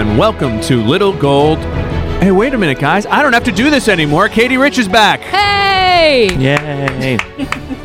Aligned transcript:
and 0.00 0.16
welcome 0.16 0.58
to 0.62 0.82
Little 0.82 1.12
Gold. 1.12 1.58
Hey, 2.22 2.30
wait 2.30 2.54
a 2.54 2.58
minute, 2.58 2.78
guys. 2.78 3.04
I 3.04 3.20
don't 3.20 3.34
have 3.34 3.44
to 3.44 3.52
do 3.52 3.68
this 3.68 3.86
anymore. 3.86 4.30
Katie 4.30 4.56
Rich 4.56 4.78
is 4.78 4.88
back. 4.88 5.20
Hey! 5.20 6.34
Yay! 6.38 7.18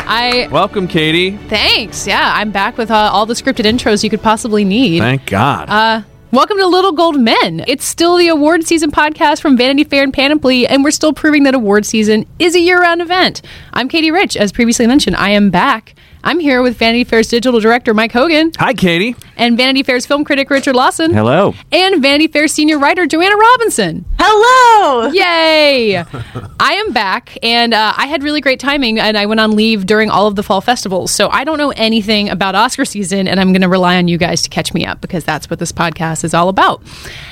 I 0.08 0.48
Welcome, 0.50 0.88
Katie. 0.88 1.36
thanks. 1.50 2.08
Yeah, 2.08 2.32
I'm 2.36 2.52
back 2.52 2.78
with 2.78 2.90
uh, 2.90 2.96
all 3.12 3.26
the 3.26 3.34
scripted 3.34 3.66
intros 3.66 4.02
you 4.02 4.10
could 4.10 4.22
possibly 4.22 4.64
need. 4.64 5.00
Thank 5.00 5.26
God. 5.26 5.68
Uh, 5.68 6.04
welcome 6.32 6.58
to 6.58 6.66
Little 6.66 6.94
Gold 6.94 7.20
Men. 7.20 7.66
It's 7.68 7.84
still 7.84 8.16
the 8.16 8.30
award 8.30 8.66
season 8.66 8.92
podcast 8.92 9.42
from 9.42 9.58
Vanity 9.58 9.84
Fair 9.84 10.04
and 10.04 10.14
Panoply, 10.14 10.66
and 10.66 10.86
we're 10.86 10.92
still 10.92 11.12
proving 11.12 11.44
that 11.44 11.54
award 11.54 11.86
season 11.86 12.26
is 12.40 12.56
a 12.56 12.62
year-round 12.62 13.02
event. 13.02 13.42
I'm 13.74 13.90
Katie 13.90 14.12
Rich, 14.12 14.38
as 14.38 14.54
previously 14.54 14.88
mentioned. 14.88 15.18
I 15.18 15.32
am 15.32 15.50
back. 15.50 15.96
I'm 16.28 16.40
here 16.40 16.64
with 16.64 16.76
Vanity 16.78 17.04
Fair's 17.04 17.28
digital 17.28 17.60
director 17.60 17.94
Mike 17.94 18.12
Hogan 18.12 18.52
Hi, 18.58 18.74
Katie. 18.74 19.16
and 19.38 19.56
Vanity 19.56 19.84
Fair's 19.84 20.08
film 20.08 20.24
critic 20.26 20.50
Richard 20.50 20.76
Lawson. 20.76 21.14
Hello. 21.14 21.54
And 21.72 22.02
Vanity 22.02 22.26
Fair 22.26 22.48
senior 22.48 22.80
writer 22.80 23.06
Joanna 23.06 23.36
Robinson. 23.36 24.06
Hello. 24.18 25.12
Yay! 25.12 25.98
I 26.60 26.74
am 26.74 26.94
back, 26.94 27.38
and 27.44 27.76
uh, 27.76 27.94
I 27.96 28.08
had 28.08 28.24
really 28.24 28.42
great 28.42 28.60
timing, 28.60 29.00
and 29.00 29.16
I 29.16 29.28
went 29.28 29.40
on 29.40 29.52
leave 29.56 29.86
during 29.86 30.10
all 30.10 30.26
of 30.26 30.36
the 30.36 30.42
fall 30.42 30.62
festivals. 30.62 31.12
So 31.12 31.30
I 31.30 31.44
don't 31.44 31.60
know 31.60 31.70
anything 31.76 32.30
about 32.30 32.56
Oscar 32.56 32.86
season, 32.86 33.28
and 33.28 33.40
I'm 33.40 33.52
going 33.54 33.62
to 33.62 33.70
rely 33.70 33.98
on 33.98 34.08
you 34.08 34.18
guys 34.18 34.42
to 34.44 34.50
catch 34.50 34.74
me 34.74 34.84
up 34.84 35.02
because 35.02 35.24
that's 35.26 35.48
what 35.48 35.60
this 35.60 35.72
podcast 35.72 36.24
is 36.24 36.34
all 36.34 36.50
about. 36.50 36.82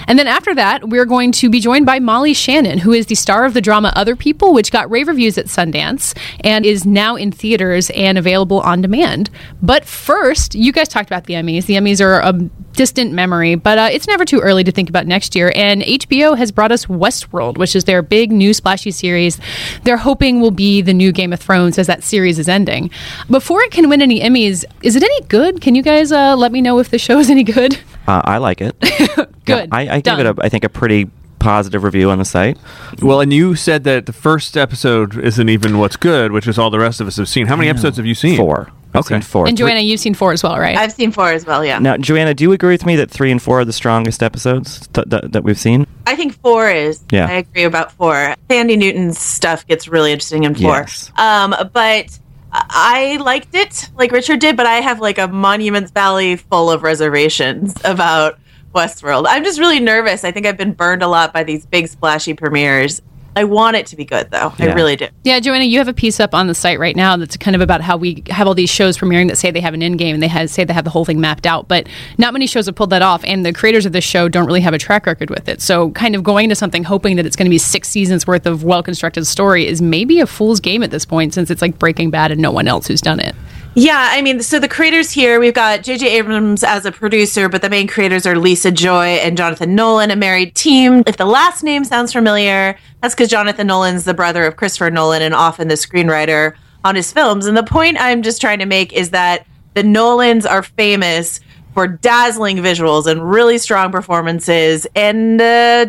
And 0.07 0.19
then 0.19 0.27
after 0.27 0.53
that, 0.53 0.89
we're 0.89 1.05
going 1.05 1.31
to 1.31 1.49
be 1.49 1.59
joined 1.59 1.87
by 1.87 1.97
Molly 1.97 2.35
Shannon, 2.35 2.77
who 2.77 2.91
is 2.91 3.07
the 3.07 3.15
star 3.15 3.45
of 3.45 3.55
the 3.55 3.61
drama 3.61 3.91
Other 3.95 4.15
People, 4.15 4.53
which 4.53 4.71
got 4.71 4.87
rave 4.91 5.07
reviews 5.07 5.39
at 5.39 5.47
Sundance 5.47 6.15
and 6.41 6.63
is 6.63 6.85
now 6.85 7.15
in 7.15 7.31
theaters 7.31 7.89
and 7.91 8.19
available 8.19 8.59
on 8.61 8.82
demand. 8.83 9.31
But 9.61 9.85
first, 9.85 10.53
you 10.53 10.71
guys 10.71 10.87
talked 10.87 11.09
about 11.09 11.23
the 11.25 11.33
Emmys. 11.33 11.65
The 11.65 11.73
Emmys 11.73 11.99
are 11.99 12.19
a 12.21 12.33
distant 12.73 13.13
memory, 13.13 13.55
but 13.55 13.77
uh, 13.77 13.89
it's 13.91 14.07
never 14.07 14.25
too 14.25 14.39
early 14.39 14.63
to 14.63 14.71
think 14.71 14.89
about 14.89 15.07
next 15.07 15.35
year. 15.35 15.51
And 15.55 15.81
HBO 15.81 16.37
has 16.37 16.51
brought 16.51 16.71
us 16.71 16.85
Westworld, 16.85 17.57
which 17.57 17.75
is 17.75 17.85
their 17.85 18.01
big 18.01 18.31
new 18.31 18.53
splashy 18.53 18.91
series. 18.91 19.39
They're 19.83 19.97
hoping 19.97 20.39
will 20.41 20.51
be 20.51 20.81
the 20.81 20.93
new 20.93 21.11
Game 21.11 21.33
of 21.33 21.39
Thrones 21.39 21.79
as 21.79 21.87
that 21.87 22.03
series 22.03 22.37
is 22.37 22.47
ending. 22.47 22.91
Before 23.29 23.61
it 23.63 23.71
can 23.71 23.89
win 23.89 24.01
any 24.01 24.19
Emmys, 24.19 24.65
is 24.83 24.95
it 24.95 25.03
any 25.03 25.21
good? 25.21 25.61
Can 25.61 25.73
you 25.75 25.81
guys 25.81 26.11
uh, 26.11 26.35
let 26.35 26.51
me 26.51 26.61
know 26.61 26.77
if 26.79 26.89
the 26.89 26.99
show 26.99 27.17
is 27.19 27.29
any 27.29 27.43
good? 27.43 27.79
Uh, 28.07 28.21
I 28.23 28.37
like 28.37 28.59
it. 28.61 28.75
Good. 29.45 29.69
I, 29.73 29.95
I 29.95 29.99
Done. 30.01 30.17
gave 30.17 30.25
it 30.25 30.37
a, 30.39 30.43
I 30.45 30.49
think, 30.49 30.63
a 30.63 30.69
pretty 30.69 31.09
positive 31.43 31.83
review 31.83 32.09
on 32.09 32.17
the 32.19 32.25
site. 32.25 32.57
Well, 33.01 33.19
and 33.21 33.31
you 33.33 33.55
said 33.55 33.83
that 33.83 34.05
the 34.05 34.13
first 34.13 34.55
episode 34.57 35.17
isn't 35.19 35.49
even 35.49 35.77
what's 35.77 35.95
good, 35.97 36.31
which 36.31 36.47
is 36.47 36.57
all 36.57 36.69
the 36.69 36.79
rest 36.79 37.01
of 37.01 37.07
us 37.07 37.17
have 37.17 37.27
seen. 37.27 37.47
How 37.47 37.55
many 37.55 37.69
episodes 37.69 37.97
have 37.97 38.05
you 38.05 38.15
seen? 38.15 38.37
Four. 38.37 38.69
I've 38.95 38.99
Okay. 39.01 39.15
seen 39.15 39.21
four. 39.21 39.47
And 39.47 39.57
Joanna, 39.57 39.79
you've 39.79 39.99
seen 39.99 40.13
four 40.13 40.33
as 40.33 40.43
well, 40.43 40.57
right? 40.59 40.77
I've 40.77 40.91
seen 40.93 41.11
four 41.11 41.29
as 41.31 41.45
well. 41.45 41.65
Yeah. 41.65 41.79
Now, 41.79 41.97
Joanna, 41.97 42.33
do 42.35 42.43
you 42.43 42.51
agree 42.51 42.73
with 42.73 42.85
me 42.85 42.95
that 42.97 43.09
three 43.09 43.31
and 43.31 43.41
four 43.41 43.59
are 43.61 43.65
the 43.65 43.73
strongest 43.73 44.21
episodes 44.21 44.87
th- 44.93 45.09
th- 45.09 45.23
that 45.31 45.43
we've 45.43 45.59
seen? 45.59 45.87
I 46.05 46.15
think 46.15 46.39
four 46.41 46.69
is. 46.69 47.01
Yeah. 47.11 47.27
I 47.27 47.33
agree 47.33 47.63
about 47.63 47.91
four. 47.93 48.35
Thandie 48.49 48.77
Newton's 48.77 49.17
stuff 49.19 49.65
gets 49.67 49.87
really 49.87 50.11
interesting 50.11 50.43
in 50.43 50.53
four. 50.53 50.75
Yes. 50.77 51.11
Um, 51.17 51.55
but 51.73 52.19
I 52.51 53.17
liked 53.19 53.55
it 53.55 53.89
like 53.97 54.11
Richard 54.11 54.39
did, 54.39 54.55
but 54.55 54.67
I 54.67 54.75
have 54.75 54.99
like 54.99 55.17
a 55.17 55.27
Monuments 55.27 55.89
Valley 55.91 56.35
full 56.35 56.69
of 56.69 56.83
reservations 56.83 57.75
about 57.83 58.37
Westworld. 58.73 59.25
I'm 59.27 59.43
just 59.43 59.59
really 59.59 59.79
nervous. 59.79 60.23
I 60.23 60.31
think 60.31 60.45
I've 60.45 60.57
been 60.57 60.73
burned 60.73 61.03
a 61.03 61.07
lot 61.07 61.33
by 61.33 61.43
these 61.43 61.65
big 61.65 61.87
splashy 61.87 62.33
premieres. 62.33 63.01
I 63.35 63.45
want 63.45 63.75
it 63.75 63.87
to 63.87 63.95
be 63.95 64.05
good 64.05 64.29
though. 64.29 64.53
I 64.59 64.73
really 64.73 64.95
do. 64.95 65.07
Yeah, 65.23 65.39
Joanna, 65.39 65.65
you 65.65 65.79
have 65.79 65.87
a 65.87 65.93
piece 65.93 66.19
up 66.19 66.35
on 66.35 66.47
the 66.47 66.53
site 66.53 66.79
right 66.79 66.95
now 66.95 67.17
that's 67.17 67.35
kind 67.35 67.55
of 67.55 67.61
about 67.61 67.81
how 67.81 67.97
we 67.97 68.23
have 68.29 68.47
all 68.47 68.53
these 68.53 68.69
shows 68.69 68.97
premiering 68.97 69.27
that 69.29 69.37
say 69.37 69.49
they 69.49 69.59
have 69.59 69.73
an 69.73 69.81
end 69.81 69.97
game 69.97 70.13
and 70.13 70.21
they 70.21 70.27
have, 70.27 70.49
say 70.49 70.63
they 70.63 70.73
have 70.73 70.83
the 70.83 70.91
whole 70.91 71.05
thing 71.05 71.19
mapped 71.19 71.47
out, 71.47 71.67
but 71.67 71.87
not 72.17 72.33
many 72.33 72.45
shows 72.45 72.67
have 72.67 72.75
pulled 72.75 72.91
that 72.91 73.01
off, 73.01 73.23
and 73.25 73.45
the 73.45 73.51
creators 73.51 73.85
of 73.85 73.91
this 73.91 74.03
show 74.03 74.29
don't 74.29 74.45
really 74.45 74.61
have 74.61 74.73
a 74.73 74.77
track 74.77 75.05
record 75.05 75.29
with 75.29 75.49
it. 75.49 75.61
So, 75.61 75.91
kind 75.91 76.15
of 76.15 76.23
going 76.23 76.49
to 76.49 76.55
something 76.55 76.83
hoping 76.83 77.15
that 77.15 77.25
it's 77.25 77.35
going 77.35 77.45
to 77.45 77.49
be 77.49 77.57
six 77.57 77.89
seasons 77.89 78.27
worth 78.27 78.45
of 78.45 78.63
well 78.63 78.83
constructed 78.83 79.25
story 79.25 79.65
is 79.65 79.81
maybe 79.81 80.19
a 80.19 80.27
fool's 80.27 80.59
game 80.59 80.83
at 80.83 80.91
this 80.91 81.05
point, 81.05 81.33
since 81.33 81.49
it's 81.49 81.61
like 81.61 81.79
Breaking 81.79 82.11
Bad 82.11 82.31
and 82.31 82.41
no 82.41 82.51
one 82.51 82.67
else 82.67 82.87
who's 82.87 83.01
done 83.01 83.19
it. 83.19 83.35
Yeah, 83.75 84.09
I 84.11 84.21
mean, 84.21 84.41
so 84.41 84.59
the 84.59 84.67
creators 84.67 85.09
here, 85.09 85.39
we've 85.39 85.53
got 85.53 85.81
J.J. 85.81 86.07
Abrams 86.17 86.63
as 86.63 86.85
a 86.85 86.91
producer, 86.91 87.49
but 87.49 87.63
the 87.63 87.71
main 87.71 87.87
creators 87.87 88.27
are 88.27 88.37
Lisa 88.37 88.71
Joy 88.71 89.15
and 89.15 89.35
Jonathan 89.35 89.73
Nolan, 89.73 90.11
a 90.11 90.15
married 90.15 90.53
team. 90.53 91.01
If 91.07 91.17
the 91.17 91.25
last 91.25 91.63
name 91.63 91.83
sounds 91.83 92.13
familiar, 92.13 92.77
that's 93.01 93.15
because 93.15 93.29
Jonathan 93.29 93.65
Nolan's 93.65 94.03
the 94.03 94.13
brother 94.13 94.45
of 94.45 94.57
Christopher 94.57 94.91
Nolan 94.91 95.23
and 95.23 95.33
often 95.33 95.69
the 95.69 95.73
screenwriter 95.73 96.53
on 96.83 96.95
his 96.95 97.11
films. 97.11 97.47
And 97.47 97.57
the 97.57 97.63
point 97.63 97.97
I'm 97.99 98.21
just 98.21 98.39
trying 98.39 98.59
to 98.59 98.67
make 98.67 98.93
is 98.93 99.09
that 99.09 99.47
the 99.73 99.81
Nolans 99.81 100.45
are 100.45 100.61
famous 100.61 101.39
for 101.73 101.87
dazzling 101.87 102.57
visuals 102.57 103.07
and 103.07 103.27
really 103.27 103.57
strong 103.57 103.91
performances 103.91 104.85
and 104.95 105.41
uh, 105.41 105.87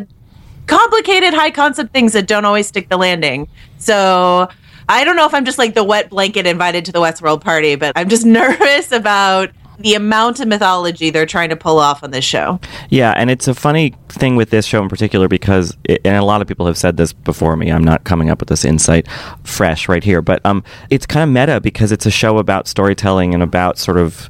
complicated 0.67 1.35
high 1.35 1.51
concept 1.51 1.93
things 1.93 2.15
that 2.15 2.27
don't 2.27 2.47
always 2.47 2.67
stick 2.67 2.89
the 2.89 2.97
landing. 2.97 3.47
So 3.77 4.49
I 4.89 5.05
don't 5.05 5.17
know 5.17 5.27
if 5.27 5.35
I'm 5.35 5.45
just 5.45 5.59
like 5.59 5.75
the 5.75 5.85
wet 5.85 6.11
blanket 6.11 6.47
invited 6.47 6.85
to 6.87 6.93
the 6.93 7.01
Westworld 7.01 7.41
party, 7.41 7.77
but 7.77 7.93
I'm 7.97 8.09
just 8.09 8.27
nervous 8.27 8.93
about 8.93 9.51
the 9.79 9.95
amount 9.95 10.41
of 10.41 10.49
mythology 10.49 11.11
they're 11.11 11.27
trying 11.27 11.49
to 11.49 11.57
pull 11.57 11.79
off 11.79 12.03
on 12.03 12.11
this 12.11 12.25
show. 12.25 12.61
Yeah, 12.91 13.13
and 13.13 13.31
it's 13.31 13.49
a 13.49 13.55
funny 13.55 13.95
thing 14.09 14.37
with 14.37 14.51
this 14.51 14.67
show 14.67 14.83
in 14.83 14.89
particular 14.89 15.29
because, 15.29 15.77
it, 15.85 16.01
and 16.05 16.17
a 16.17 16.25
lot 16.25 16.41
of 16.41 16.47
people 16.49 16.67
have 16.67 16.79
said 16.79 16.97
this 16.97 17.13
before 17.13 17.57
me. 17.57 17.71
I'm 17.71 17.83
not 17.83 18.05
coming 18.05 18.31
up 18.31 18.41
with 18.41 18.49
this 18.49 18.65
insight 18.65 19.09
fresh 19.43 19.89
right 19.89 20.05
here, 20.05 20.23
but 20.23 20.45
um, 20.47 20.63
it's 20.91 21.07
kind 21.07 21.25
of 21.25 21.35
meta 21.35 21.61
because 21.61 21.93
it's 21.93 22.07
a 22.07 22.11
show 22.11 22.39
about 22.39 22.69
storytelling 22.69 23.35
and 23.35 23.43
about 23.43 23.79
sort 23.79 23.97
of 23.97 24.29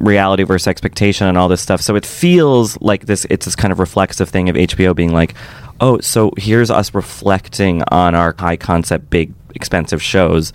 reality 0.00 0.42
versus 0.42 0.68
expectation 0.68 1.26
and 1.26 1.38
all 1.38 1.48
this 1.48 1.62
stuff. 1.62 1.80
So 1.80 1.96
it 1.96 2.04
feels 2.04 2.78
like 2.80 3.06
this. 3.06 3.26
It's 3.30 3.46
this 3.46 3.56
kind 3.56 3.72
of 3.72 3.78
reflexive 3.78 4.28
thing 4.28 4.48
of 4.48 4.56
HBO 4.56 4.94
being 4.94 5.12
like, 5.12 5.34
oh, 5.80 6.00
so 6.00 6.32
here's 6.36 6.70
us 6.70 6.94
reflecting 6.94 7.82
on 7.90 8.14
our 8.14 8.34
high 8.38 8.56
concept, 8.56 9.10
big, 9.10 9.32
expensive 9.56 10.00
shows. 10.02 10.52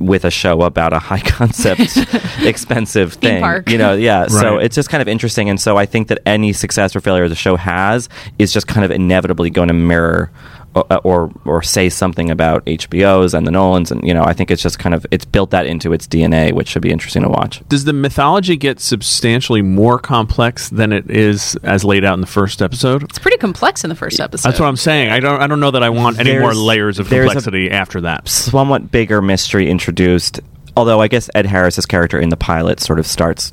With 0.00 0.24
a 0.24 0.30
show 0.30 0.62
about 0.62 0.94
a 0.94 0.98
high 0.98 1.20
concept, 1.38 1.80
expensive 2.40 3.12
thing, 3.12 3.42
you 3.68 3.76
know, 3.76 3.92
yeah. 3.92 4.28
So 4.28 4.56
it's 4.56 4.74
just 4.74 4.88
kind 4.88 5.02
of 5.02 5.08
interesting, 5.08 5.50
and 5.50 5.60
so 5.60 5.76
I 5.76 5.84
think 5.84 6.08
that 6.08 6.20
any 6.24 6.54
success 6.54 6.96
or 6.96 7.02
failure 7.02 7.28
the 7.28 7.34
show 7.34 7.56
has 7.56 8.08
is 8.38 8.50
just 8.50 8.66
kind 8.66 8.82
of 8.82 8.90
inevitably 8.90 9.50
going 9.50 9.68
to 9.68 9.74
mirror 9.74 10.30
or, 10.74 10.84
or 11.02 11.32
or 11.44 11.62
say 11.62 11.88
something 11.88 12.30
about 12.30 12.64
HBO's 12.66 13.34
and 13.34 13.46
the 13.46 13.50
Nolans, 13.50 13.90
and 13.90 14.06
you 14.06 14.14
know, 14.14 14.22
I 14.22 14.32
think 14.32 14.50
it's 14.52 14.62
just 14.62 14.78
kind 14.78 14.94
of 14.94 15.04
it's 15.10 15.24
built 15.24 15.50
that 15.50 15.66
into 15.66 15.92
its 15.92 16.06
DNA, 16.06 16.52
which 16.52 16.68
should 16.68 16.82
be 16.82 16.90
interesting 16.90 17.22
to 17.22 17.28
watch. 17.28 17.60
Does 17.68 17.84
the 17.84 17.92
mythology 17.92 18.56
get 18.56 18.78
substantially 18.78 19.62
more 19.62 19.98
complex 19.98 20.68
than 20.68 20.92
it 20.92 21.10
is 21.10 21.56
as 21.64 21.84
laid 21.84 22.04
out 22.04 22.14
in 22.14 22.20
the 22.20 22.26
first 22.28 22.62
episode? 22.62 23.02
It's 23.02 23.18
pretty 23.18 23.36
complex 23.38 23.82
in 23.82 23.90
the 23.90 23.96
first 23.96 24.20
episode. 24.20 24.48
That's 24.48 24.60
what 24.60 24.68
I'm 24.68 24.76
saying. 24.76 25.10
I 25.10 25.18
don't. 25.18 25.40
I 25.42 25.46
don't 25.48 25.60
know 25.60 25.72
that 25.72 25.82
I 25.82 25.90
want 25.90 26.20
any 26.20 26.38
more 26.38 26.54
layers 26.54 26.98
of 27.00 27.08
there's 27.08 27.24
a- 27.26 27.34
complexity 27.34 27.70
after 27.70 28.00
that. 28.02 28.28
Somewhat 28.28 28.92
bigger 28.92 29.20
mystery 29.20 29.68
introduced, 29.68 30.38
although 30.76 31.00
I 31.00 31.08
guess 31.08 31.28
Ed 31.34 31.46
Harris's 31.46 31.86
character 31.86 32.20
in 32.20 32.28
the 32.28 32.36
pilot 32.36 32.78
sort 32.78 33.00
of 33.00 33.06
starts 33.08 33.52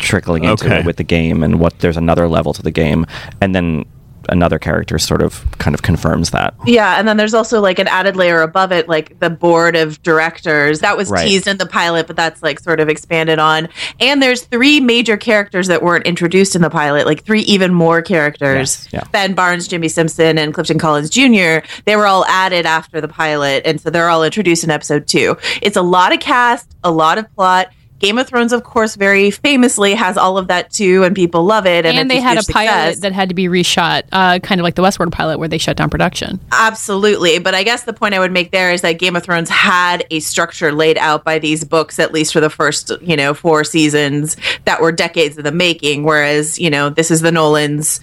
trickling 0.00 0.42
into 0.44 0.66
Okay. 0.66 0.80
it 0.80 0.84
with 0.84 0.96
the 0.96 1.04
game, 1.04 1.44
and 1.44 1.60
what 1.60 1.78
there's 1.78 1.96
another 1.96 2.26
level 2.28 2.52
to 2.52 2.62
the 2.62 2.72
game, 2.72 3.06
and 3.40 3.54
then 3.54 3.84
another 4.28 4.58
character 4.58 4.98
sort 4.98 5.22
of 5.22 5.44
kind 5.58 5.74
of 5.74 5.82
confirms 5.82 6.30
that. 6.30 6.54
Yeah, 6.66 6.98
and 6.98 7.06
then 7.08 7.16
there's 7.16 7.34
also 7.34 7.60
like 7.60 7.78
an 7.78 7.88
added 7.88 8.16
layer 8.16 8.42
above 8.42 8.72
it, 8.72 8.88
like 8.88 9.18
the 9.20 9.30
board 9.30 9.76
of 9.76 10.02
directors. 10.02 10.80
That 10.80 10.96
was 10.96 11.10
Right. 11.10 11.26
teased 11.26 11.46
in 11.46 11.58
the 11.58 11.66
pilot, 11.66 12.06
but 12.06 12.16
that's 12.16 12.42
like 12.42 12.60
sort 12.60 12.80
of 12.80 12.88
expanded 12.88 13.38
on. 13.38 13.68
And 14.00 14.22
there's 14.22 14.42
three 14.42 14.80
major 14.80 15.16
characters 15.16 15.68
that 15.68 15.82
weren't 15.82 16.06
introduced 16.06 16.56
in 16.56 16.62
the 16.62 16.70
pilot, 16.70 17.06
like 17.06 17.24
three 17.24 17.42
even 17.42 17.72
more 17.74 18.02
characters. 18.02 18.88
Yeah. 18.92 19.04
Ben 19.12 19.34
Barnes, 19.34 19.68
Jimmy 19.68 19.88
Simpson, 19.88 20.38
and 20.38 20.52
Clifton 20.54 20.78
Collins 20.78 21.10
Jr. 21.10 21.66
They 21.84 21.96
were 21.96 22.06
all 22.06 22.24
added 22.26 22.66
after 22.66 23.00
the 23.00 23.08
pilot, 23.08 23.62
and 23.66 23.80
so 23.80 23.90
they're 23.90 24.08
all 24.08 24.24
introduced 24.24 24.64
in 24.64 24.70
episode 24.70 25.06
two. 25.06 25.36
It's 25.62 25.76
a 25.76 25.82
lot 25.82 26.12
of 26.12 26.20
cast, 26.20 26.74
a 26.82 26.90
lot 26.90 27.18
of 27.18 27.32
plot. 27.34 27.68
Game 28.00 28.18
of 28.18 28.26
Thrones, 28.26 28.52
of 28.52 28.64
course, 28.64 28.96
very 28.96 29.30
famously 29.30 29.94
has 29.94 30.16
all 30.16 30.36
of 30.36 30.48
that 30.48 30.70
too, 30.70 31.04
and 31.04 31.14
people 31.14 31.44
love 31.44 31.64
it. 31.64 31.86
and 31.86 31.98
it's 31.98 32.08
they 32.08 32.20
had 32.20 32.36
a 32.36 32.40
huge 32.40 32.48
pilot 32.48 32.86
success. 32.86 33.00
that 33.00 33.12
had 33.12 33.28
to 33.28 33.34
be 33.34 33.46
reshot, 33.46 34.02
uh, 34.12 34.38
kind 34.40 34.60
of 34.60 34.64
like 34.64 34.74
the 34.74 34.82
Westworld 34.82 35.12
pilot, 35.12 35.38
where 35.38 35.48
they 35.48 35.58
shut 35.58 35.76
down 35.76 35.90
production. 35.90 36.40
Absolutely. 36.52 37.38
But 37.38 37.54
I 37.54 37.62
guess 37.62 37.84
the 37.84 37.92
point 37.92 38.14
I 38.14 38.18
would 38.18 38.32
make 38.32 38.50
there 38.50 38.72
is 38.72 38.82
that 38.82 38.98
Game 38.98 39.16
of 39.16 39.22
Thrones 39.22 39.48
had 39.48 40.04
a 40.10 40.20
structure 40.20 40.72
laid 40.72 40.98
out 40.98 41.24
by 41.24 41.38
these 41.38 41.64
books, 41.64 41.98
at 41.98 42.12
least 42.12 42.32
for 42.32 42.40
the 42.40 42.50
first, 42.50 42.90
you 43.00 43.16
know, 43.16 43.32
four 43.32 43.64
seasons 43.64 44.36
that 44.64 44.80
were 44.80 44.92
decades 44.92 45.38
in 45.38 45.44
the 45.44 45.52
making. 45.52 46.02
Whereas, 46.04 46.58
you 46.58 46.70
know, 46.70 46.90
this 46.90 47.10
is 47.10 47.20
the 47.20 47.32
Nolans 47.32 48.00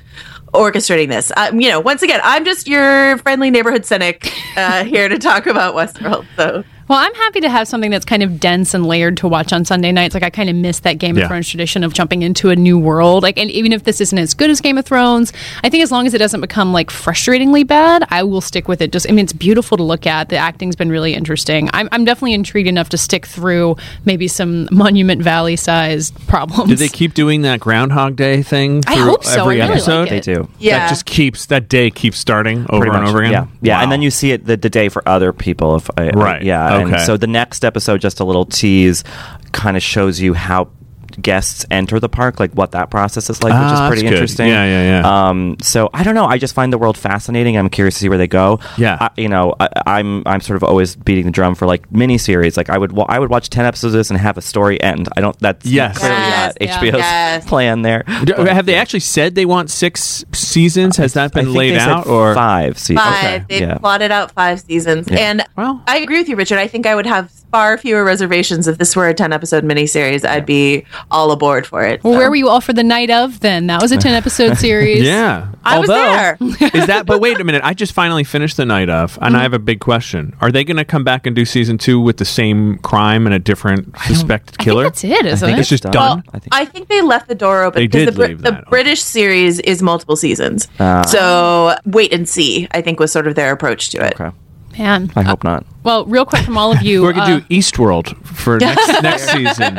orchestrating 0.54 1.10
this. 1.10 1.32
Um, 1.36 1.60
you 1.60 1.70
know, 1.70 1.80
once 1.80 2.02
again, 2.02 2.20
I'm 2.24 2.46
just 2.46 2.68
your 2.68 3.18
friendly 3.20 3.50
neighborhood 3.50 3.86
cynic 3.86 4.34
uh, 4.56 4.84
here 4.86 5.08
to 5.10 5.20
talk 5.20 5.48
about 5.48 5.76
Westworld. 5.76 6.26
So 6.36 6.64
Well, 6.92 7.00
I'm 7.00 7.14
happy 7.16 7.40
to 7.40 7.50
have 7.50 7.70
something 7.70 7.90
that's 7.90 8.04
kind 8.04 8.22
of 8.22 8.38
dense 8.38 8.74
and 8.74 8.86
layered 8.86 9.16
to 9.18 9.28
watch 9.30 9.54
on 9.54 9.64
Sunday 9.64 9.94
nights. 9.94 10.14
Like 10.14 10.24
I 10.24 10.30
kind 10.30 10.50
of 10.50 10.58
miss 10.58 10.82
that 10.82 10.98
Game 10.98 11.16
Yeah. 11.18 11.24
of 11.24 11.30
Thrones 11.30 11.48
tradition 11.48 11.86
of 11.86 11.94
jumping 11.94 12.22
into 12.22 12.50
a 12.50 12.56
new 12.58 12.78
world. 12.78 13.24
Like, 13.24 13.38
and 13.38 13.50
even 13.50 13.72
if 13.72 13.86
this 13.86 14.02
isn't 14.02 14.18
as 14.18 14.34
good 14.34 14.50
as 14.50 14.60
Game 14.60 14.78
of 14.78 14.84
Thrones, 14.84 15.32
I 15.64 15.70
think 15.70 15.84
as 15.84 15.90
long 15.94 16.06
as 16.06 16.14
it 16.14 16.18
doesn't 16.18 16.42
become 16.42 16.74
like 16.74 16.90
frustratingly 16.90 17.66
bad, 17.66 18.04
I 18.10 18.24
will 18.24 18.42
stick 18.42 18.68
with 18.68 18.82
it. 18.82 18.92
Just, 18.92 19.08
I 19.10 19.14
mean, 19.14 19.24
it's 19.24 19.32
beautiful 19.32 19.78
to 19.78 19.84
look 19.84 20.06
at. 20.06 20.28
The 20.28 20.36
acting's 20.36 20.76
been 20.76 20.90
really 20.90 21.14
interesting. 21.14 21.70
I'm, 21.72 21.88
I'm 21.94 22.04
definitely 22.04 22.34
intrigued 22.34 22.68
enough 22.68 22.90
to 22.90 22.98
stick 22.98 23.26
through 23.26 23.78
maybe 24.04 24.28
some 24.28 24.68
Monument 24.70 25.22
Valley 25.22 25.56
sized 25.56 26.14
problems. 26.28 26.72
Do 26.72 26.76
they 26.76 26.90
keep 26.90 27.14
doing 27.14 27.44
that 27.44 27.62
Groundhog 27.62 28.18
Day 28.18 28.44
thing? 28.44 28.84
I 28.86 28.96
through 28.96 29.04
hope 29.06 29.24
so. 29.24 29.44
Every 29.44 29.62
I 29.62 29.66
really 29.68 29.76
episode. 29.78 30.02
like 30.02 30.10
They 30.10 30.20
do. 30.34 30.50
Yeah. 30.60 30.80
That 30.80 30.90
just 30.90 31.06
keeps 31.06 31.46
that 31.46 31.70
day 31.70 31.90
keeps 31.90 32.18
starting 32.18 32.66
over 32.70 32.82
Pretty 32.82 32.90
and 32.98 33.04
much. 33.06 33.10
over 33.12 33.20
again. 33.24 33.32
Yeah, 33.32 33.48
yeah, 33.62 33.78
Wow. 33.78 33.84
and 33.84 33.92
then 33.94 34.02
you 34.02 34.12
see 34.12 34.32
it 34.34 34.46
the, 34.46 34.58
the 34.58 34.70
day 34.70 34.90
for 34.90 35.08
other 35.08 35.32
people. 35.32 35.78
If 35.78 35.90
I, 35.96 36.08
I- 36.10 36.10
Right. 36.10 36.42
yeah, 36.44 36.74
Okay. 36.81 36.81
And 36.90 37.02
so 37.02 37.18
the 37.18 37.28
next 37.28 37.64
episode, 37.66 38.02
just 38.02 38.20
a 38.20 38.24
little 38.24 38.46
tease, 38.46 39.04
kind 39.52 39.78
of 39.78 39.84
shows 39.84 40.20
you 40.20 40.34
how 40.34 40.70
guests 41.22 41.66
enter 41.72 42.00
the 42.00 42.10
park, 42.10 42.40
like 42.40 42.52
what 42.54 42.72
that 42.72 42.90
process 42.90 43.30
is 43.30 43.42
like, 43.44 43.54
which 43.54 43.60
Ah, 43.62 43.86
is 43.86 43.90
pretty 43.90 44.08
interesting. 44.08 44.48
Yeah, 44.48 44.66
yeah, 44.66 45.02
yeah. 45.02 45.28
Um, 45.30 45.58
so 45.62 45.90
I 45.94 46.04
don't 46.04 46.16
know. 46.16 46.26
I 46.26 46.38
just 46.38 46.54
find 46.54 46.72
the 46.74 46.78
world 46.78 46.98
fascinating. 46.98 47.58
I'm 47.58 47.70
curious 47.70 47.96
to 47.96 48.00
see 48.02 48.10
where 48.10 48.18
they 48.18 48.28
go. 48.28 48.60
Yeah. 48.78 48.98
I, 49.00 49.10
you 49.18 49.28
know, 49.30 49.56
I, 49.60 49.70
I'm 49.86 50.24
I'm 50.26 50.42
sort 50.42 50.58
of 50.58 50.64
always 50.64 50.96
beating 50.96 51.26
the 51.26 51.32
drum 51.32 51.56
for 51.56 51.66
like 51.66 51.90
miniseries. 51.90 52.58
Like 52.58 52.70
I 52.70 52.78
would 52.78 52.92
wa- 52.92 53.06
I 53.10 53.20
would 53.20 53.30
watch 53.30 53.50
ten 53.50 53.66
episodes 53.66 53.94
of 53.94 54.00
this 54.00 54.10
and 54.10 54.20
have 54.20 54.38
a 54.38 54.42
story 54.42 54.82
end. 54.82 55.08
I 55.16 55.22
don't. 55.22 55.38
That's 55.40 55.66
Yes. 55.66 55.98
clearly 55.98 56.18
Yes, 56.18 56.56
not 56.60 56.62
yeah. 56.62 56.78
HBO's 56.80 56.98
Yes. 56.98 57.46
plan 57.46 57.82
there. 57.82 58.04
Do- 58.26 58.34
But, 58.36 58.48
have 58.50 58.66
they 58.66 58.74
yeah. 58.74 58.82
actually 58.82 59.00
said 59.02 59.36
they 59.36 59.46
want 59.46 59.70
six 59.72 60.26
seasons? 60.34 60.98
Has 60.98 61.14
that 61.14 61.26
I 61.26 61.28
been 61.40 61.46
think 61.46 61.58
laid 61.58 61.72
they 61.76 61.80
said 61.80 61.90
out 61.90 62.08
or 62.08 62.34
five 62.36 62.78
seasons? 62.78 63.08
Five. 63.08 63.48
They've 63.48 63.62
Yeah. 63.62 63.78
plotted 63.78 64.12
out 64.12 64.32
five 64.32 64.60
seasons. 64.62 65.08
Yeah. 65.10 65.18
And 65.20 65.44
Well- 65.56 65.82
I 65.88 65.98
agree 66.00 66.18
with 66.20 66.30
you, 66.30 66.36
Richard. 66.36 66.58
I 66.60 66.68
think 66.68 66.86
I 66.86 66.96
would 66.96 67.06
have 67.06 67.32
far 67.52 67.78
fewer 67.78 68.04
reservations 68.04 68.68
if 68.68 68.78
this 68.78 68.96
were 68.96 69.08
a 69.08 69.14
10 69.14 69.34
episode 69.34 69.64
miniseries. 69.64 70.26
I'd 70.28 70.46
be 70.46 70.86
all 71.12 71.32
aboard 71.32 71.68
for 71.68 71.84
it. 71.84 72.04
Well, 72.04 72.14
So. 72.14 72.20
where 72.20 72.30
were 72.30 72.36
you 72.36 72.48
all 72.50 72.62
for 72.62 72.74
the 72.74 72.84
night 72.84 73.10
of 73.10 73.40
then? 73.42 73.68
That 73.68 73.82
was 73.82 73.92
a 73.92 73.98
10 73.98 74.14
episode 74.14 74.58
series. 74.58 75.04
Yeah. 75.04 75.48
I 75.64 75.80
was 75.80 75.88
there. 75.90 76.38
is 76.74 76.88
that 76.88 77.06
but 77.06 77.20
wait 77.22 77.40
a 77.40 77.44
minute, 77.44 77.62
I 77.64 77.74
just 77.74 77.94
finally 77.94 78.24
finished 78.24 78.58
the 78.58 78.66
night 78.66 78.90
of 78.90 79.18
and 79.22 79.36
I 79.38 79.44
have 79.44 79.54
a 79.54 79.60
big 79.60 79.80
question. 79.80 80.36
Are 80.42 80.52
they 80.52 80.64
gonna 80.64 80.86
come 80.86 81.04
back 81.04 81.28
and 81.28 81.36
do 81.36 81.46
season 81.46 81.78
two 81.78 82.00
with 82.00 82.18
the 82.18 82.26
same 82.26 82.78
crime 82.80 83.26
and 83.28 83.36
a 83.36 83.40
different 83.40 83.96
suspected 84.06 84.56
I 84.60 84.64
killer? 84.64 84.84
think 84.86 84.94
that's 84.96 85.04
it, 85.04 85.26
isn't 85.26 85.46
think 85.48 85.58
it? 85.58 85.62
It's 85.62 85.70
just 85.70 85.84
done. 85.84 85.92
done. 85.92 86.24
Well, 86.34 86.42
I 86.52 86.62
I 86.62 86.66
think- 86.66 86.72
think, 86.74 86.88
they 86.88 87.02
left 87.02 87.28
the 87.28 87.36
door 87.36 87.64
open 87.64 87.80
They 87.80 87.88
because 87.88 88.06
did 88.06 88.14
the, 88.14 88.18
Brit- 88.18 88.30
leave 88.30 88.42
the 88.42 88.50
open. 88.54 88.64
British 88.70 89.02
series 89.02 89.60
is 89.60 89.82
multiple 89.82 90.16
seasons. 90.16 90.68
Ah. 90.80 91.04
so 91.06 91.76
wait 91.86 92.12
and 92.14 92.28
see, 92.28 92.68
I 92.72 92.82
think 92.82 93.00
was 93.00 93.12
sort 93.12 93.28
of 93.28 93.36
their 93.36 93.52
approach 93.52 93.90
to 93.92 94.04
it. 94.06 94.20
Okay. 94.20 94.36
Man. 94.78 95.12
I 95.16 95.22
hope 95.24 95.44
not. 95.44 95.66
Well, 95.84 96.06
real 96.06 96.26
quick 96.26 96.44
from 96.44 96.60
all 96.60 96.72
of 96.72 96.84
you. 96.84 97.02
We're 97.04 97.14
gonna 97.14 97.38
uh, 97.38 97.40
do 97.40 97.46
Eastworld 97.48 98.16
for 98.24 98.58
next 98.60 99.02
next 99.02 99.32
season. 99.32 99.76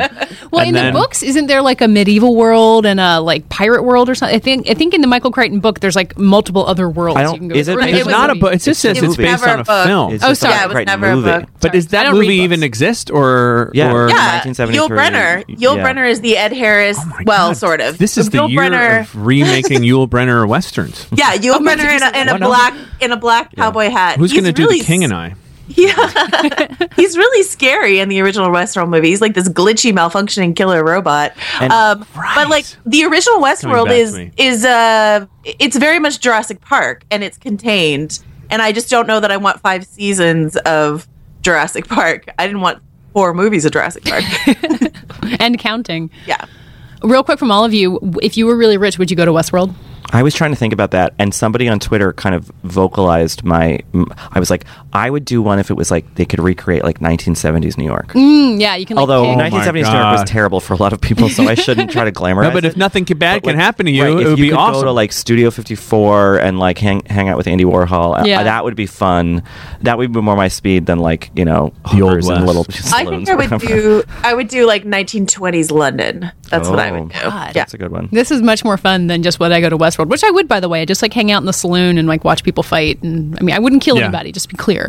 Well, 0.51 0.59
And 0.59 0.67
in 0.69 0.73
then- 0.73 0.93
the 0.93 0.99
books, 0.99 1.23
isn't 1.23 1.47
there 1.47 1.61
like 1.61 1.79
a 1.79 1.87
medieval 1.87 2.35
world 2.35 2.85
and 2.85 2.99
a 2.99 3.21
like 3.21 3.47
pirate 3.47 3.83
world 3.83 4.09
or 4.09 4.15
something? 4.15 4.35
I 4.35 4.39
think 4.39 4.69
I 4.69 4.73
think 4.73 4.93
in 4.93 4.99
the 4.99 5.07
Michael 5.07 5.31
Crichton 5.31 5.61
book, 5.61 5.79
there's 5.79 5.95
like 5.95 6.17
multiple 6.17 6.65
other 6.65 6.89
worlds. 6.89 7.17
I 7.19 7.23
don't- 7.23 7.35
you 7.35 7.39
can 7.39 7.47
go 7.47 7.55
is 7.55 7.67
it- 7.69 7.77
or 7.77 7.81
in 7.81 7.87
it 7.95 7.95
It's 7.95 8.07
not 8.07 8.29
a 8.31 8.35
book. 8.35 8.53
It 8.53 8.61
just 8.61 8.81
says 8.81 8.97
It 8.97 9.05
it's 9.05 9.15
based 9.15 9.43
on 9.47 9.59
a 9.59 9.61
a 9.61 9.63
book. 9.63 9.87
film. 9.87 10.13
It's 10.13 10.23
Oh, 10.25 10.33
sorry. 10.33 10.53
Yeah, 10.55 10.63
it 10.63 10.67
was 10.67 10.73
Crichton 10.75 10.99
never 11.01 11.13
a 11.13 11.15
movie. 11.15 11.31
book. 11.39 11.49
But 11.61 11.71
does 11.71 11.87
that 11.87 12.11
movie 12.11 12.35
even 12.35 12.63
exist 12.63 13.09
or 13.09 13.71
Yeah. 13.73 13.93
or 13.93 14.09
Yeah, 14.09 14.41
1973. 14.43 14.77
Yul 14.77 14.89
Brynner. 14.89 15.45
Yul 15.57 15.77
Yeah. 15.77 15.83
Brynner 15.87 16.09
is 16.09 16.19
the 16.19 16.35
Ed 16.35 16.51
Harris. 16.51 16.99
Oh 17.01 17.11
well, 17.25 17.55
sort 17.55 17.79
of. 17.79 17.97
This 17.97 18.17
is 18.17 18.29
the 18.29 18.45
year 18.45 18.59
Brynner. 18.61 19.01
of 19.01 19.15
remaking 19.25 19.81
Yul 19.83 20.09
Brynner 20.09 20.45
westerns. 20.45 21.07
yeah, 21.13 21.33
Yul 21.37 21.59
Brynner 21.59 21.95
in 21.95 22.03
a, 22.03 22.21
in 22.21 22.27
a 22.27 22.33
Why 22.33 22.37
not? 22.39 22.47
black 22.49 22.73
in 22.99 23.11
a 23.13 23.17
black 23.17 23.55
cowboy 23.55 23.89
hat. 23.89 24.17
Who's 24.17 24.31
going 24.33 24.43
to 24.45 24.51
do 24.51 24.67
the 24.67 24.79
King 24.83 25.03
and 25.03 25.13
I? 25.13 25.35
Yeah, 25.69 25.95
he's 26.97 27.17
really 27.17 27.43
scary 27.43 27.99
in 27.99 28.09
the 28.09 28.19
original 28.19 28.49
Westworld 28.49 28.89
movie. 28.89 29.07
He's 29.09 29.21
like 29.21 29.33
this 29.33 29.47
glitchy, 29.47 29.93
malfunctioning 29.93 30.55
killer 30.57 30.83
robot. 30.83 31.31
And- 31.61 31.71
um, 31.71 32.05
But 32.35 32.49
like 32.49 32.65
the 32.85 33.05
original 33.05 33.39
Westworld 33.39 33.89
is 33.91 34.17
is 34.37 34.65
uh, 34.65 35.25
it's 35.45 35.77
very 35.77 35.99
much 35.99 36.19
Jurassic 36.19 36.59
Park, 36.61 37.05
and 37.11 37.23
it's 37.23 37.37
contained. 37.37 38.19
And 38.49 38.61
I 38.61 38.71
just 38.73 38.89
don't 38.89 39.07
know 39.07 39.19
that 39.21 39.31
I 39.31 39.37
want 39.37 39.61
five 39.61 39.85
seasons 39.85 40.57
of 40.57 41.07
Jurassic 41.41 41.87
Park. 41.87 42.25
I 42.37 42.45
didn't 42.45 42.61
want 42.61 42.83
four 43.13 43.33
movies 43.33 43.63
of 43.63 43.71
Jurassic 43.71 44.03
Park. 44.03 44.23
and 45.39 45.57
counting. 45.57 46.09
yeah. 46.27 46.45
Real 47.03 47.23
quick 47.23 47.39
from 47.39 47.51
all 47.51 47.65
of 47.65 47.73
you, 47.73 47.99
if 48.21 48.37
you 48.37 48.45
were 48.45 48.55
really 48.57 48.77
rich, 48.77 48.97
would 48.99 49.09
you 49.11 49.17
go 49.17 49.25
to 49.25 49.31
Westworld? 49.31 49.73
I 50.13 50.21
was 50.21 50.35
trying 50.35 50.51
to 50.51 50.55
think 50.55 50.73
about 50.73 50.91
that, 50.91 51.13
and 51.17 51.33
somebody 51.33 51.67
on 51.67 51.79
Twitter 51.79 52.13
kind 52.13 52.35
of 52.35 52.51
vocalized 52.63 53.43
my. 53.43 53.79
I 54.31 54.39
was 54.39 54.49
like, 54.49 54.65
I 54.95 55.09
would 55.09 55.25
do 55.25 55.41
one 55.41 55.57
if 55.59 55.71
it 55.71 55.73
was 55.73 55.89
like 55.89 56.13
they 56.15 56.25
could 56.25 56.39
recreate 56.39 56.83
like 56.83 56.99
1970s 56.99 57.77
New 57.79 57.85
York. 57.85 58.09
Mm, 58.13 58.59
yeah, 58.61 58.75
you 58.75 58.85
can. 58.85 58.95
Like, 58.95 59.01
Although 59.01 59.25
pick- 59.25 59.51
1970s 59.51 59.73
New 59.73 59.79
York 59.99 60.11
was 60.19 60.23
terrible 60.25 60.59
for 60.59 60.73
a 60.73 60.77
lot 60.77 60.93
of 60.93 61.01
people, 61.01 61.29
so 61.29 61.43
I 61.47 61.55
shouldn't 61.55 61.89
try 61.91 62.05
to 62.05 62.11
glamorize. 62.19 62.43
No, 62.43 62.51
but 62.51 62.63
if 62.65 62.73
it. 62.73 62.77
nothing 62.77 63.03
ca- 63.05 63.15
bad 63.15 63.41
But, 63.41 63.49
can 63.49 63.55
like, 63.57 63.63
happen 63.65 63.85
to 63.87 63.91
you, 63.91 64.03
right, 64.03 64.11
it 64.13 64.19
if 64.21 64.27
would 64.29 64.37
you 64.39 64.45
be 64.45 64.49
could 64.51 64.57
awesome. 64.59 64.81
Go 64.81 64.85
to 64.85 64.91
like 64.91 65.11
Studio 65.11 65.49
54 65.51 66.37
and 66.37 66.59
like 66.59 66.77
hang 66.77 67.03
hang 67.05 67.27
out 67.29 67.37
with 67.37 67.47
Andy 67.47 67.65
Warhol. 67.65 68.19
uh, 68.19 68.23
Yeah. 68.25 68.43
that 68.43 68.63
would 68.63 68.75
be 68.75 68.85
fun. 68.85 69.41
That 69.81 69.97
would 69.97 70.13
be 70.13 70.21
more 70.21 70.35
my 70.35 70.47
speed 70.47 70.85
than 70.85 70.99
like 70.99 71.31
you 71.35 71.45
know 71.45 71.73
The 71.91 72.01
Old 72.01 72.11
hookers 72.11 72.27
and 72.29 72.45
West. 72.45 72.47
little. 72.47 72.65
I 72.95 73.05
think 73.05 73.29
I 73.29 73.35
would 73.35 73.59
do. 73.61 74.03
I 74.23 74.33
would 74.35 74.47
do 74.47 74.65
like 74.67 74.83
1920s 74.83 75.71
London. 75.71 76.31
That's 76.49 76.69
what 76.69 76.77
I 76.77 76.89
Oh, 76.91 77.01
would 77.01 77.11
do. 77.11 77.19
God. 77.19 77.47
Yeah. 77.47 77.53
That's 77.53 77.73
a 77.73 77.77
good 77.79 77.91
one. 77.91 78.09
This 78.11 78.29
is 78.29 78.41
much 78.43 78.63
more 78.63 78.77
fun 78.77 79.07
than 79.07 79.23
just 79.23 79.39
what 79.39 79.51
I 79.51 79.59
go 79.59 79.69
to 79.69 79.77
Westworld, 79.77 80.07
which 80.07 80.23
I 80.23 80.29
would, 80.29 80.47
by 80.47 80.59
the 80.59 80.69
way. 80.69 80.81
I 80.81 80.85
just 80.85 81.01
like 81.01 81.11
hang 81.13 81.31
out 81.31 81.41
in 81.41 81.45
the 81.47 81.53
saloon 81.53 81.97
and 81.97 82.07
like 82.07 82.23
watch 82.23 82.43
people 82.43 82.61
fight. 82.61 83.01
And 83.01 83.35
I 83.39 83.43
mean, 83.43 83.55
I 83.55 83.59
wouldn't 83.59 83.81
kill 83.81 83.97
Yeah. 83.97 84.03
anybody. 84.03 84.31
Just 84.31 84.49
be 84.49 84.55
clear. 84.57 84.82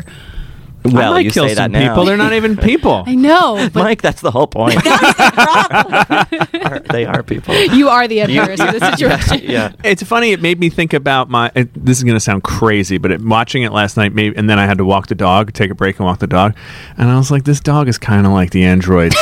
Well, 0.85 1.13
I 1.13 1.15
might 1.15 1.25
you 1.25 1.31
kill 1.31 1.49
say 1.49 1.55
some 1.55 1.73
that 1.73 1.79
now. 1.79 1.89
people. 1.89 2.05
They're 2.05 2.19
not 2.19 2.35
even 2.35 2.57
people. 2.71 3.05
I 3.07 3.15
know, 3.15 3.71
but 3.73 3.83
Mike, 3.85 4.03
that's 4.03 4.21
the 4.21 4.31
whole 4.31 4.47
point. 4.47 4.77
Are- 4.87 6.81
they 6.91 7.07
are 7.07 7.23
people. 7.23 7.55
you 7.55 7.89
are 7.89 8.07
the 8.07 8.21
Ed 8.21 8.29
Harris 8.31 8.61
of 8.61 8.73
the 8.79 8.91
situation. 8.91 9.51
yeah. 9.51 9.73
It's 9.83 10.03
funny. 10.03 10.33
It 10.33 10.43
made 10.43 10.61
me 10.61 10.69
think 10.69 10.93
about 10.93 11.31
my. 11.31 11.51
It, 11.55 11.73
this 11.75 11.97
is 11.99 12.05
going 12.05 12.17
to 12.17 12.21
sound 12.21 12.43
crazy, 12.45 12.99
but 12.99 13.11
it, 13.11 13.23
watching 13.23 13.63
it 13.63 13.73
last 13.73 13.97
night, 13.97 14.13
maybe, 14.13 14.37
and 14.37 14.49
then 14.49 14.59
I 14.59 14.67
had 14.67 14.77
to 14.79 14.85
walk 14.85 15.07
the 15.07 15.15
dog, 15.15 15.53
take 15.55 15.71
a 15.71 15.75
break, 15.75 15.99
and 15.99 16.05
walk 16.07 16.19
the 16.19 16.27
dog, 16.27 16.55
and 16.99 17.09
I 17.09 17.17
was 17.17 17.31
like, 17.31 17.45
this 17.45 17.61
dog 17.61 17.89
is 17.89 17.97
kind 17.97 18.27
of 18.27 18.33
like 18.33 18.51
the 18.51 18.65
androids. 18.65 19.17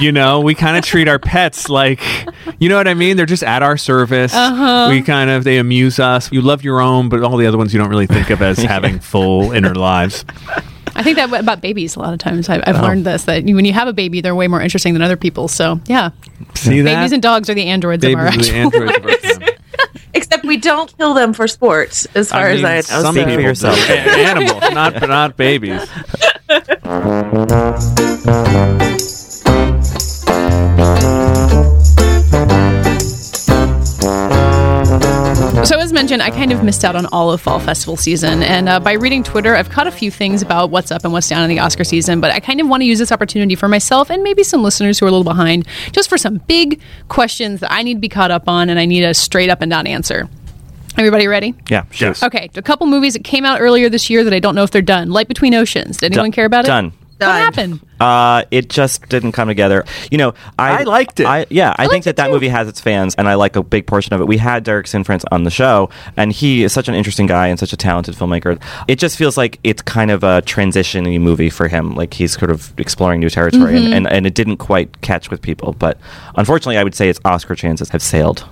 You 0.00 0.12
know, 0.12 0.40
we 0.40 0.54
kind 0.54 0.76
of 0.76 0.84
treat 0.84 1.08
our 1.08 1.18
pets 1.18 1.68
like, 1.68 2.00
you 2.58 2.68
know 2.68 2.76
what 2.76 2.88
I 2.88 2.94
mean? 2.94 3.16
They're 3.16 3.26
just 3.26 3.42
at 3.44 3.62
our 3.62 3.76
service. 3.76 4.34
Uh-huh. 4.34 4.88
We 4.90 5.02
kind 5.02 5.30
of 5.30 5.44
they 5.44 5.58
amuse 5.58 5.98
us. 5.98 6.30
You 6.32 6.40
love 6.42 6.62
your 6.64 6.80
own, 6.80 7.08
but 7.08 7.22
all 7.22 7.36
the 7.36 7.46
other 7.46 7.58
ones 7.58 7.72
you 7.74 7.80
don't 7.80 7.90
really 7.90 8.06
think 8.06 8.30
of 8.30 8.42
as 8.42 8.58
having 8.62 8.98
full 8.98 9.52
inner 9.52 9.74
lives. 9.74 10.24
I 10.96 11.02
think 11.02 11.16
that 11.16 11.32
about 11.32 11.60
babies 11.60 11.96
a 11.96 12.00
lot 12.00 12.12
of 12.12 12.20
times. 12.20 12.48
I, 12.48 12.62
I've 12.66 12.76
Oh. 12.76 12.82
learned 12.82 13.04
this 13.04 13.24
that 13.24 13.44
when 13.44 13.64
you 13.64 13.72
have 13.72 13.88
a 13.88 13.92
baby, 13.92 14.20
they're 14.20 14.34
way 14.34 14.46
more 14.48 14.60
interesting 14.60 14.92
than 14.92 15.02
other 15.02 15.16
people. 15.16 15.48
So 15.48 15.80
yeah, 15.86 16.10
See 16.54 16.80
that? 16.82 16.94
babies 16.94 17.12
and 17.12 17.22
dogs 17.22 17.50
are 17.50 17.54
the 17.54 17.66
androids 17.66 18.04
of 18.04 18.14
our 18.14 18.30
Babies 18.30 18.48
the 18.50 18.56
actual 18.56 18.82
androids 18.90 19.24
of 19.36 19.42
our. 19.42 19.48
Except 20.14 20.44
we 20.44 20.56
don't 20.58 20.96
kill 20.96 21.12
them 21.14 21.32
for 21.34 21.48
sports, 21.48 22.06
as 22.14 22.30
far 22.30 22.54
mean, 22.54 22.64
as 22.64 22.88
I 22.90 22.96
know. 22.96 23.02
some 23.02 23.14
people 23.16 23.40
yourself. 23.40 23.76
Animals, 23.90 24.62
not 24.72 25.00
not 25.08 25.36
babies. 25.36 25.82
So, 36.14 36.20
I 36.26 36.30
kind 36.30 36.52
of 36.52 36.62
missed 36.62 36.84
out 36.84 36.94
on 36.94 37.06
all 37.06 37.32
of 37.32 37.40
fall 37.40 37.58
festival 37.58 37.96
season. 37.96 38.42
And 38.42 38.68
uh, 38.68 38.78
by 38.78 38.92
reading 38.92 39.24
Twitter, 39.24 39.56
I've 39.56 39.68
caught 39.68 39.86
a 39.86 39.90
few 39.90 40.10
things 40.10 40.42
about 40.42 40.70
what's 40.70 40.90
up 40.92 41.02
and 41.04 41.12
what's 41.12 41.28
down 41.28 41.42
in 41.42 41.48
the 41.48 41.58
Oscar 41.58 41.82
season. 41.82 42.20
But 42.20 42.30
I 42.30 42.40
kind 42.40 42.60
of 42.60 42.68
want 42.68 42.82
to 42.82 42.84
use 42.84 42.98
this 42.98 43.10
opportunity 43.10 43.56
for 43.56 43.68
myself 43.68 44.10
and 44.10 44.22
maybe 44.22 44.44
some 44.44 44.62
listeners 44.62 44.98
who 44.98 45.06
are 45.06 45.08
a 45.08 45.10
little 45.10 45.24
behind, 45.24 45.66
just 45.92 46.08
for 46.08 46.16
some 46.16 46.36
big 46.46 46.80
questions 47.08 47.60
that 47.60 47.72
I 47.72 47.82
need 47.82 47.94
to 47.94 48.00
be 48.00 48.08
caught 48.08 48.30
up 48.30 48.48
on 48.48 48.70
and 48.70 48.78
I 48.78 48.84
need 48.84 49.02
a 49.02 49.12
straight 49.12 49.50
up 49.50 49.60
and 49.60 49.70
down 49.70 49.86
answer. 49.86 50.28
Everybody 50.96 51.26
ready? 51.26 51.54
Yeah. 51.68 51.84
Sure. 51.90 52.08
Yes. 52.08 52.22
Okay, 52.22 52.48
a 52.54 52.62
couple 52.62 52.86
movies 52.86 53.14
that 53.14 53.24
came 53.24 53.44
out 53.44 53.60
earlier 53.60 53.88
this 53.88 54.08
year 54.08 54.22
that 54.22 54.32
I 54.32 54.38
don't 54.38 54.54
know 54.54 54.62
if 54.62 54.70
they're 54.70 54.82
done. 54.82 55.10
Light 55.10 55.26
Between 55.26 55.54
Oceans. 55.54 55.96
Did 55.96 56.12
anyone 56.12 56.26
Done. 56.26 56.32
care 56.32 56.44
about 56.44 56.64
it? 56.64 56.68
Done. 56.68 56.92
What 57.18 57.28
happened? 57.28 57.80
Uh, 58.00 58.42
it 58.50 58.68
just 58.68 59.08
didn't 59.08 59.32
come 59.32 59.48
together. 59.48 59.84
You 60.10 60.18
know, 60.18 60.34
I, 60.58 60.80
I 60.80 60.82
liked 60.82 61.20
it. 61.20 61.26
I, 61.26 61.46
yeah, 61.48 61.74
I, 61.78 61.86
think 61.86 62.04
that 62.04 62.16
that 62.16 62.26
too. 62.26 62.32
movie 62.32 62.48
has 62.48 62.68
its 62.68 62.80
fans, 62.80 63.14
and 63.14 63.28
I 63.28 63.34
like 63.34 63.56
a 63.56 63.62
big 63.62 63.86
portion 63.86 64.12
of 64.14 64.20
it. 64.20 64.26
We 64.26 64.36
had 64.36 64.64
Derek 64.64 64.86
Cianfrance 64.86 65.24
on 65.30 65.44
the 65.44 65.50
show, 65.50 65.90
and 66.16 66.32
he 66.32 66.64
is 66.64 66.72
such 66.72 66.88
an 66.88 66.94
interesting 66.94 67.26
guy 67.26 67.46
and 67.48 67.58
such 67.58 67.72
a 67.72 67.76
talented 67.76 68.14
filmmaker. 68.16 68.60
It 68.88 68.98
just 68.98 69.16
feels 69.16 69.36
like 69.36 69.58
it's 69.64 69.80
kind 69.80 70.10
of 70.10 70.22
a 70.24 70.42
transitioning 70.42 71.20
movie 71.20 71.50
for 71.50 71.68
him. 71.68 71.94
Like 71.94 72.14
he's 72.14 72.36
sort 72.36 72.50
of 72.50 72.72
exploring 72.78 73.20
new 73.20 73.30
territory, 73.30 73.74
Mm-hmm. 73.74 73.84
and, 73.86 73.94
and, 74.06 74.12
and 74.12 74.26
it 74.26 74.34
didn't 74.34 74.56
quite 74.58 75.00
catch 75.00 75.30
with 75.30 75.40
people. 75.40 75.72
But 75.72 75.98
unfortunately, 76.36 76.76
I 76.78 76.84
would 76.84 76.94
say 76.94 77.08
its 77.08 77.20
Oscar 77.24 77.54
chances 77.54 77.88
have 77.90 78.02
sailed. 78.02 78.44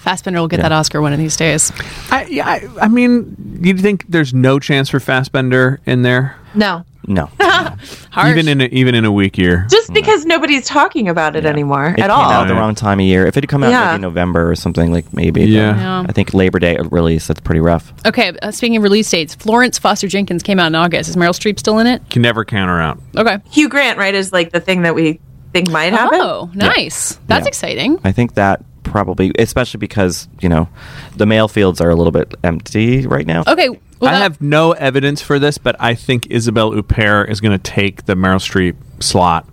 Fassbender 0.00 0.40
will 0.40 0.48
get 0.48 0.58
Yeah. 0.58 0.68
that 0.68 0.72
Oscar 0.72 1.00
one 1.00 1.12
of 1.12 1.18
these 1.18 1.36
days. 1.36 1.72
I, 2.10 2.24
yeah, 2.26 2.46
I, 2.48 2.68
I 2.82 2.88
mean, 2.88 3.36
you 3.62 3.76
think 3.76 4.04
there's 4.08 4.34
no 4.34 4.58
chance 4.58 4.88
for 4.88 5.00
Fassbender 5.00 5.80
in 5.86 6.02
there? 6.02 6.36
No. 6.54 6.84
No, 7.08 7.26
Harsh. 7.40 8.30
Even 8.30 8.46
in 8.46 8.60
a, 8.60 8.64
even 8.66 8.94
in 8.94 9.04
a 9.06 9.10
weak 9.10 9.38
year. 9.38 9.66
Just 9.70 9.92
because 9.92 10.26
nobody's 10.26 10.66
talking 10.66 11.08
about 11.08 11.34
it 11.34 11.44
anymore 11.46 11.86
it 11.86 11.98
at 11.98 12.02
came 12.02 12.10
all. 12.10 12.30
out 12.30 12.46
the 12.46 12.54
wrong 12.54 12.74
time 12.74 13.00
of 13.00 13.06
year. 13.06 13.26
If 13.26 13.36
it 13.38 13.42
had 13.44 13.48
come 13.48 13.64
out 13.64 13.70
Yeah. 13.70 13.92
maybe 13.92 14.02
November 14.02 14.48
or 14.50 14.54
something, 14.54 14.92
like 14.92 15.12
maybe. 15.12 15.40
Yeah. 15.46 15.76
Yeah. 15.76 16.04
I 16.08 16.12
think 16.12 16.34
Labor 16.34 16.58
Day 16.58 16.76
release. 16.90 17.26
That's 17.26 17.40
pretty 17.40 17.60
rough. 17.60 17.92
okay, 18.06 18.36
uh, 18.42 18.50
speaking 18.52 18.76
of 18.76 18.82
release 18.82 19.10
dates, 19.10 19.34
Florence 19.34 19.78
Foster 19.78 20.08
Jenkins 20.08 20.42
came 20.42 20.60
out 20.60 20.66
in 20.66 20.74
August. 20.74 21.08
Is 21.08 21.16
Meryl 21.16 21.30
Streep 21.32 21.58
still 21.58 21.78
in 21.78 21.86
it? 21.86 22.02
Can 22.10 22.20
never 22.22 22.44
count 22.44 22.68
her 22.68 22.80
out. 22.80 23.00
Okay. 23.16 23.38
Hugh 23.50 23.70
Grant, 23.70 23.98
right, 23.98 24.14
is 24.14 24.30
like 24.30 24.52
the 24.52 24.60
thing 24.60 24.82
that 24.82 24.94
we 24.94 25.20
think 25.54 25.70
might 25.70 25.92
happen. 25.94 26.20
Oh, 26.20 26.50
nice. 26.54 27.18
That's 27.26 27.44
Yeah. 27.44 27.48
exciting. 27.48 27.98
I 28.04 28.12
think 28.12 28.34
that 28.34 28.62
probably, 28.90 29.32
especially 29.38 29.78
because 29.78 30.28
you 30.40 30.48
know, 30.48 30.68
the 31.16 31.26
male 31.26 31.48
fields 31.48 31.80
are 31.80 31.90
a 31.90 31.94
little 31.94 32.12
bit 32.12 32.34
empty 32.44 33.06
right 33.06 33.26
now. 33.26 33.42
Okay. 33.46 33.68
Well, 33.68 34.10
I 34.10 34.12
that- 34.12 34.22
have 34.22 34.40
no 34.40 34.72
evidence 34.72 35.20
for 35.22 35.38
this, 35.38 35.58
but 35.58 35.76
I 35.78 35.94
think 35.94 36.26
Isabelle 36.30 36.72
Huppert 36.72 37.30
is 37.30 37.40
going 37.40 37.58
to 37.58 37.62
take 37.62 38.06
the 38.06 38.14
Meryl 38.14 38.36
Streep 38.40 38.76
slot, 39.02 39.46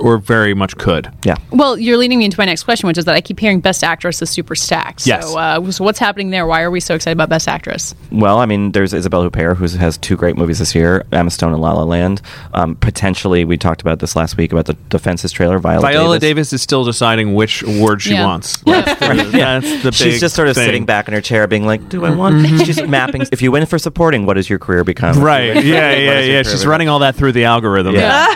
or 0.00 0.18
very 0.18 0.54
much 0.54 0.76
could. 0.76 1.10
Yeah. 1.24 1.36
Well, 1.50 1.78
you're 1.78 1.96
leading 1.96 2.18
me 2.18 2.24
into 2.24 2.38
my 2.38 2.44
next 2.46 2.64
question, 2.64 2.86
which 2.86 2.98
is 2.98 3.04
that 3.04 3.14
I 3.14 3.20
keep 3.20 3.38
hearing 3.38 3.60
Best 3.60 3.84
Actress 3.84 4.20
is 4.22 4.30
super 4.30 4.54
stacked. 4.54 5.06
Yes. 5.06 5.26
So, 5.30 5.38
uh, 5.38 5.70
so 5.70 5.84
what's 5.84 5.98
happening 5.98 6.30
there? 6.30 6.46
Why 6.46 6.62
are 6.62 6.70
we 6.70 6.80
so 6.80 6.94
excited 6.94 7.16
about 7.16 7.28
Best 7.28 7.46
Actress? 7.48 7.94
Well, 8.10 8.38
I 8.38 8.46
mean, 8.46 8.72
there's 8.72 8.92
Isabelle 8.94 9.28
Huppert, 9.28 9.56
who 9.56 9.66
has 9.78 9.98
two 9.98 10.16
great 10.16 10.36
movies 10.36 10.58
this 10.58 10.74
year: 10.74 11.04
Emma 11.12 11.30
Stone 11.30 11.52
and 11.52 11.62
La 11.62 11.72
La 11.72 11.84
Land. 11.84 12.22
Um, 12.54 12.74
potentially, 12.76 13.44
we 13.44 13.56
talked 13.56 13.80
about 13.82 13.98
this 14.00 14.16
last 14.16 14.36
week 14.36 14.52
about 14.52 14.66
the 14.66 14.74
Defenses 14.88 15.32
trailer. 15.32 15.58
Viola, 15.58 15.80
Viola 15.82 16.18
Davis. 16.18 16.20
Davis. 16.20 16.52
is 16.54 16.62
still 16.62 16.84
deciding 16.84 17.34
which 17.34 17.62
award 17.62 18.02
she 18.02 18.12
Yeah. 18.12 18.24
wants. 18.26 18.58
That's 18.66 18.98
the, 19.00 19.30
that's 19.32 19.82
the 19.82 19.92
She's 19.92 20.20
just 20.20 20.34
sort 20.34 20.48
of 20.48 20.54
thing. 20.54 20.64
sitting 20.64 20.84
back 20.86 21.08
in 21.08 21.14
her 21.14 21.20
chair, 21.20 21.46
being 21.46 21.66
like, 21.66 21.88
"Do 21.88 22.04
I 22.04 22.10
want?" 22.10 22.46
She's 22.64 22.82
mapping. 22.82 23.22
If 23.32 23.42
you 23.42 23.52
win 23.52 23.66
for 23.66 23.78
supporting, 23.78 24.26
what 24.26 24.34
does 24.34 24.48
your 24.48 24.58
career 24.58 24.84
become? 24.84 25.18
Right. 25.20 25.54
win 25.54 25.66
Yeah, 25.66 25.92
yeah, 25.92 26.20
yeah. 26.20 26.42
She's 26.42 26.54
become? 26.60 26.70
running 26.70 26.88
all 26.88 27.00
that 27.00 27.14
through 27.16 27.32
the 27.32 27.44
algorithm. 27.44 27.94
Yeah. 27.94 28.26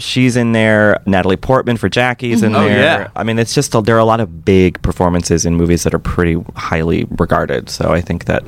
She's 0.00 0.36
in 0.36 0.52
there. 0.52 1.00
Natalie 1.06 1.36
Portman 1.36 1.76
for 1.76 1.88
Jackie's 1.88 2.42
in 2.42 2.54
Oh, 2.56 2.64
there. 2.64 2.78
yeah. 3.02 3.08
I 3.14 3.22
mean, 3.22 3.38
it's 3.38 3.54
just 3.54 3.72
there 3.84 3.94
are 3.96 3.98
a 4.00 4.04
lot 4.04 4.20
of 4.20 4.44
big 4.44 4.80
performances 4.82 5.46
in 5.46 5.54
movies 5.54 5.84
that 5.84 5.94
are 5.94 5.98
pretty 5.98 6.42
highly 6.56 7.06
regarded. 7.18 7.68
So 7.70 7.92
I 7.92 8.00
think 8.00 8.24
that 8.24 8.42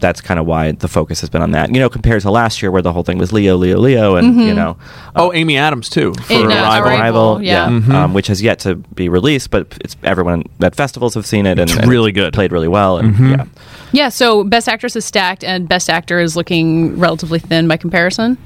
that's 0.00 0.20
kind 0.20 0.40
of 0.40 0.46
why 0.46 0.72
the 0.72 0.88
focus 0.88 1.20
has 1.20 1.28
been 1.30 1.42
on 1.42 1.52
that. 1.52 1.72
You 1.72 1.80
know, 1.80 1.88
compared 1.88 2.22
to 2.22 2.30
last 2.30 2.60
year 2.62 2.70
where 2.70 2.82
the 2.82 2.92
whole 2.92 3.02
thing 3.04 3.18
was 3.18 3.32
Leo, 3.32 3.56
Leo, 3.56 3.78
Leo, 3.78 4.16
and 4.16 4.40
you 4.40 4.54
know, 4.54 4.76
Oh, 5.14 5.32
Amy 5.32 5.56
Adams 5.56 5.88
too 5.88 6.12
for 6.14 6.32
In, 6.32 6.42
uh, 6.50 6.54
Arrival. 6.54 6.88
Arrival. 6.88 7.36
Arrival, 7.36 7.42
yeah. 7.42 7.64
um, 8.04 8.14
which 8.14 8.26
has 8.28 8.42
yet 8.42 8.58
to 8.60 8.76
be 8.76 9.08
released, 9.08 9.50
but 9.50 9.66
it's 9.80 9.94
everyone 10.02 10.44
at 10.60 10.74
festivals 10.74 11.14
have 11.14 11.26
seen 11.26 11.46
it 11.46 11.58
and 11.58 11.70
It's 11.70 11.76
and 11.78 11.88
really 11.88 12.10
good. 12.12 12.32
played 12.32 12.50
really 12.52 12.68
well, 12.68 12.98
and 12.98 13.16
yeah. 13.30 13.44
Yeah. 13.92 14.08
So 14.08 14.42
Best 14.44 14.68
Actress 14.68 14.96
is 14.96 15.04
stacked, 15.04 15.44
and 15.44 15.68
Best 15.68 15.88
Actor 15.90 16.18
is 16.20 16.34
looking 16.36 16.98
relatively 16.98 17.38
thin 17.38 17.68
by 17.68 17.76
comparison. 17.76 18.38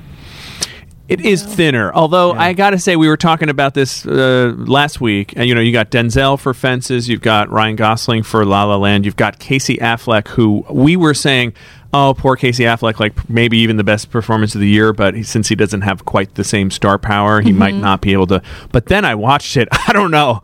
It 1.09 1.21
is 1.21 1.43
thinner, 1.43 1.93
although 1.93 2.33
I 2.33 2.53
got 2.53 2.71
to 2.71 2.79
say 2.81 2.97
we 2.97 3.07
were 3.07 3.17
talking 3.17 3.49
about 3.49 3.75
this 3.75 4.05
uh, 4.05 4.55
last 4.57 5.01
week. 5.01 5.35
And 5.37 5.49
you 5.49 5.55
know, 5.55 5.61
you 5.61 5.73
got 5.73 5.91
Denzel 5.91 6.39
for 6.39 6.53
Fences, 6.53 7.09
you've 7.09 7.21
got 7.21 7.49
Ryan 7.49 7.77
Gosling 7.77 8.25
for 8.25 8.45
La 8.45 8.65
La 8.65 8.77
Land, 8.77 9.05
you've 9.05 9.15
got 9.17 9.39
Casey 9.39 9.77
Affleck, 9.77 10.27
who 10.29 10.65
we 10.69 10.97
were 10.97 11.15
saying, 11.15 11.55
oh, 11.93 12.15
poor 12.17 12.35
Casey 12.35 12.65
Affleck, 12.65 12.99
like 12.99 13.29
maybe 13.31 13.59
even 13.59 13.77
the 13.77 13.85
best 13.85 14.11
performance 14.11 14.55
of 14.57 14.61
the 14.61 14.69
year, 14.69 14.93
but 14.93 15.15
he, 15.15 15.23
since 15.23 15.49
he 15.49 15.55
doesn't 15.55 15.83
have 15.83 16.05
quite 16.05 16.35
the 16.35 16.45
same 16.45 16.71
star 16.71 16.99
power, 16.99 17.41
he 17.41 17.53
might 17.53 17.75
not 17.75 18.01
be 18.01 18.13
able 18.13 18.27
to. 18.27 18.43
But 18.73 18.87
then 18.87 19.05
I 19.05 19.15
watched 19.15 19.57
it. 19.57 19.69
I 19.89 19.93
don't 19.93 20.11
know. 20.11 20.43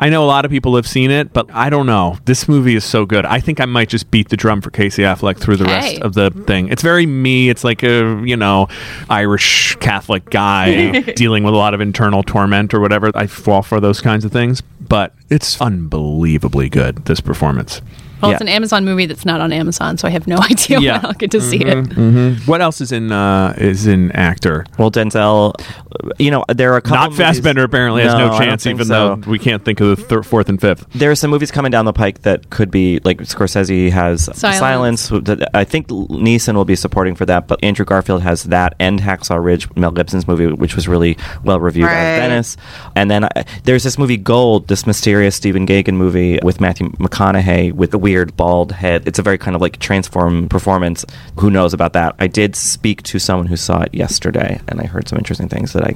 I 0.00 0.08
know 0.08 0.24
a 0.24 0.26
lot 0.26 0.44
of 0.44 0.50
people 0.50 0.76
have 0.76 0.86
seen 0.86 1.10
it, 1.10 1.32
but 1.32 1.48
I 1.52 1.70
don't 1.70 1.86
know. 1.86 2.18
This 2.24 2.48
movie 2.48 2.74
is 2.74 2.84
so 2.84 3.06
good. 3.06 3.24
I 3.24 3.40
think 3.40 3.60
I 3.60 3.64
might 3.64 3.88
just 3.88 4.10
beat 4.10 4.28
the 4.28 4.36
drum 4.36 4.60
for 4.60 4.70
Casey 4.70 5.02
Affleck 5.02 5.38
through 5.38 5.56
the 5.56 5.64
rest 5.64 6.00
of 6.00 6.14
the 6.14 6.30
thing. 6.30 6.68
It's 6.68 6.82
very 6.82 7.06
me. 7.06 7.48
It's 7.48 7.64
like 7.64 7.82
a, 7.82 8.20
you 8.24 8.36
know, 8.36 8.68
Irish 9.08 9.76
Catholic 9.76 10.28
guy 10.30 11.00
dealing 11.16 11.44
with 11.44 11.54
a 11.54 11.56
lot 11.56 11.74
of 11.74 11.80
internal 11.80 12.22
torment 12.22 12.74
or 12.74 12.80
whatever. 12.80 13.10
I 13.14 13.26
fall 13.26 13.62
for 13.62 13.80
those 13.80 14.00
kinds 14.00 14.24
of 14.24 14.32
things, 14.32 14.60
but 14.60 15.14
it's 15.30 15.60
unbelievably 15.60 16.70
good, 16.70 17.04
this 17.04 17.20
performance. 17.20 17.80
Well, 18.24 18.30
Yeah. 18.30 18.34
it's 18.36 18.42
an 18.42 18.48
Amazon 18.48 18.84
movie 18.84 19.06
that's 19.06 19.24
not 19.24 19.40
on 19.40 19.52
Amazon, 19.52 19.98
so 19.98 20.08
I 20.08 20.10
have 20.10 20.26
no 20.26 20.36
idea 20.50 20.80
Yeah. 20.80 20.96
when 20.98 21.06
I'll 21.06 21.12
get 21.12 21.30
to 21.32 21.40
see 21.40 21.58
it. 21.62 22.38
What 22.46 22.60
else 22.60 22.80
is 22.80 22.90
in 22.92 23.12
uh, 23.12 23.54
is 23.58 23.86
in 23.86 24.10
actor? 24.12 24.64
Well, 24.78 24.90
Denzel, 24.90 25.54
you 26.18 26.30
know, 26.30 26.44
there 26.48 26.72
are 26.72 26.76
a 26.78 26.80
couple 26.82 26.96
Not 26.96 27.10
movies- 27.10 27.18
Fassbender 27.26 27.64
apparently 27.64 28.02
has 28.02 28.14
No, 28.14 28.28
no 28.30 28.38
chance, 28.38 28.66
even 28.66 28.86
so. 28.86 29.16
though 29.16 29.30
we 29.30 29.38
can't 29.38 29.64
think 29.64 29.80
of 29.80 29.88
the 29.88 29.96
thir- 29.96 30.22
fourth 30.22 30.48
and 30.48 30.60
fifth. 30.60 30.86
there 30.94 31.10
are 31.10 31.14
some 31.14 31.30
movies 31.30 31.50
coming 31.50 31.70
down 31.70 31.84
the 31.84 31.92
pike 31.92 32.22
that 32.22 32.50
could 32.50 32.70
be 32.70 33.00
like 33.04 33.18
Scorsese 33.18 33.90
has 33.90 34.24
Silence. 34.36 35.02
Silence. 35.08 35.48
I 35.54 35.64
think 35.64 35.88
Neeson 35.88 36.54
will 36.54 36.64
be 36.64 36.76
supporting 36.76 37.14
for 37.14 37.26
that, 37.26 37.46
but 37.48 37.62
Andrew 37.62 37.84
Garfield 37.84 38.22
has 38.22 38.44
that 38.44 38.74
and 38.80 39.00
Hacksaw 39.00 39.42
Ridge, 39.44 39.68
Mel 39.76 39.92
Gibson's 39.92 40.26
movie, 40.26 40.46
which 40.46 40.74
was 40.76 40.88
really 40.88 41.16
well 41.44 41.60
reviewed 41.60 41.86
Right. 41.86 41.94
at 41.94 42.18
Venice. 42.28 42.56
And 42.96 43.10
then 43.10 43.24
uh, 43.24 43.28
there's 43.64 43.82
this 43.82 43.98
movie 43.98 44.16
Gold, 44.16 44.68
this 44.68 44.86
mysterious 44.86 45.34
Stephen 45.36 45.66
Gaghan 45.66 45.94
movie 45.94 46.38
with 46.42 46.60
Matthew 46.60 46.90
McConaughey 46.92 47.72
with 47.72 47.90
the 47.90 47.98
weird 47.98 48.13
bald 48.24 48.72
head. 48.72 49.06
It's 49.06 49.18
a 49.18 49.22
very 49.22 49.38
kind 49.38 49.54
of 49.54 49.60
like 49.60 49.78
transform 49.78 50.48
performance. 50.48 51.04
Who 51.40 51.50
knows 51.50 51.72
about 51.74 51.92
that? 51.94 52.14
I 52.18 52.26
did 52.26 52.56
speak 52.56 53.02
to 53.04 53.18
someone 53.18 53.46
who 53.46 53.56
saw 53.56 53.82
it 53.82 53.94
yesterday, 53.94 54.60
and 54.68 54.80
I 54.80 54.84
heard 54.84 55.08
some 55.08 55.18
interesting 55.18 55.48
things 55.48 55.72
that 55.72 55.84
I 55.84 55.94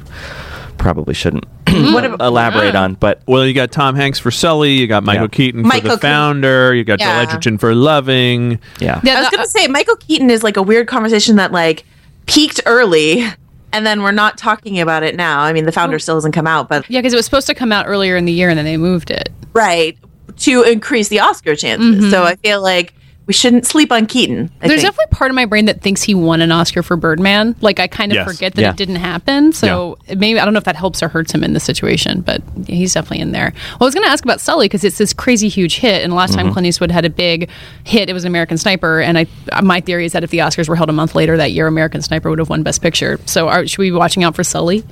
probably 0.77 1.15
shouldn't 1.15 1.45
mm-hmm. 1.67 1.93
What 1.93 2.05
about- 2.05 2.21
elaborate 2.21 2.75
uh-huh. 2.75 2.85
on, 2.85 2.95
but. 2.95 3.23
Well, 3.27 3.47
you 3.47 3.53
got 3.55 3.71
Tom 3.73 3.95
Hanks 3.95 4.19
for 4.19 4.31
Sully, 4.31 4.73
you 4.73 4.87
got 4.87 5.05
Michael 5.05 5.25
Yeah. 5.25 5.29
Keaton 5.29 5.63
for 5.63 5.69
Michael 5.69 5.91
the 5.91 5.97
Keaton. 5.97 6.01
founder, 6.11 6.75
you 6.75 6.85
got 6.85 6.99
Yeah. 7.01 7.15
Joel 7.15 7.29
Edgerton 7.29 7.59
for 7.59 7.75
Loving. 7.75 8.59
Yeah. 8.81 9.01
Yeah, 9.05 9.17
I 9.17 9.21
was 9.21 9.31
gonna 9.31 9.43
uh, 9.43 9.47
say 9.47 9.67
Michael 9.67 9.97
Keaton 9.97 10.31
is 10.31 10.43
like 10.43 10.57
a 10.57 10.63
weird 10.63 10.87
conversation 10.89 11.37
that 11.37 11.53
like 11.53 11.85
peaked 12.27 12.61
early, 12.67 13.27
and 13.73 13.85
then 13.87 14.03
we're 14.03 14.13
not 14.13 14.39
talking 14.39 14.81
about 14.81 15.03
it 15.03 15.15
now. 15.15 15.41
I 15.41 15.53
mean, 15.53 15.67
the 15.67 15.73
founder 15.73 15.99
still 15.99 16.15
hasn't 16.15 16.35
come 16.35 16.47
out, 16.47 16.69
but 16.69 16.89
yeah, 16.89 17.01
because 17.01 17.13
it 17.13 17.17
was 17.17 17.27
supposed 17.27 17.47
to 17.49 17.55
come 17.55 17.71
out 17.73 17.87
earlier 17.87 18.17
in 18.17 18.25
the 18.25 18.33
year, 18.33 18.49
and 18.49 18.57
then 18.57 18.65
they 18.65 18.77
moved 18.79 19.11
it. 19.11 19.31
right 19.53 19.99
to 20.38 20.62
increase 20.62 21.09
the 21.09 21.21
Oscar 21.21 21.57
chances. 21.57 22.11
So 22.11 22.18
mm-hmm. 22.18 22.26
I 22.26 22.37
feel 22.37 22.62
like 22.62 22.95
we 23.29 23.35
shouldn't 23.35 23.67
sleep 23.67 23.93
on 23.93 24.07
Keaton. 24.07 24.51
I 24.63 24.69
There's 24.69 24.81
think. 24.81 24.95
definitely 24.95 25.15
part 25.17 25.31
of 25.31 25.35
my 25.35 25.45
brain 25.45 25.67
that 25.67 25.83
thinks 25.83 26.03
he 26.03 26.15
won 26.15 26.41
an 26.41 26.51
Oscar 26.51 26.83
for 26.83 26.97
Birdman. 26.97 27.55
Like 27.61 27.79
I 27.79 27.87
kind 27.87 28.11
of 28.11 28.17
Yes. 28.17 28.27
forget 28.33 28.55
that 28.55 28.63
Yeah. 28.63 28.71
it 28.71 28.77
didn't 28.77 28.97
happen. 28.97 29.53
So 29.53 29.99
maybe 30.09 30.41
I 30.41 30.45
don't 30.47 30.55
know 30.55 30.59
if 30.59 30.65
that 30.65 30.77
helps 30.77 31.03
or 31.03 31.09
hurts 31.09 31.33
him 31.33 31.45
in 31.45 31.53
the 31.53 31.61
situation, 31.61 32.23
but 32.23 32.43
he's 32.67 32.95
definitely 32.95 33.21
in 33.21 33.33
there. 33.33 33.53
Well, 33.73 33.83
I 33.83 33.85
was 33.85 33.95
going 33.95 34.07
to 34.07 34.11
ask 34.11 34.25
about 34.25 34.41
Sully 34.41 34.65
because 34.65 34.83
it's 34.83 34.97
this 34.99 35.13
crazy 35.13 35.49
huge 35.49 35.77
hit, 35.77 36.03
and 36.03 36.15
last 36.15 36.33
time 36.35 36.51
Clint 36.53 36.67
Eastwood 36.67 36.91
had 36.91 37.05
a 37.05 37.11
big 37.11 37.51
hit, 37.85 38.09
it 38.09 38.15
was 38.15 38.25
American 38.25 38.57
Sniper. 38.57 39.01
And 39.01 39.19
I, 39.19 39.27
my 39.63 39.81
theory 39.83 40.07
is 40.07 40.13
that 40.13 40.25
if 40.25 40.31
the 40.31 40.39
Oscars 40.39 40.67
were 40.67 40.77
held 40.77 40.89
a 40.89 40.93
month 40.95 41.15
later 41.15 41.37
that 41.37 41.53
year, 41.53 41.67
American 41.67 42.01
Sniper 42.01 42.31
would 42.31 42.39
have 42.39 42.49
won 42.49 42.63
Best 42.63 42.81
Picture. 42.81 43.21
So 43.27 43.49
are, 43.51 43.67
should 43.67 43.79
we 43.79 43.91
be 43.91 43.97
watching 43.97 44.25
out 44.25 44.35
for 44.35 44.43
Sully? 44.43 44.85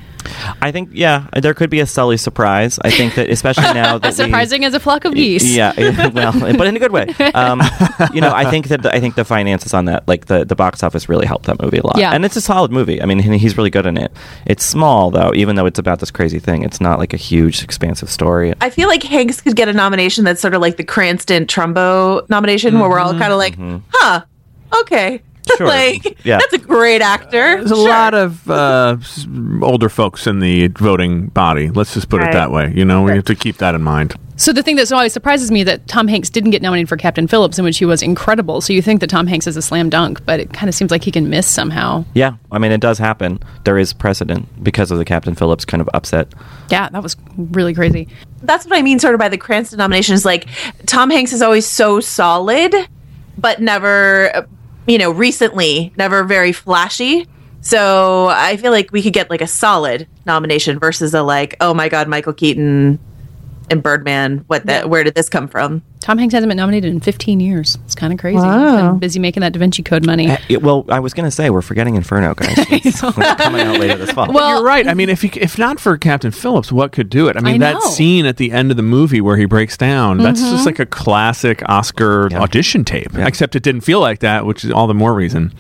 I 0.60 0.72
think 0.72 0.90
yeah, 0.92 1.26
there 1.40 1.54
could 1.54 1.70
be 1.70 1.80
a 1.80 1.86
Sully 1.86 2.16
surprise. 2.18 2.78
I 2.84 2.90
think 2.90 3.14
that 3.14 3.30
especially 3.30 3.62
now 3.74 3.96
that 3.98 4.08
As 4.08 4.16
surprising 4.16 4.64
as 4.66 4.74
a 4.74 4.80
flock 4.80 5.04
of 5.06 5.14
geese. 5.14 5.44
yeah, 5.56 5.72
well, 6.12 6.32
but 6.32 6.66
in 6.66 6.76
a 6.76 6.78
good 6.78 6.92
way. 6.92 7.06
Um, 7.34 7.60
you 8.14 8.20
know, 8.20 8.25
I 8.30 8.50
think 8.50 8.68
that 8.68 8.82
the, 8.82 8.94
I 8.94 9.00
think 9.00 9.14
the 9.14 9.24
finances 9.24 9.74
on 9.74 9.86
that, 9.86 10.06
like 10.06 10.26
the 10.26 10.44
the 10.44 10.56
box 10.56 10.82
office, 10.82 11.08
really 11.08 11.26
helped 11.26 11.46
that 11.46 11.60
movie 11.60 11.78
a 11.78 11.86
lot. 11.86 11.98
Yeah. 11.98 12.12
and 12.12 12.24
it's 12.24 12.36
a 12.36 12.40
solid 12.40 12.70
movie. 12.70 13.00
I 13.02 13.06
mean, 13.06 13.18
he's 13.18 13.56
really 13.56 13.70
good 13.70 13.86
in 13.86 13.96
it. 13.96 14.12
It's 14.46 14.64
small 14.64 15.10
though, 15.10 15.32
even 15.34 15.56
though 15.56 15.66
it's 15.66 15.78
about 15.78 16.00
this 16.00 16.10
crazy 16.10 16.38
thing. 16.38 16.62
It's 16.62 16.80
not 16.80 16.98
like 16.98 17.12
a 17.12 17.16
huge, 17.16 17.62
expansive 17.62 18.10
story. 18.10 18.54
I 18.60 18.70
feel 18.70 18.88
like 18.88 19.02
Hanks 19.02 19.40
could 19.40 19.56
get 19.56 19.68
a 19.68 19.72
nomination 19.72 20.24
that's 20.24 20.40
sort 20.40 20.54
of 20.54 20.60
like 20.60 20.76
the 20.76 20.84
Cranston 20.84 21.46
Trumbo 21.46 22.28
nomination, 22.28 22.78
where 22.78 22.88
we're 22.88 22.98
all 22.98 23.10
mm-hmm. 23.10 23.20
kind 23.20 23.32
of 23.32 23.38
like, 23.38 23.54
mm-hmm. 23.54 23.78
huh, 23.90 24.24
okay. 24.80 25.22
Sure. 25.56 25.66
like, 25.68 26.18
Yeah. 26.24 26.38
that's 26.38 26.52
a 26.52 26.58
great 26.58 27.00
actor. 27.02 27.56
There's 27.56 27.70
a 27.70 27.76
lot 27.76 28.14
of 28.14 28.50
uh, 28.50 28.96
older 29.62 29.88
folks 29.88 30.26
in 30.26 30.40
the 30.40 30.66
voting 30.68 31.28
body. 31.28 31.70
Let's 31.70 31.94
just 31.94 32.08
put 32.08 32.22
it 32.22 32.32
that 32.32 32.50
way. 32.50 32.72
You 32.74 32.84
know, 32.84 33.02
we 33.04 33.12
have 33.12 33.24
to 33.26 33.34
keep 33.34 33.58
that 33.58 33.74
in 33.74 33.82
mind. 33.82 34.14
So 34.38 34.52
the 34.52 34.62
thing 34.62 34.76
that 34.76 34.92
always 34.92 35.14
surprises 35.14 35.50
me 35.50 35.64
that 35.64 35.86
Tom 35.88 36.08
Hanks 36.08 36.28
didn't 36.28 36.50
get 36.50 36.60
nominated 36.60 36.90
for 36.90 36.98
Captain 36.98 37.26
Phillips, 37.26 37.58
in 37.58 37.64
which 37.64 37.78
he 37.78 37.86
was 37.86 38.02
incredible. 38.02 38.60
So 38.60 38.74
you 38.74 38.82
think 38.82 39.00
that 39.00 39.08
Tom 39.08 39.26
Hanks 39.26 39.46
is 39.46 39.56
a 39.56 39.62
slam 39.62 39.88
dunk, 39.88 40.26
but 40.26 40.40
it 40.40 40.52
kind 40.52 40.68
of 40.68 40.74
seems 40.74 40.90
like 40.90 41.04
he 41.04 41.10
can 41.10 41.30
miss 41.30 41.46
somehow. 41.46 42.04
Yeah, 42.12 42.32
I 42.52 42.58
mean, 42.58 42.70
it 42.70 42.82
does 42.82 42.98
happen. 42.98 43.38
There 43.64 43.78
is 43.78 43.94
precedent 43.94 44.62
because 44.62 44.90
of 44.90 44.98
the 44.98 45.06
Captain 45.06 45.34
Phillips 45.34 45.64
kind 45.64 45.80
of 45.80 45.88
upset. 45.94 46.28
Yeah, 46.70 46.90
that 46.90 47.02
was 47.02 47.16
really 47.38 47.72
crazy. 47.72 48.08
that's 48.42 48.66
what 48.66 48.76
I 48.76 48.82
mean, 48.82 48.98
sort 48.98 49.14
of 49.14 49.20
by 49.20 49.30
the 49.30 49.38
Cranston 49.38 49.78
nomination. 49.78 50.14
Is 50.14 50.26
like 50.26 50.46
Tom 50.84 51.08
Hanks 51.08 51.32
is 51.32 51.40
always 51.40 51.64
so 51.66 52.00
solid, 52.00 52.74
but 53.38 53.62
never, 53.62 54.36
uh, 54.36 54.42
you 54.86 54.98
know, 54.98 55.10
recently 55.10 55.92
never 55.96 56.24
very 56.24 56.52
flashy. 56.52 57.26
So 57.60 58.28
I 58.28 58.56
feel 58.56 58.70
like 58.70 58.92
we 58.92 59.02
could 59.02 59.12
get 59.12 59.28
like 59.28 59.40
a 59.40 59.46
solid 59.46 60.06
nomination 60.24 60.78
versus 60.78 61.14
a 61.14 61.22
like, 61.22 61.56
oh 61.60 61.74
my 61.74 61.88
god, 61.88 62.08
Michael 62.08 62.32
Keaton 62.32 62.98
and 63.70 63.82
Birdman. 63.82 64.44
What? 64.46 64.64
Yeah. 64.66 64.84
Where 64.84 65.02
did 65.02 65.14
this 65.14 65.28
come 65.28 65.48
from? 65.48 65.82
Tom 66.06 66.18
Hanks 66.18 66.32
hasn't 66.34 66.48
been 66.48 66.56
nominated 66.56 66.92
in 66.92 67.00
15 67.00 67.40
years. 67.40 67.76
It's 67.84 67.96
kind 67.96 68.12
of 68.12 68.20
crazy. 68.20 68.36
Wow. 68.38 68.76
He's 68.76 68.80
been 68.90 68.98
busy 69.00 69.18
making 69.18 69.40
that 69.40 69.52
Da 69.52 69.58
Vinci 69.58 69.82
Code 69.82 70.06
money. 70.06 70.30
Uh, 70.30 70.36
it- 70.48 70.62
well, 70.62 70.84
I 70.88 71.00
was 71.00 71.12
going 71.12 71.24
to 71.24 71.32
say 71.32 71.50
we're 71.50 71.62
forgetting 71.62 71.96
Inferno, 71.96 72.32
guys. 72.36 72.54
It's 72.70 73.00
coming 73.00 73.60
out 73.62 73.80
later 73.80 73.96
this 73.96 74.12
fall. 74.12 74.28
Well- 74.32 74.48
You're 74.50 74.62
right. 74.64 74.86
I 74.86 74.94
mean, 74.94 75.08
if 75.08 75.24
you, 75.24 75.30
if 75.34 75.58
not 75.58 75.80
for 75.80 75.98
Captain 75.98 76.30
Phillips, 76.30 76.70
what 76.70 76.92
could 76.92 77.10
do 77.10 77.26
it? 77.26 77.36
I 77.36 77.40
mean, 77.40 77.60
I 77.60 77.72
that. 77.72 77.76
Mm-hmm. 77.78 77.88
scene 77.90 78.24
at 78.26 78.36
the 78.36 78.52
end 78.52 78.70
of 78.70 78.76
the 78.76 78.84
movie 78.84 79.20
where 79.20 79.36
he 79.36 79.46
breaks 79.46 79.76
down, 79.76 80.18
that's 80.18 80.40
just 80.40 80.64
like 80.64 80.78
a 80.78 80.86
classic 80.86 81.68
Oscar 81.68 82.32
audition 82.34 82.84
tape. 82.84 83.12
Yeah. 83.12 83.26
Except 83.26 83.56
it 83.56 83.64
didn't 83.64 83.80
feel 83.80 83.98
like 83.98 84.20
that, 84.20 84.46
which 84.46 84.64
is 84.64 84.70
all 84.70 84.86
the 84.86 84.94
more 84.94 85.12
reason. 85.12 85.52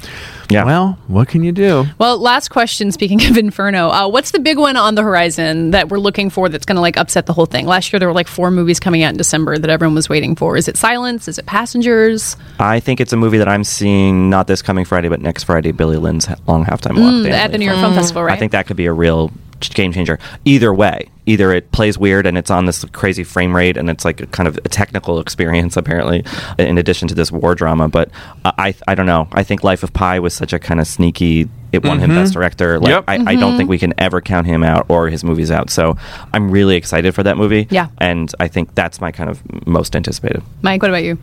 Yeah. 0.48 0.64
Well, 0.64 0.96
what 1.08 1.26
can 1.26 1.42
you 1.42 1.50
do? 1.50 1.86
Well, 1.98 2.18
last 2.18 2.50
question. 2.50 2.92
Speaking 2.92 3.20
of 3.26 3.36
Inferno, 3.36 3.88
uh, 3.88 4.08
what's 4.08 4.30
the 4.30 4.38
big 4.38 4.58
one 4.58 4.76
on 4.76 4.94
the 4.94 5.02
horizon 5.02 5.72
that 5.72 5.88
we're 5.88 5.98
looking 5.98 6.30
for 6.30 6.48
that's 6.48 6.64
going 6.64 6.76
to 6.76 6.80
like 6.80 6.96
upset 6.96 7.26
the 7.26 7.32
whole 7.32 7.46
thing? 7.46 7.66
Last 7.66 7.92
year 7.92 7.98
there 7.98 8.06
were 8.08 8.14
like 8.14 8.28
four 8.28 8.52
movies 8.52 8.78
coming 8.78 9.02
out 9.02 9.10
in 9.10 9.16
December 9.16 9.58
that 9.58 9.68
everyone 9.68 9.96
was 9.96 10.08
waiting 10.08 10.35
for. 10.36 10.56
Is 10.56 10.68
it 10.68 10.76
Silence? 10.76 11.28
Is 11.28 11.38
it 11.38 11.46
Passengers? 11.46 12.36
I 12.58 12.80
think 12.80 13.00
it's 13.00 13.12
a 13.12 13.16
movie 13.16 13.38
that 13.38 13.48
I'm 13.48 13.64
seeing 13.64 14.30
not 14.30 14.46
this 14.46 14.62
coming 14.62 14.84
Friday, 14.84 15.08
but 15.08 15.20
next 15.20 15.44
Friday. 15.44 15.72
Billy 15.72 15.96
Lynn's 15.96 16.28
long 16.46 16.64
halftime 16.64 16.98
walk. 17.00 17.26
Mm, 17.26 17.30
at 17.30 17.52
the 17.52 17.58
New 17.58 17.66
York 17.66 17.78
Film 17.78 17.94
Festival, 17.94 18.22
right? 18.22 18.34
I 18.34 18.38
think 18.38 18.52
that 18.52 18.66
could 18.66 18.76
be 18.76 18.86
a 18.86 18.92
real 18.92 19.30
game 19.60 19.92
changer. 19.92 20.18
Either 20.44 20.72
way, 20.72 21.10
either 21.26 21.52
it 21.52 21.70
plays 21.72 21.98
weird 21.98 22.26
and 22.26 22.38
it's 22.38 22.50
on 22.50 22.66
this 22.66 22.84
crazy 22.86 23.24
frame 23.24 23.54
rate 23.54 23.76
and 23.76 23.90
it's 23.90 24.04
like 24.04 24.20
a 24.20 24.26
kind 24.28 24.48
of 24.48 24.56
a 24.58 24.68
technical 24.68 25.18
experience 25.26 25.76
apparently, 25.76 26.24
in 26.58 26.78
addition 26.78 27.08
to 27.08 27.14
this 27.14 27.30
war 27.32 27.54
drama. 27.54 27.88
But 27.88 28.10
I, 28.44 28.52
I, 28.58 28.74
I 28.88 28.94
don't 28.94 29.06
know. 29.06 29.28
I 29.32 29.42
think 29.42 29.64
Life 29.64 29.82
of 29.82 29.92
Pi 29.92 30.18
was 30.20 30.34
such 30.34 30.52
a 30.52 30.58
kind 30.58 30.80
of 30.80 30.86
sneaky. 30.86 31.48
It 31.72 31.84
won 31.84 31.98
him 31.98 32.10
mm-hmm. 32.10 32.20
Best 32.20 32.32
Director. 32.32 32.78
Like 32.78 32.90
Yep. 32.90 33.04
I, 33.08 33.14
I 33.14 33.18
don't 33.18 33.26
mm-hmm. 33.26 33.56
think 33.58 33.70
we 33.70 33.78
can 33.78 33.92
ever 33.98 34.20
count 34.20 34.46
him 34.46 34.62
out 34.62 34.86
or 34.88 35.08
his 35.08 35.24
movies 35.24 35.50
out. 35.50 35.70
So 35.70 35.96
I'm 36.32 36.50
really 36.50 36.76
excited 36.76 37.14
for 37.14 37.22
that 37.24 37.36
movie. 37.36 37.66
Yeah. 37.70 37.88
and 37.98 38.32
I 38.40 38.48
think 38.48 38.74
that's 38.74 39.00
my 39.00 39.12
kind 39.12 39.28
of 39.28 39.66
most 39.66 39.94
anticipated. 39.96 40.42
Mike, 40.62 40.80
what 40.82 40.90
about 40.90 41.04
you? 41.04 41.18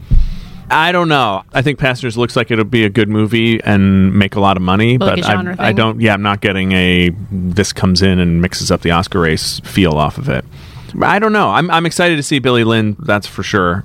I 0.69 0.91
don't 0.91 1.07
know. 1.09 1.43
I 1.53 1.61
think 1.61 1.77
Passengers 1.79 2.17
looks 2.17 2.35
like 2.35 2.49
it'll 2.51 2.63
be 2.65 2.83
a 2.85 2.89
good 2.89 3.09
movie 3.09 3.61
and 3.63 4.13
make 4.17 4.35
a 4.35 4.39
lot 4.39 4.57
of 4.57 4.63
money, 4.63 4.97
Like 4.97 5.19
a 5.19 5.21
but 5.21 5.25
genre 5.25 5.55
I, 5.59 5.63
I 5.63 5.67
thing? 5.67 5.75
don't. 5.75 6.01
Yeah, 6.01 6.13
I'm 6.13 6.21
not 6.21 6.41
getting 6.41 6.71
a 6.71 7.09
this 7.31 7.73
comes 7.73 8.01
in 8.01 8.19
and 8.19 8.41
mixes 8.41 8.71
up 8.71 8.81
the 8.81 8.91
Oscar 8.91 9.19
race 9.19 9.59
feel 9.61 9.93
off 9.93 10.17
of 10.17 10.29
it. 10.29 10.45
I 11.01 11.19
don't 11.19 11.33
know. 11.33 11.49
I'm 11.49 11.69
I'm 11.71 11.85
excited 11.85 12.15
to 12.17 12.23
see 12.23 12.39
Billy 12.39 12.63
Lynn. 12.63 12.95
That's 12.99 13.27
for 13.27 13.43
sure. 13.43 13.83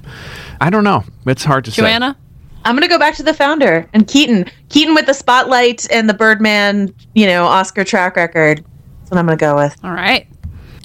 I 0.61 0.71
don't 0.71 0.85
know. 0.85 1.05
It's 1.27 1.45
hard 1.45 1.65
to 1.67 1.71
say. 1.71 1.83
Joanna? 1.83 2.17
I'm 2.65 2.75
gonna 2.75 2.89
go 2.89 2.99
back 2.99 3.15
to 3.17 3.23
the 3.23 3.35
founder 3.35 3.89
and 3.93 4.07
Keaton. 4.07 4.45
Keaton 4.69 4.95
with 4.95 5.07
the 5.07 5.15
spotlight 5.15 5.91
and 5.91 6.09
the 6.09 6.15
Birdman, 6.15 6.95
you 7.15 7.27
know, 7.27 7.45
Oscar 7.45 7.85
track 7.85 8.17
record. 8.17 8.59
That's 9.01 9.11
what 9.11 9.19
I'm 9.19 9.27
gonna 9.27 9.37
go 9.37 9.57
with. 9.57 9.77
All 9.85 9.93
right. 9.93 10.27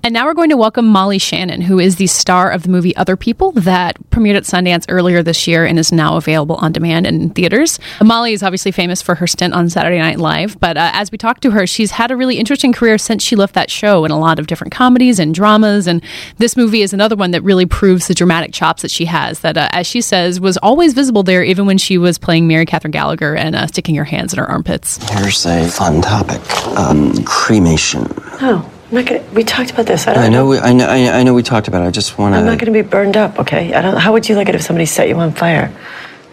And 0.05 0.11
now 0.11 0.25
we're 0.25 0.33
going 0.33 0.49
to 0.49 0.57
welcome 0.57 0.85
Molly 0.85 1.17
Shannon, 1.17 1.61
who 1.61 1.79
is 1.79 1.95
the 1.95 2.07
star 2.07 2.51
of 2.51 2.63
the 2.63 2.69
movie 2.69 2.93
Other 2.97 3.15
People 3.15 3.53
that 3.53 3.97
premiered 4.09 4.35
at 4.35 4.43
Sundance 4.43 4.85
earlier 4.89 5.23
this 5.23 5.47
year 5.47 5.65
and 5.65 5.79
is 5.79 5.93
now 5.93 6.17
available 6.17 6.57
on 6.57 6.73
demand 6.73 7.07
in 7.07 7.29
theaters. 7.29 7.79
Molly 8.03 8.33
is 8.33 8.43
obviously 8.43 8.73
famous 8.73 9.01
for 9.01 9.15
her 9.15 9.27
stint 9.27 9.53
on 9.53 9.69
Saturday 9.69 9.99
Night 9.99 10.19
Live, 10.19 10.59
but 10.59 10.75
uh, 10.75 10.91
as 10.93 11.09
we 11.09 11.17
talked 11.17 11.41
to 11.43 11.51
her, 11.51 11.65
she's 11.65 11.91
had 11.91 12.11
a 12.11 12.17
really 12.17 12.37
interesting 12.37 12.73
career 12.73 12.97
since 12.97 13.23
she 13.23 13.37
left 13.37 13.55
that 13.55 13.71
show 13.71 14.03
in 14.03 14.11
a 14.11 14.19
lot 14.19 14.39
of 14.39 14.47
different 14.47 14.73
comedies 14.73 15.19
and 15.19 15.33
dramas. 15.33 15.87
And 15.87 16.03
this 16.37 16.57
movie 16.57 16.81
is 16.81 16.91
another 16.91 17.15
one 17.15 17.31
that 17.31 17.41
really 17.41 17.65
proves 17.65 18.09
the 18.09 18.13
dramatic 18.13 18.51
chops 18.51 18.81
that 18.81 18.91
she 18.91 19.05
has, 19.05 19.39
that, 19.39 19.55
uh, 19.55 19.69
as 19.71 19.87
she 19.87 20.01
says, 20.01 20.37
was 20.37 20.57
always 20.57 20.93
visible 20.93 21.23
there 21.23 21.43
even 21.43 21.65
when 21.65 21.77
she 21.77 21.97
was 21.97 22.17
playing 22.17 22.45
Mary 22.45 22.65
Catherine 22.65 22.91
Gallagher 22.91 23.37
and 23.37 23.55
uh, 23.55 23.67
sticking 23.67 23.95
her 23.95 24.03
hands 24.03 24.33
in 24.33 24.39
her 24.39 24.51
armpits. 24.51 24.97
Here's 25.09 25.45
a 25.45 25.65
fun 25.69 26.01
topic: 26.01 26.41
um, 26.77 27.23
cremation. 27.23 28.05
Oh, 28.41 28.69
I'm 28.93 29.03
not 29.03 29.07
gonna. 29.07 29.23
We 29.33 29.43
talked 29.43 29.71
about 29.71 29.87
this. 29.87 30.07
I 30.07 30.13
don't 30.13 30.23
I 30.23 30.29
know, 30.29 30.45
we, 30.45 30.59
I 30.59 30.71
know, 30.71 30.85
I 30.85 31.09
I 31.17 31.23
know. 31.23 31.33
We 31.33 31.41
talked 31.41 31.67
about 31.67 31.81
it. 31.81 31.87
I 31.87 31.89
just 31.89 32.19
want 32.19 32.35
to. 32.35 32.37
I'm 32.37 32.45
not 32.45 32.59
gonna 32.59 32.71
be 32.71 32.83
burned 32.83 33.17
up. 33.17 33.39
Okay. 33.39 33.73
I 33.73 33.81
don't. 33.81 33.97
How 33.97 34.13
would 34.13 34.29
you 34.29 34.35
like 34.35 34.49
it 34.49 34.53
if 34.53 34.61
somebody 34.61 34.85
set 34.85 35.09
you 35.09 35.15
on 35.15 35.31
fire? 35.31 35.73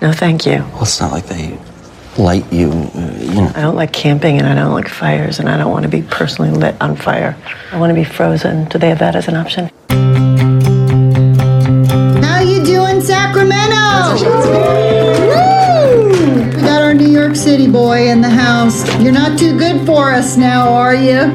No, 0.02 0.12
thank 0.12 0.44
you. 0.44 0.58
Well, 0.74 0.82
it's 0.82 1.00
not 1.00 1.10
like 1.10 1.24
they 1.24 1.58
light 2.18 2.52
you. 2.52 2.68
Uh, 2.70 3.16
you 3.18 3.40
know. 3.40 3.52
I 3.54 3.62
don't 3.62 3.76
like 3.76 3.94
camping 3.94 4.36
and 4.36 4.46
I 4.46 4.54
don't 4.54 4.74
like 4.74 4.88
fires 4.88 5.38
and 5.38 5.48
I 5.48 5.56
don't 5.56 5.72
want 5.72 5.84
to 5.84 5.88
be 5.88 6.02
personally 6.02 6.50
lit 6.50 6.76
on 6.82 6.96
fire. 6.96 7.34
I 7.72 7.80
want 7.80 7.92
to 7.92 7.94
be 7.94 8.04
frozen. 8.04 8.66
Do 8.68 8.78
they 8.78 8.90
have 8.90 8.98
that 8.98 9.16
as 9.16 9.26
an 9.26 9.36
option? 9.36 9.70
How 12.22 12.40
you 12.40 12.62
doing, 12.62 13.00
Sacramento? 13.00 14.79
City 17.40 17.68
boy 17.70 18.10
in 18.10 18.20
the 18.20 18.28
house. 18.28 18.86
You're 19.00 19.12
not 19.12 19.38
too 19.38 19.58
good 19.58 19.86
for 19.86 20.10
us 20.10 20.36
now, 20.36 20.68
are 20.74 20.94
you? 20.94 21.20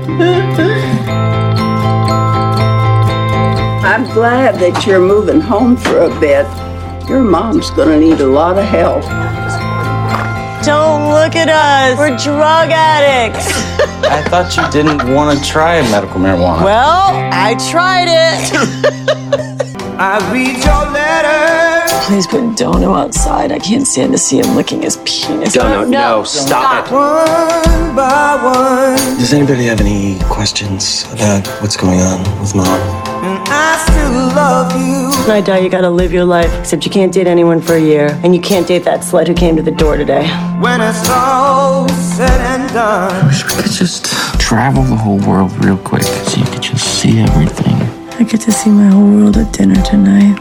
I'm 3.84 4.04
glad 4.14 4.54
that 4.60 4.86
you're 4.86 5.00
moving 5.00 5.42
home 5.42 5.76
for 5.76 6.02
a 6.02 6.20
bit. 6.20 6.46
Your 7.10 7.22
mom's 7.22 7.72
gonna 7.72 8.00
need 8.00 8.20
a 8.20 8.28
lot 8.28 8.60
of 8.60 8.66
help. 8.66 9.02
Don't 10.64 11.10
look 11.10 11.36
at 11.36 11.50
us. 11.50 11.98
We're 11.98 12.16
drug 12.18 12.70
addicts. 12.70 13.48
I 14.06 14.22
thought 14.30 14.56
you 14.56 14.72
didn't 14.72 15.12
want 15.12 15.40
to 15.40 15.44
try 15.44 15.82
medical 15.90 16.22
marijuana. 16.22 16.64
well, 16.64 17.14
I 17.34 17.56
tried 17.72 18.10
it. 18.10 18.54
I 19.98 20.20
read 20.32 20.64
your 20.64 20.86
letter. 20.92 21.65
Please 22.06 22.28
put 22.28 22.56
Dono 22.56 22.94
outside. 22.94 23.52
I 23.52 23.58
can't 23.58 23.88
stand 23.88 24.12
to 24.12 24.18
see 24.20 24.38
him 24.40 24.56
licking 24.56 24.84
his 24.84 24.98
penis. 24.98 25.56
no, 25.56 25.84
no, 25.84 26.24
stop 26.24 26.86
it. 26.86 26.92
One 26.92 27.96
by 27.96 28.36
one, 28.44 29.18
Does 29.18 29.34
anybody 29.34 29.66
have 29.66 29.82
any 29.82 30.20
questions 30.30 31.04
about 31.12 31.48
what's 31.62 31.76
going 31.76 32.00
on 32.02 32.20
with 32.40 32.54
mom? 32.54 32.68
and 33.26 33.40
I 33.48 33.84
still 33.88 34.36
love 34.36 34.72
you. 34.74 35.10
When 35.28 35.36
I 35.36 35.42
die, 35.42 35.58
you 35.60 35.70
gotta 35.70 35.90
live 35.90 36.14
your 36.14 36.26
life. 36.26 36.54
Except 36.60 36.86
you 36.86 36.92
can't 36.92 37.12
date 37.12 37.26
anyone 37.26 37.60
for 37.60 37.74
a 37.74 37.82
year, 37.82 38.10
and 38.24 38.36
you 38.36 38.42
can't 38.42 38.68
date 38.68 38.84
that 38.84 39.00
slut 39.00 39.28
who 39.28 39.34
came 39.34 39.56
to 39.56 39.64
the 39.64 39.72
door 39.72 39.98
today. 39.98 40.28
When 40.60 40.82
it's 40.82 41.10
all 41.10 41.90
said 41.90 42.40
and 42.42 42.72
done. 42.72 43.12
I 43.24 43.26
wish 43.28 43.44
we 43.46 43.64
could 43.64 43.72
just 43.72 44.06
travel 44.40 44.84
the 44.84 44.96
whole 44.96 45.18
world 45.28 45.52
real 45.66 45.78
quick 45.78 46.04
so 46.04 46.40
you 46.40 46.46
could 46.46 46.62
just 46.62 46.86
see 47.02 47.18
everything. 47.20 47.74
I 48.20 48.24
get 48.24 48.42
to 48.42 48.52
see 48.52 48.70
my 48.70 48.90
whole 48.90 49.10
world 49.10 49.38
at 49.38 49.52
dinner 49.52 49.82
tonight. 49.82 50.40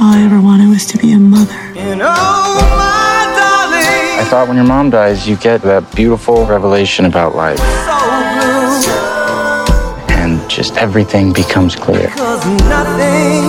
All 0.00 0.12
I 0.12 0.22
ever 0.24 0.40
wanted 0.40 0.68
was 0.68 0.86
to 0.86 0.98
be 0.98 1.12
a 1.12 1.18
mother. 1.18 1.54
And 1.76 2.00
oh, 2.02 2.06
my 2.06 3.24
darling, 3.38 4.18
I 4.20 4.26
thought 4.28 4.46
when 4.48 4.56
your 4.56 4.66
mom 4.66 4.90
dies, 4.90 5.28
you 5.28 5.36
get 5.36 5.62
that 5.62 5.94
beautiful 5.94 6.44
revelation 6.46 7.04
about 7.04 7.36
life, 7.36 7.58
so 7.58 8.94
and 10.10 10.50
just 10.50 10.76
everything 10.78 11.32
becomes 11.32 11.76
clear. 11.76 12.08
Cause 12.08 12.44
nothing 12.68 13.44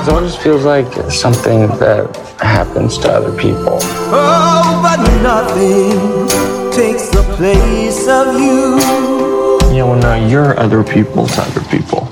It 0.00 0.08
always 0.08 0.36
feels 0.36 0.64
like 0.64 0.86
something 1.10 1.66
that 1.78 2.16
happens 2.38 2.96
to 2.98 3.10
other 3.10 3.36
people. 3.36 3.78
Oh, 3.82 4.80
but 4.80 5.00
nothing 5.22 6.28
takes 6.70 7.08
the 7.08 7.22
place 7.36 8.06
of 8.06 8.38
you. 8.38 8.78
You 9.72 9.80
know, 9.80 9.90
when 9.90 10.04
uh, 10.04 10.14
you're 10.30 10.56
other 10.58 10.84
people's 10.84 11.36
other 11.36 11.62
people. 11.64 12.08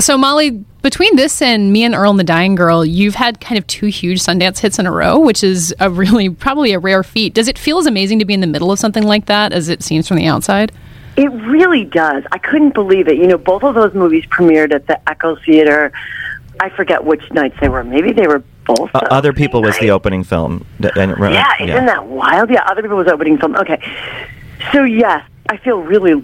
So, 0.00 0.16
Molly, 0.16 0.50
between 0.82 1.16
this 1.16 1.42
and 1.42 1.72
Me 1.72 1.82
and 1.84 1.94
Earl 1.94 2.10
and 2.12 2.20
the 2.20 2.24
Dying 2.24 2.54
Girl, 2.54 2.84
you've 2.84 3.16
had 3.16 3.40
kind 3.40 3.58
of 3.58 3.66
two 3.66 3.86
huge 3.86 4.20
Sundance 4.20 4.58
hits 4.58 4.78
in 4.78 4.86
a 4.86 4.92
row, 4.92 5.18
which 5.18 5.42
is 5.42 5.74
a 5.80 5.90
really, 5.90 6.30
probably 6.30 6.72
a 6.72 6.78
rare 6.78 7.02
feat. 7.02 7.34
Does 7.34 7.48
it 7.48 7.58
feel 7.58 7.78
as 7.78 7.86
amazing 7.86 8.20
to 8.20 8.24
be 8.24 8.32
in 8.34 8.40
the 8.40 8.46
middle 8.46 8.70
of 8.70 8.78
something 8.78 9.02
like 9.02 9.26
that 9.26 9.52
as 9.52 9.68
it 9.68 9.82
seems 9.82 10.06
from 10.06 10.16
the 10.18 10.26
outside? 10.26 10.70
It 11.16 11.32
really 11.32 11.84
does. 11.84 12.22
I 12.30 12.38
couldn't 12.38 12.74
believe 12.74 13.08
it. 13.08 13.16
You 13.16 13.26
know, 13.26 13.38
both 13.38 13.64
of 13.64 13.74
those 13.74 13.92
movies 13.92 14.24
premiered 14.26 14.72
at 14.72 14.86
the 14.86 15.00
Eccles 15.08 15.40
Theater. 15.44 15.90
I 16.60 16.68
forget 16.70 17.02
which 17.04 17.28
nights 17.32 17.56
they 17.60 17.68
were. 17.68 17.82
Maybe 17.82 18.12
they 18.12 18.28
were 18.28 18.44
both. 18.66 18.90
Uh, 18.94 19.00
Other 19.10 19.32
People 19.32 19.62
was 19.62 19.76
the 19.78 19.90
opening 19.90 20.22
film. 20.22 20.64
And- 20.96 21.12
uh, 21.20 21.28
Yeah, 21.30 21.52
isn't 21.60 21.86
that 21.86 22.06
wild? 22.06 22.50
Yeah, 22.50 22.62
Other 22.70 22.82
People 22.82 22.98
was 22.98 23.08
opening 23.08 23.36
film. 23.36 23.56
Okay. 23.56 23.82
So, 24.72 24.84
yes, 24.84 25.24
I 25.50 25.56
feel 25.56 25.78
really, 25.78 26.14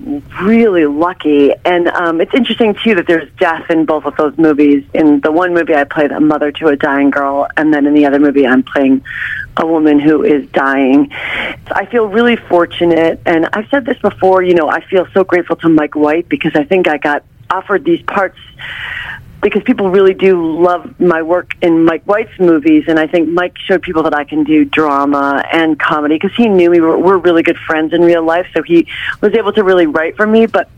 really 0.43 0.85
lucky. 0.85 1.53
And 1.65 1.89
um, 1.89 2.21
it's 2.21 2.35
interesting, 2.35 2.75
too, 2.75 2.95
that 2.97 3.07
there's 3.07 3.31
death 3.39 3.71
in 3.71 3.87
both 3.87 4.05
of 4.05 4.17
those 4.17 4.37
movies. 4.37 4.85
In 4.93 5.21
the 5.21 5.33
one 5.33 5.55
movie, 5.55 5.75
I 5.75 5.85
played 5.85 6.13
a 6.13 6.21
mother 6.21 6.53
to 6.53 6.69
a 6.69 6.77
dying 6.77 7.09
girl. 7.09 7.49
And 7.57 7.73
then 7.73 7.87
in 7.87 7.95
the 7.95 8.05
other 8.05 8.19
movie, 8.19 8.47
I'm 8.47 8.63
playing 8.63 9.03
a 9.57 9.67
woman 9.67 9.99
who 9.99 10.23
is 10.23 10.47
dying. 10.51 11.11
I 11.13 11.87
feel 11.87 12.07
really 12.07 12.37
fortunate. 12.37 13.21
And 13.25 13.49
I've 13.55 13.69
said 13.71 13.87
this 13.87 13.99
before, 13.99 14.43
you 14.43 14.55
know, 14.55 14.69
I 14.69 14.85
feel 14.85 15.07
so 15.15 15.25
grateful 15.25 15.57
to 15.57 15.71
Mike 15.71 15.95
White 15.95 16.29
because 16.29 16.53
I 16.55 16.65
think 16.65 16.87
I 16.87 16.99
got 16.99 17.25
offered 17.51 17.85
these 17.85 18.03
parts 18.03 18.39
because 19.45 19.63
people 19.63 19.91
really 19.91 20.15
do 20.15 20.59
love 20.59 20.99
my 20.99 21.21
work 21.21 21.55
in 21.61 21.85
Mike 21.85 22.03
White's 22.05 22.41
movies, 22.41 22.85
and 22.89 22.99
I 22.99 23.07
think 23.07 23.29
Mike 23.29 23.59
showed 23.59 23.83
people 23.83 24.03
that 24.05 24.15
I 24.15 24.25
can 24.25 24.43
do 24.43 24.65
drama 24.65 25.45
and 25.53 25.79
comedy 25.79 26.15
because 26.15 26.35
he 26.35 26.49
knew 26.49 26.71
we 26.71 26.81
were, 26.81 26.99
we're 26.99 27.19
really 27.19 27.43
good 27.43 27.59
friends 27.59 27.93
in 27.93 28.01
real 28.01 28.25
life, 28.25 28.47
so 28.55 28.63
he 28.63 28.89
was 29.21 29.35
able 29.35 29.53
to 29.53 29.63
really 29.63 29.87
write 29.87 30.17
for 30.17 30.27
me. 30.27 30.47
But 30.47 30.71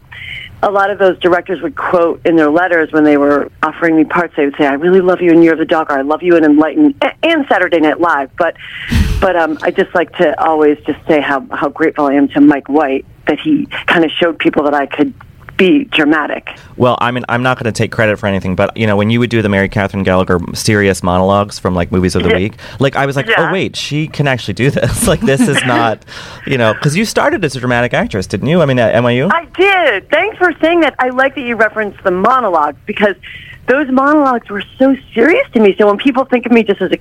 a 0.65 0.71
lot 0.71 0.91
of 0.91 0.99
those 0.99 1.17
directors 1.21 1.63
would 1.63 1.77
quote 1.77 2.27
in 2.27 2.35
their 2.35 2.51
letters 2.51 2.91
when 2.91 3.05
they 3.05 3.17
were 3.17 3.53
offering 3.63 3.95
me 3.97 4.03
parts. 4.03 4.35
They 4.37 4.47
would 4.47 4.57
say, 4.57 4.67
"I 4.67 4.73
really 4.73 5.01
love 5.01 5.21
you 5.21 5.31
in 5.31 5.45
Year 5.45 5.53
of 5.53 5.61
the 5.61 5.65
Dog," 5.65 5.89
or 5.89 5.99
"I 5.99 6.03
love 6.03 6.25
you 6.25 6.35
in 6.37 6.43
Enlightened," 6.45 6.97
and 7.23 7.47
Saturday 7.49 7.79
Night 7.79 8.01
Live. 8.01 8.31
But 8.37 8.57
but 9.21 9.37
um, 9.37 9.59
I 9.63 9.71
just 9.71 9.95
like 9.95 10.11
to 10.17 10.43
always 10.43 10.77
just 10.85 10.99
say 11.07 11.21
how 11.21 11.47
how 11.53 11.69
grateful 11.69 12.07
I 12.07 12.15
am 12.15 12.27
to 12.31 12.41
Mike 12.41 12.69
White 12.69 13.07
that 13.29 13.39
he 13.39 13.67
kind 13.87 14.05
of 14.05 14.11
showed 14.11 14.41
people 14.41 14.65
that 14.65 14.75
I 14.75 14.87
could 14.87 15.15
be 15.57 15.85
dramatic. 15.85 16.49
Well, 16.77 16.99
I 17.01 17.11
mean, 17.11 17.25
I'm 17.29 17.43
not 17.43 17.59
going 17.59 17.73
to 17.73 17.77
take 17.77 17.91
credit 17.93 18.19
for 18.19 18.27
anything, 18.27 18.55
but 18.57 18.77
you 18.77 18.87
know, 18.87 18.97
when 18.97 19.11
you 19.11 19.19
would 19.21 19.31
do 19.31 19.43
the 19.43 19.49
Mary 19.49 19.69
Catherine 19.69 20.03
Gallagher 20.03 20.39
serious 20.55 21.03
monologues 21.03 21.59
from 21.59 21.75
like 21.75 21.91
movies 21.93 22.15
of 22.15 22.23
the 22.23 22.31
Yeah. 22.31 22.37
week, 22.37 22.55
like 22.79 22.97
I 22.97 23.07
was 23.07 23.17
like, 23.17 23.27
oh, 23.29 23.31
Yeah. 23.37 23.49
oh 23.51 23.53
wait, 23.53 23.77
she 23.77 24.07
can 24.09 24.27
actually 24.29 24.55
do 24.55 24.71
this. 24.71 25.07
like 25.09 25.21
this 25.21 25.41
is 25.49 25.63
not, 25.65 26.05
you 26.47 26.59
know, 26.59 26.75
because 26.75 26.97
you 26.97 27.05
started 27.05 27.45
as 27.45 27.57
a 27.57 27.61
dramatic 27.61 27.95
actress, 27.95 28.27
didn't 28.27 28.49
you? 28.49 28.61
I 28.61 28.67
mean, 28.67 28.79
at 28.79 28.95
NYU. 28.95 29.31
I 29.33 29.45
did. 29.47 30.11
Thanks 30.11 30.37
for 30.39 30.53
saying 30.61 30.81
that. 30.81 30.95
I 30.99 31.09
like 31.11 31.35
that 31.35 31.43
you 31.43 31.57
referenced 31.57 32.03
the 32.05 32.11
monologues 32.11 32.79
because 32.87 33.17
those 33.67 33.91
monologues 33.91 34.49
were 34.49 34.63
so 34.79 34.95
serious 35.15 35.49
to 35.53 35.61
me. 35.61 35.75
So 35.79 35.87
when 35.87 35.97
people 35.99 36.25
think 36.25 36.47
of 36.47 36.53
me 36.53 36.63
just 36.63 36.81
as 36.83 36.93
a 36.93 36.99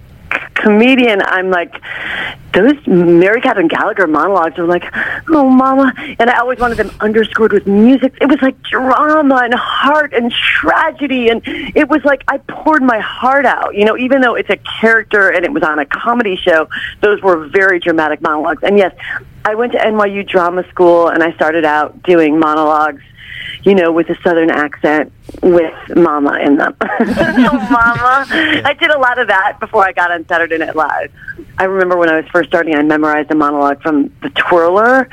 comedian, 0.55 1.21
I'm 1.21 1.49
like, 1.49 1.73
those 2.53 2.75
Mary 2.87 3.41
Catherine 3.41 3.67
Gallagher 3.67 4.07
monologues 4.07 4.57
are 4.57 4.65
like, 4.65 4.85
oh, 5.29 5.49
mama. 5.49 5.93
And 6.19 6.29
I 6.29 6.39
always 6.39 6.57
wanted 6.57 6.77
them 6.77 6.89
underscored 7.01 7.51
with 7.51 7.67
music. 7.67 8.17
It 8.21 8.27
was 8.27 8.41
like 8.41 8.61
drama 8.63 9.41
and 9.43 9.53
heart 9.53 10.13
and 10.13 10.31
tragedy. 10.31 11.29
And 11.29 11.41
it 11.45 11.89
was 11.89 12.03
like 12.05 12.23
I 12.27 12.37
poured 12.37 12.81
my 12.81 12.99
heart 12.99 13.45
out. 13.45 13.75
You 13.75 13.85
know, 13.85 13.97
even 13.97 14.21
though 14.21 14.35
it's 14.35 14.49
a 14.49 14.57
character 14.79 15.29
and 15.29 15.43
it 15.43 15.51
was 15.51 15.63
on 15.63 15.79
a 15.79 15.85
comedy 15.85 16.37
show, 16.37 16.67
those 17.01 17.21
were 17.21 17.47
very 17.47 17.79
dramatic 17.79 18.21
monologues. 18.21 18.63
And 18.63 18.77
yes, 18.77 18.95
I 19.43 19.53
went 19.53 19.73
to 19.73 19.77
NYU 19.77 20.27
drama 20.27 20.67
school 20.69 21.09
and 21.09 21.21
I 21.21 21.33
started 21.33 21.65
out 21.65 22.01
doing 22.03 22.39
monologues 22.39 23.01
you 23.65 23.73
know, 23.73 23.91
with 23.91 24.09
a 24.09 24.15
southern 24.21 24.51
accent 24.51 25.11
with 25.41 25.73
mama 25.95 26.37
in 26.39 26.57
them. 26.57 26.75
oh, 26.81 27.67
mama. 27.71 28.25
I 28.63 28.75
did 28.79 28.91
a 28.91 28.99
lot 28.99 29.17
of 29.17 29.27
that 29.27 29.59
before 29.59 29.83
I 29.83 29.91
got 29.91 30.11
on 30.11 30.27
Saturday 30.27 30.59
Night 30.59 30.75
Live. 30.75 31.11
I 31.57 31.63
remember 31.63 31.97
when 31.97 32.07
I 32.07 32.17
was 32.17 32.25
first 32.31 32.49
starting, 32.49 32.75
I 32.75 32.83
memorized 32.83 33.31
a 33.31 33.35
monologue 33.35 33.81
from 33.81 34.13
The 34.21 34.29
Twirler. 34.29 35.09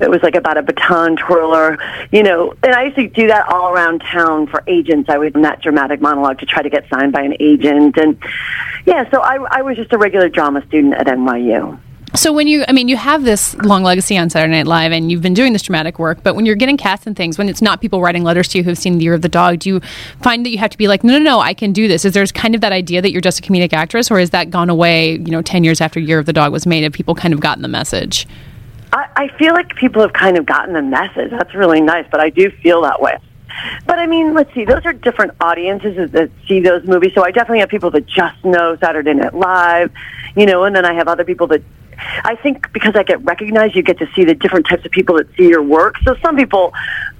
It 0.00 0.08
was 0.08 0.22
like 0.22 0.34
about 0.34 0.56
a 0.56 0.62
baton 0.62 1.16
twirler, 1.16 1.78
you 2.10 2.22
know, 2.22 2.54
and 2.62 2.74
I 2.74 2.84
used 2.84 2.96
to 2.96 3.08
do 3.08 3.26
that 3.26 3.48
all 3.48 3.70
around 3.70 4.00
town 4.00 4.46
for 4.46 4.64
agents. 4.66 5.10
I 5.10 5.18
would 5.18 5.36
in 5.36 5.42
that 5.42 5.60
dramatic 5.60 6.00
monologue 6.00 6.38
to 6.38 6.46
try 6.46 6.62
to 6.62 6.70
get 6.70 6.88
signed 6.88 7.12
by 7.12 7.20
an 7.22 7.34
agent. 7.38 7.98
And 7.98 8.18
yeah, 8.86 9.10
so 9.10 9.20
I, 9.20 9.36
I 9.50 9.62
was 9.62 9.76
just 9.76 9.92
a 9.92 9.98
regular 9.98 10.30
drama 10.30 10.64
student 10.66 10.94
at 10.94 11.06
NYU. 11.06 11.78
So 12.14 12.32
when 12.32 12.48
you, 12.48 12.64
I 12.66 12.72
mean, 12.72 12.88
you 12.88 12.96
have 12.96 13.22
this 13.22 13.54
long 13.58 13.84
legacy 13.84 14.18
on 14.18 14.30
Saturday 14.30 14.52
Night 14.52 14.66
Live, 14.66 14.90
and 14.90 15.12
you've 15.12 15.22
been 15.22 15.34
doing 15.34 15.52
this 15.52 15.62
dramatic 15.62 15.98
work. 15.98 16.22
But 16.24 16.34
when 16.34 16.44
you're 16.44 16.56
getting 16.56 16.76
cast 16.76 17.06
and 17.06 17.16
things, 17.16 17.38
when 17.38 17.48
it's 17.48 17.62
not 17.62 17.80
people 17.80 18.00
writing 18.00 18.24
letters 18.24 18.48
to 18.48 18.58
you 18.58 18.64
who've 18.64 18.76
seen 18.76 18.98
The 18.98 19.04
Year 19.04 19.14
of 19.14 19.22
the 19.22 19.28
Dog, 19.28 19.60
do 19.60 19.68
you 19.68 19.80
find 20.20 20.44
that 20.44 20.50
you 20.50 20.58
have 20.58 20.70
to 20.70 20.78
be 20.78 20.88
like, 20.88 21.04
no, 21.04 21.18
no, 21.18 21.24
no, 21.24 21.40
I 21.40 21.54
can 21.54 21.72
do 21.72 21.86
this? 21.86 22.04
Is 22.04 22.12
there 22.12 22.26
kind 22.26 22.56
of 22.56 22.62
that 22.62 22.72
idea 22.72 23.00
that 23.00 23.12
you're 23.12 23.20
just 23.20 23.38
a 23.38 23.42
comedic 23.42 23.72
actress, 23.72 24.10
or 24.10 24.18
has 24.18 24.30
that 24.30 24.50
gone 24.50 24.70
away? 24.70 25.12
You 25.12 25.30
know, 25.30 25.40
ten 25.40 25.62
years 25.62 25.80
after 25.80 26.00
Year 26.00 26.18
of 26.18 26.26
the 26.26 26.32
Dog 26.32 26.50
was 26.50 26.66
made, 26.66 26.82
have 26.82 26.92
people 26.92 27.14
kind 27.14 27.32
of 27.32 27.38
gotten 27.38 27.62
the 27.62 27.68
message? 27.68 28.26
I, 28.92 29.08
I 29.14 29.28
feel 29.38 29.54
like 29.54 29.76
people 29.76 30.02
have 30.02 30.12
kind 30.12 30.36
of 30.36 30.44
gotten 30.44 30.74
the 30.74 30.82
message. 30.82 31.30
That's 31.30 31.54
really 31.54 31.80
nice, 31.80 32.06
but 32.10 32.18
I 32.18 32.30
do 32.30 32.50
feel 32.50 32.82
that 32.82 33.00
way. 33.00 33.16
But 33.86 34.00
I 34.00 34.06
mean, 34.06 34.34
let's 34.34 34.52
see, 34.52 34.64
those 34.64 34.84
are 34.84 34.92
different 34.92 35.32
audiences 35.40 36.10
that 36.10 36.30
see 36.48 36.60
those 36.60 36.84
movies. 36.84 37.12
So 37.14 37.24
I 37.24 37.30
definitely 37.30 37.60
have 37.60 37.68
people 37.68 37.90
that 37.92 38.06
just 38.06 38.44
know 38.44 38.76
Saturday 38.76 39.14
Night 39.14 39.34
Live, 39.34 39.92
you 40.36 40.46
know, 40.46 40.64
and 40.64 40.74
then 40.74 40.84
I 40.84 40.94
have 40.94 41.06
other 41.06 41.24
people 41.24 41.46
that 41.48 41.62
I 42.24 42.36
think 42.36 42.72
because 42.72 42.96
I 42.96 43.02
get 43.02 43.22
recognized, 43.24 43.74
you 43.74 43.82
get 43.82 43.98
to 43.98 44.08
see 44.14 44.24
the 44.24 44.34
different 44.34 44.66
types 44.66 44.84
of 44.84 44.90
people 44.90 45.16
that 45.16 45.34
see 45.36 45.48
your 45.48 45.62
work. 45.62 45.96
So 46.04 46.16
some 46.22 46.36
people 46.36 46.72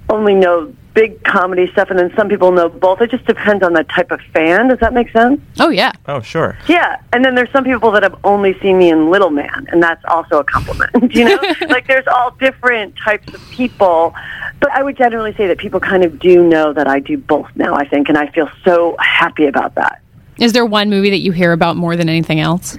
only 0.09 0.35
know 0.35 0.73
big 0.93 1.23
comedy 1.23 1.71
stuff, 1.71 1.89
and 1.89 1.97
then 1.97 2.11
some 2.15 2.27
people 2.27 2.51
know 2.51 2.69
both. 2.69 3.01
It 3.01 3.11
just 3.11 3.25
depends 3.25 3.63
on 3.63 3.73
the 3.73 3.83
type 3.85 4.11
of 4.11 4.19
fan. 4.33 4.67
Does 4.67 4.79
that 4.79 4.93
make 4.93 5.09
sense? 5.11 5.39
Oh 5.59 5.69
yeah. 5.69 5.91
Oh 6.07 6.21
sure. 6.21 6.57
Yeah, 6.67 7.01
and 7.13 7.23
then 7.23 7.35
there's 7.35 7.51
some 7.51 7.63
people 7.63 7.91
that 7.91 8.03
have 8.03 8.19
only 8.23 8.59
seen 8.59 8.77
me 8.77 8.89
in 8.89 9.09
Little 9.09 9.29
Man, 9.29 9.67
and 9.71 9.81
that's 9.81 10.03
also 10.05 10.39
a 10.39 10.43
compliment. 10.43 10.91
You 11.11 11.25
know, 11.25 11.39
like 11.69 11.87
there's 11.87 12.07
all 12.07 12.31
different 12.31 12.95
types 12.97 13.33
of 13.33 13.41
people, 13.49 14.13
but 14.59 14.71
I 14.71 14.81
would 14.81 14.97
generally 14.97 15.33
say 15.35 15.47
that 15.47 15.57
people 15.57 15.79
kind 15.79 16.03
of 16.03 16.19
do 16.19 16.47
know 16.47 16.73
that 16.73 16.87
I 16.87 16.99
do 16.99 17.17
both 17.17 17.47
now. 17.55 17.75
I 17.75 17.87
think, 17.87 18.07
and 18.07 18.17
I 18.17 18.27
feel 18.31 18.49
so 18.63 18.95
happy 18.99 19.45
about 19.45 19.75
that. 19.75 20.01
Is 20.37 20.53
there 20.53 20.65
one 20.65 20.89
movie 20.89 21.09
that 21.09 21.19
you 21.19 21.31
hear 21.31 21.51
about 21.51 21.75
more 21.75 21.95
than 21.95 22.07
anything 22.09 22.39
else? 22.39 22.77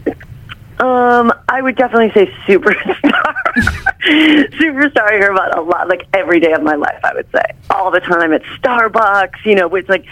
Um, 0.79 1.33
I 1.49 1.63
would 1.63 1.77
definitely 1.77 2.11
say 2.13 2.33
Superstar. 2.47 3.35
Superstar 4.03 5.03
I 5.03 5.13
hear 5.13 5.31
about 5.31 5.57
a 5.57 5.61
lot, 5.61 5.89
like 5.89 6.07
every 6.13 6.41
day 6.41 6.53
of 6.53 6.63
my 6.63 6.75
life. 6.75 7.01
I 7.05 7.15
would 7.15 7.31
say 7.31 7.43
all 7.71 7.91
the 7.91 8.01
time 8.01 8.33
at 8.33 8.43
Starbucks. 8.43 9.45
You 9.45 9.55
know, 9.55 9.75
it's 9.75 9.89
like 9.89 10.07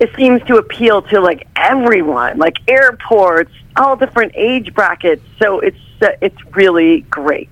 it 0.00 0.14
seems 0.16 0.42
to 0.44 0.56
appeal 0.56 1.02
to 1.02 1.20
like 1.20 1.46
everyone, 1.56 2.38
like 2.38 2.56
airports, 2.68 3.52
all 3.76 3.96
different 3.96 4.32
age 4.34 4.72
brackets. 4.74 5.22
So 5.38 5.60
it's 5.60 5.78
uh, 6.00 6.10
it's 6.20 6.42
really 6.54 7.02
great. 7.02 7.50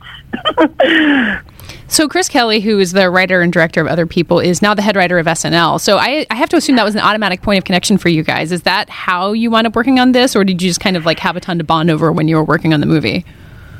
So 1.92 2.08
Chris 2.08 2.26
Kelly, 2.26 2.60
who 2.60 2.78
is 2.78 2.92
the 2.92 3.10
writer 3.10 3.42
and 3.42 3.52
director 3.52 3.78
of 3.82 3.86
Other 3.86 4.06
People, 4.06 4.40
is 4.40 4.62
now 4.62 4.72
the 4.72 4.80
head 4.80 4.96
writer 4.96 5.18
of 5.18 5.26
SNL. 5.26 5.78
So 5.78 5.98
I, 5.98 6.24
I 6.30 6.36
have 6.36 6.48
to 6.48 6.56
assume 6.56 6.76
that 6.76 6.86
was 6.86 6.94
an 6.94 7.02
automatic 7.02 7.42
point 7.42 7.58
of 7.58 7.64
connection 7.64 7.98
for 7.98 8.08
you 8.08 8.22
guys. 8.22 8.50
Is 8.50 8.62
that 8.62 8.88
how 8.88 9.34
you 9.34 9.50
wound 9.50 9.66
up 9.66 9.76
working 9.76 10.00
on 10.00 10.12
this, 10.12 10.34
or 10.34 10.42
did 10.42 10.62
you 10.62 10.70
just 10.70 10.80
kind 10.80 10.96
of 10.96 11.04
like 11.04 11.18
have 11.18 11.36
a 11.36 11.40
ton 11.40 11.58
to 11.58 11.64
bond 11.64 11.90
over 11.90 12.10
when 12.10 12.28
you 12.28 12.36
were 12.36 12.44
working 12.44 12.72
on 12.72 12.80
the 12.80 12.86
movie? 12.86 13.26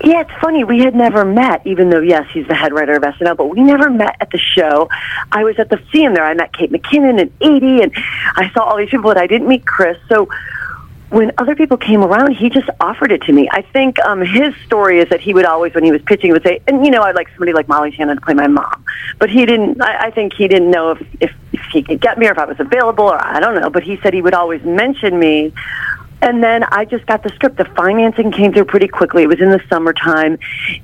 Yeah, 0.04 0.20
it's 0.20 0.40
funny. 0.42 0.62
We 0.62 0.80
had 0.80 0.94
never 0.94 1.24
met, 1.24 1.66
even 1.66 1.88
though, 1.88 2.02
yes, 2.02 2.28
he's 2.34 2.46
the 2.48 2.54
head 2.54 2.74
writer 2.74 2.92
of 2.96 3.02
SNL, 3.02 3.34
but 3.34 3.46
we 3.46 3.62
never 3.62 3.88
met 3.88 4.14
at 4.20 4.30
the 4.30 4.38
show. 4.38 4.90
I 5.30 5.44
was 5.44 5.58
at 5.58 5.70
the 5.70 5.78
him 5.78 6.12
there. 6.12 6.26
I 6.26 6.34
met 6.34 6.52
Kate 6.52 6.70
McKinnon 6.70 7.18
and 7.18 7.32
Edie, 7.40 7.82
and 7.82 7.92
I 8.36 8.50
saw 8.52 8.64
all 8.64 8.76
these 8.76 8.90
people, 8.90 9.04
but 9.04 9.16
I 9.16 9.26
didn't 9.26 9.48
meet 9.48 9.64
Chris. 9.64 9.96
So 10.10 10.28
when 11.12 11.30
other 11.36 11.54
people 11.54 11.76
came 11.76 12.02
around, 12.02 12.32
he 12.32 12.48
just 12.48 12.70
offered 12.80 13.12
it 13.12 13.20
to 13.22 13.32
me. 13.32 13.46
I 13.52 13.60
think 13.60 13.98
um, 14.00 14.22
his 14.22 14.54
story 14.64 14.98
is 14.98 15.10
that 15.10 15.20
he 15.20 15.34
would 15.34 15.44
always, 15.44 15.74
when 15.74 15.84
he 15.84 15.92
was 15.92 16.00
pitching, 16.02 16.32
would 16.32 16.42
say, 16.42 16.60
and 16.66 16.84
you 16.86 16.90
know, 16.90 17.02
I'd 17.02 17.14
like 17.14 17.28
somebody 17.28 17.52
like 17.52 17.68
Molly 17.68 17.92
Shannon 17.92 18.16
to 18.16 18.22
play 18.22 18.32
my 18.32 18.46
mom. 18.46 18.82
But 19.18 19.28
he 19.28 19.44
didn't, 19.44 19.82
I, 19.82 20.06
I 20.06 20.10
think 20.10 20.32
he 20.32 20.48
didn't 20.48 20.70
know 20.70 20.92
if, 20.92 21.06
if, 21.20 21.32
if 21.52 21.60
he 21.70 21.82
could 21.82 22.00
get 22.00 22.16
me 22.16 22.28
or 22.28 22.32
if 22.32 22.38
I 22.38 22.46
was 22.46 22.58
available 22.58 23.04
or 23.04 23.22
I 23.22 23.40
don't 23.40 23.60
know. 23.60 23.68
But 23.68 23.82
he 23.82 23.98
said 23.98 24.14
he 24.14 24.22
would 24.22 24.32
always 24.32 24.62
mention 24.64 25.18
me. 25.18 25.52
And 26.22 26.42
then 26.42 26.64
I 26.64 26.86
just 26.86 27.04
got 27.04 27.22
the 27.22 27.28
script. 27.30 27.58
The 27.58 27.66
financing 27.66 28.32
came 28.32 28.54
through 28.54 28.66
pretty 28.66 28.88
quickly. 28.88 29.24
It 29.24 29.28
was 29.28 29.40
in 29.40 29.50
the 29.50 29.60
summertime. 29.68 30.38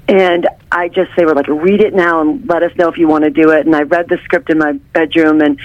And 0.08 0.46
I 0.70 0.88
just, 0.88 1.10
they 1.16 1.24
were 1.24 1.34
like, 1.34 1.48
read 1.48 1.80
it 1.80 1.94
now 1.94 2.20
and 2.20 2.46
let 2.46 2.62
us 2.62 2.76
know 2.76 2.88
if 2.88 2.98
you 2.98 3.08
want 3.08 3.24
to 3.24 3.30
do 3.30 3.50
it. 3.50 3.64
And 3.64 3.74
I 3.74 3.82
read 3.82 4.10
the 4.10 4.18
script 4.24 4.50
in 4.50 4.58
my 4.58 4.72
bedroom 4.92 5.40
and 5.40 5.58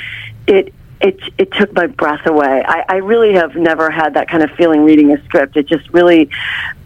it, 0.47 0.73
it, 1.03 1.19
it 1.37 1.51
took 1.51 1.73
my 1.73 1.87
breath 1.87 2.25
away. 2.25 2.63
I, 2.65 2.85
I 2.87 2.95
really 2.95 3.33
have 3.33 3.57
never 3.57 3.91
had 3.91 4.13
that 4.13 4.29
kind 4.29 4.41
of 4.41 4.49
feeling 4.51 4.85
reading 4.85 5.11
a 5.11 5.21
script. 5.25 5.57
It 5.57 5.67
just 5.67 5.89
really 5.89 6.29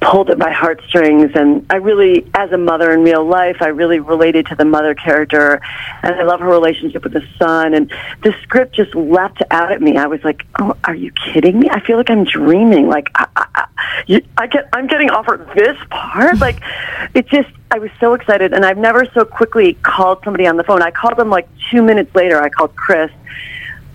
pulled 0.01 0.31
at 0.31 0.39
my 0.39 0.51
heartstrings. 0.51 1.31
And 1.35 1.63
I 1.69 1.75
really, 1.75 2.25
as 2.33 2.51
a 2.51 2.57
mother 2.57 2.91
in 2.91 3.03
real 3.03 3.23
life, 3.23 3.57
I 3.61 3.67
really 3.67 3.99
related 3.99 4.47
to 4.47 4.55
the 4.55 4.65
mother 4.65 4.95
character. 4.95 5.61
And 6.01 6.15
I 6.15 6.23
love 6.23 6.39
her 6.39 6.49
relationship 6.49 7.03
with 7.03 7.13
the 7.13 7.23
son. 7.37 7.75
And 7.75 7.93
the 8.23 8.33
script 8.41 8.75
just 8.75 8.95
leapt 8.95 9.43
out 9.51 9.71
at 9.71 9.83
me. 9.83 9.97
I 9.97 10.07
was 10.07 10.23
like, 10.23 10.47
oh, 10.59 10.75
are 10.83 10.95
you 10.95 11.11
kidding 11.11 11.59
me? 11.59 11.69
I 11.69 11.79
feel 11.81 11.97
like 11.97 12.09
I'm 12.09 12.23
dreaming. 12.23 12.87
Like, 12.87 13.11
I, 13.13 13.27
I, 13.35 13.45
I, 13.53 13.67
you, 14.07 14.21
I 14.35 14.47
get, 14.47 14.67
I'm 14.73 14.87
getting 14.87 15.11
offered 15.11 15.47
this 15.55 15.77
part. 15.89 16.39
Like, 16.47 16.61
it 17.13 17.27
just, 17.27 17.49
I 17.71 17.79
was 17.79 17.89
so 17.99 18.13
excited. 18.13 18.53
And 18.53 18.65
I've 18.65 18.77
never 18.77 19.05
so 19.13 19.25
quickly 19.25 19.73
called 19.73 20.23
somebody 20.23 20.47
on 20.47 20.55
the 20.55 20.63
phone. 20.63 20.81
I 20.81 20.91
called 20.91 21.17
them 21.17 21.29
like 21.29 21.47
two 21.69 21.83
minutes 21.83 22.15
later. 22.15 22.41
I 22.41 22.49
called 22.49 22.73
Chris 22.75 23.11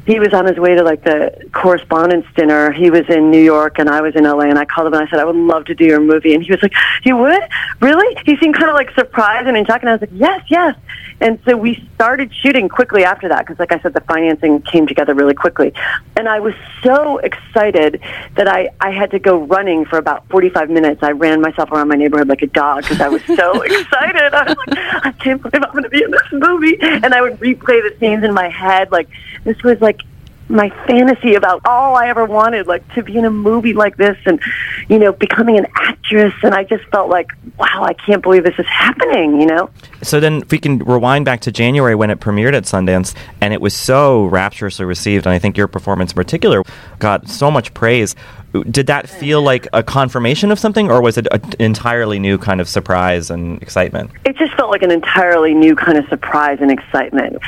he 0.06 0.18
was 0.18 0.32
on 0.34 0.46
his 0.46 0.58
way 0.58 0.74
to 0.74 0.82
like 0.82 1.04
the 1.04 1.48
correspondence 1.52 2.26
dinner. 2.34 2.72
He 2.72 2.90
was 2.90 3.08
in 3.08 3.30
New 3.30 3.42
York 3.42 3.78
and 3.78 3.88
I 3.88 4.00
was 4.00 4.16
in 4.16 4.24
LA 4.24 4.44
and 4.44 4.58
I 4.58 4.64
called 4.64 4.88
him 4.88 4.94
and 4.94 5.06
I 5.06 5.10
said, 5.10 5.20
I 5.20 5.24
would 5.24 5.36
love 5.36 5.64
to 5.66 5.74
do 5.74 5.84
your 5.84 6.00
movie. 6.00 6.34
And 6.34 6.42
he 6.42 6.50
was 6.50 6.62
like, 6.62 6.74
you 7.04 7.16
would? 7.16 7.42
Really? 7.80 8.16
He 8.26 8.36
seemed 8.38 8.56
kind 8.56 8.68
of 8.68 8.74
like 8.74 8.90
surprised 8.94 9.46
and 9.46 9.56
in 9.56 9.64
shock. 9.64 9.82
And 9.82 9.90
I 9.90 9.92
was 9.92 10.00
like, 10.00 10.10
yes, 10.12 10.44
yes. 10.48 10.76
And 11.22 11.38
so 11.46 11.56
we 11.56 11.88
started 11.94 12.34
shooting 12.34 12.68
quickly 12.68 13.04
after 13.04 13.28
that 13.28 13.46
because, 13.46 13.60
like 13.60 13.70
I 13.70 13.78
said, 13.78 13.94
the 13.94 14.00
financing 14.00 14.60
came 14.62 14.88
together 14.88 15.14
really 15.14 15.34
quickly. 15.34 15.72
And 16.16 16.28
I 16.28 16.40
was 16.40 16.52
so 16.82 17.18
excited 17.18 18.00
that 18.34 18.48
I, 18.48 18.70
I 18.80 18.90
had 18.90 19.12
to 19.12 19.20
go 19.20 19.38
running 19.44 19.84
for 19.84 19.98
about 19.98 20.28
45 20.30 20.68
minutes. 20.68 21.00
I 21.00 21.12
ran 21.12 21.40
myself 21.40 21.70
around 21.70 21.88
my 21.88 21.94
neighborhood 21.94 22.28
like 22.28 22.42
a 22.42 22.48
dog 22.48 22.82
because 22.82 23.00
I 23.00 23.08
was 23.08 23.22
so 23.24 23.62
excited. 23.62 24.34
I 24.34 24.44
was 24.48 24.56
like, 24.66 24.78
I 25.06 25.12
can't 25.12 25.40
believe 25.40 25.62
I'm 25.62 25.70
going 25.70 25.84
to 25.84 25.90
be 25.90 26.02
in 26.02 26.10
this 26.10 26.32
movie. 26.32 26.76
And 26.80 27.14
I 27.14 27.22
would 27.22 27.38
replay 27.38 27.88
the 27.88 27.94
scenes 28.00 28.24
in 28.24 28.34
my 28.34 28.48
head. 28.48 28.90
Like, 28.90 29.08
this 29.44 29.62
was 29.62 29.80
like 29.80 30.00
my 30.48 30.70
fantasy 30.86 31.34
about 31.34 31.60
all 31.64 31.96
I 31.96 32.08
ever 32.08 32.24
wanted, 32.24 32.66
like 32.66 32.86
to 32.94 33.02
be 33.02 33.16
in 33.16 33.24
a 33.24 33.30
movie 33.30 33.72
like 33.72 33.96
this 33.96 34.16
and, 34.26 34.40
you 34.88 34.98
know, 34.98 35.12
becoming 35.12 35.58
an 35.58 35.66
actress. 35.74 36.34
And 36.42 36.54
I 36.54 36.64
just 36.64 36.84
felt 36.86 37.08
like, 37.08 37.30
wow, 37.58 37.84
I 37.84 37.94
can't 37.94 38.22
believe 38.22 38.44
this 38.44 38.58
is 38.58 38.66
happening, 38.66 39.40
you 39.40 39.46
know? 39.46 39.70
So 40.02 40.20
then, 40.20 40.42
if 40.42 40.50
we 40.50 40.58
can 40.58 40.78
rewind 40.80 41.24
back 41.24 41.40
to 41.42 41.52
January 41.52 41.94
when 41.94 42.10
it 42.10 42.20
premiered 42.20 42.54
at 42.54 42.64
Sundance, 42.64 43.14
and 43.40 43.54
it 43.54 43.60
was 43.60 43.74
so 43.74 44.24
rapturously 44.26 44.84
received, 44.84 45.26
and 45.26 45.32
I 45.32 45.38
think 45.38 45.56
your 45.56 45.68
performance 45.68 46.12
in 46.12 46.16
particular 46.16 46.62
got 46.98 47.28
so 47.28 47.50
much 47.50 47.72
praise. 47.74 48.14
Did 48.70 48.86
that 48.88 49.08
feel 49.08 49.40
like 49.40 49.66
a 49.72 49.82
confirmation 49.82 50.50
of 50.50 50.58
something, 50.58 50.90
or 50.90 51.00
was 51.00 51.16
it 51.16 51.26
an 51.30 51.42
entirely 51.58 52.18
new 52.18 52.36
kind 52.36 52.60
of 52.60 52.68
surprise 52.68 53.30
and 53.30 53.60
excitement? 53.62 54.10
It 54.24 54.36
just 54.36 54.54
felt 54.54 54.70
like 54.70 54.82
an 54.82 54.90
entirely 54.90 55.54
new 55.54 55.74
kind 55.74 55.96
of 55.96 56.06
surprise 56.08 56.58
and 56.60 56.70
excitement. 56.70 57.38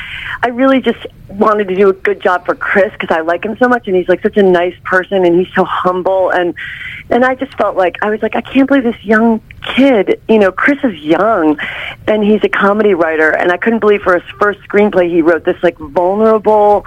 I 0.41 0.47
really 0.47 0.81
just 0.81 1.05
wanted 1.27 1.67
to 1.67 1.75
do 1.75 1.89
a 1.89 1.93
good 1.93 2.21
job 2.21 2.45
for 2.45 2.55
Chris 2.55 2.91
because 2.93 3.15
I 3.15 3.21
like 3.21 3.45
him 3.45 3.55
so 3.57 3.67
much, 3.67 3.87
and 3.87 3.95
he's 3.95 4.09
like 4.09 4.21
such 4.21 4.37
a 4.37 4.43
nice 4.43 4.75
person, 4.83 5.25
and 5.25 5.35
he's 5.35 5.53
so 5.53 5.63
humble, 5.63 6.31
and 6.31 6.55
and 7.11 7.23
I 7.23 7.35
just 7.35 7.55
felt 7.55 7.77
like 7.77 7.97
I 8.01 8.09
was 8.09 8.23
like, 8.23 8.35
I 8.35 8.41
can't 8.41 8.67
believe 8.67 8.83
this 8.83 9.03
young 9.03 9.41
kid, 9.65 10.21
you 10.27 10.39
know, 10.39 10.51
Chris 10.51 10.79
is 10.83 10.99
young 10.99 11.57
and 12.07 12.23
he's 12.23 12.43
a 12.43 12.49
comedy 12.49 12.93
writer 12.93 13.35
and 13.35 13.51
I 13.51 13.57
couldn't 13.57 13.79
believe 13.79 14.01
for 14.01 14.19
his 14.19 14.29
first 14.39 14.59
screenplay 14.61 15.09
he 15.09 15.21
wrote 15.21 15.43
this 15.45 15.61
like 15.63 15.77
vulnerable, 15.77 16.85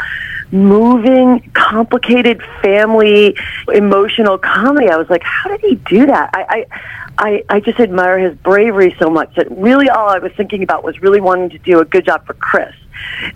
moving, 0.50 1.50
complicated 1.54 2.42
family 2.62 3.36
emotional 3.72 4.38
comedy. 4.38 4.88
I 4.88 4.96
was 4.96 5.10
like, 5.10 5.22
how 5.22 5.50
did 5.50 5.60
he 5.60 5.74
do 5.76 6.06
that? 6.06 6.30
I, 6.32 6.66
I 6.70 6.80
I, 7.18 7.42
I 7.48 7.60
just 7.60 7.80
admire 7.80 8.18
his 8.18 8.36
bravery 8.38 8.94
so 8.98 9.10
much 9.10 9.34
that 9.34 9.50
really 9.50 9.88
all 9.88 10.08
I 10.08 10.18
was 10.18 10.30
thinking 10.36 10.62
about 10.62 10.84
was 10.84 11.02
really 11.02 11.20
wanting 11.20 11.50
to 11.50 11.58
do 11.58 11.80
a 11.80 11.84
good 11.84 12.04
job 12.04 12.24
for 12.24 12.34
Chris. 12.34 12.72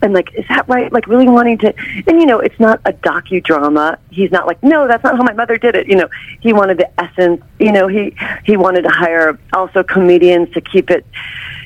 And 0.00 0.12
like, 0.12 0.33
is 0.35 0.44
that 0.48 0.68
right? 0.68 0.92
Like 0.92 1.07
really 1.07 1.28
wanting 1.28 1.59
to, 1.59 1.74
and 2.07 2.20
you 2.20 2.26
know, 2.26 2.38
it's 2.38 2.59
not 2.61 2.81
a 2.85 2.92
docudrama. 2.92 3.98
He's 4.11 4.31
not 4.31 4.46
like, 4.46 4.62
no, 4.62 4.87
that's 4.87 5.02
not 5.02 5.16
how 5.16 5.22
my 5.22 5.33
mother 5.33 5.57
did 5.57 5.74
it. 5.74 5.88
You 5.88 5.96
know, 5.96 6.09
he 6.40 6.52
wanted 6.52 6.78
the 6.78 7.00
essence. 7.00 7.42
You 7.59 7.72
know, 7.72 7.88
he 7.88 8.16
he 8.44 8.57
wanted 8.57 8.83
to 8.83 8.90
hire 8.90 9.32
also 9.53 9.83
comedians 9.83 10.53
to 10.55 10.61
keep 10.61 10.90
it 10.90 11.05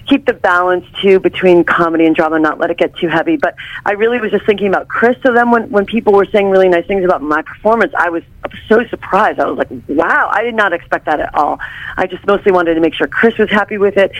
keep 0.06 0.26
the 0.26 0.32
balance 0.32 0.84
too 1.02 1.18
between 1.20 1.64
comedy 1.64 2.06
and 2.06 2.14
drama, 2.14 2.38
not 2.38 2.58
let 2.58 2.70
it 2.70 2.78
get 2.78 2.96
too 2.96 3.08
heavy. 3.08 3.36
But 3.36 3.54
I 3.84 3.92
really 3.92 4.20
was 4.20 4.30
just 4.30 4.46
thinking 4.46 4.68
about 4.68 4.88
Chris. 4.88 5.16
So 5.22 5.32
then 5.32 5.50
when, 5.50 5.68
when 5.70 5.84
people 5.84 6.12
were 6.12 6.26
saying 6.26 6.50
really 6.50 6.68
nice 6.68 6.86
things 6.86 7.04
about 7.04 7.22
my 7.22 7.42
performance, 7.42 7.92
I 7.96 8.08
was, 8.10 8.22
I 8.44 8.48
was 8.48 8.58
so 8.68 8.86
surprised. 8.88 9.40
I 9.40 9.46
was 9.46 9.58
like, 9.58 9.68
wow, 9.88 10.30
I 10.32 10.42
did 10.42 10.54
not 10.54 10.72
expect 10.72 11.06
that 11.06 11.20
at 11.20 11.34
all. 11.34 11.58
I 11.96 12.06
just 12.06 12.26
mostly 12.26 12.52
wanted 12.52 12.74
to 12.74 12.80
make 12.80 12.94
sure 12.94 13.06
Chris 13.06 13.36
was 13.38 13.50
happy 13.50 13.78
with 13.78 13.96
it 13.96 14.12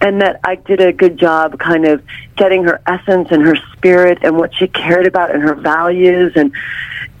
and 0.00 0.20
that 0.20 0.40
I 0.44 0.56
did 0.56 0.80
a 0.80 0.92
good 0.92 1.18
job 1.18 1.58
kind 1.58 1.86
of 1.86 2.02
getting 2.36 2.64
her 2.64 2.80
essence 2.86 3.28
and 3.30 3.42
her 3.42 3.56
spirit 3.72 4.18
and 4.22 4.36
what 4.36 4.54
she 4.54 4.68
cared 4.68 5.06
about 5.06 5.32
and 5.32 5.42
her 5.42 5.54
values 5.54 6.32
and 6.36 6.52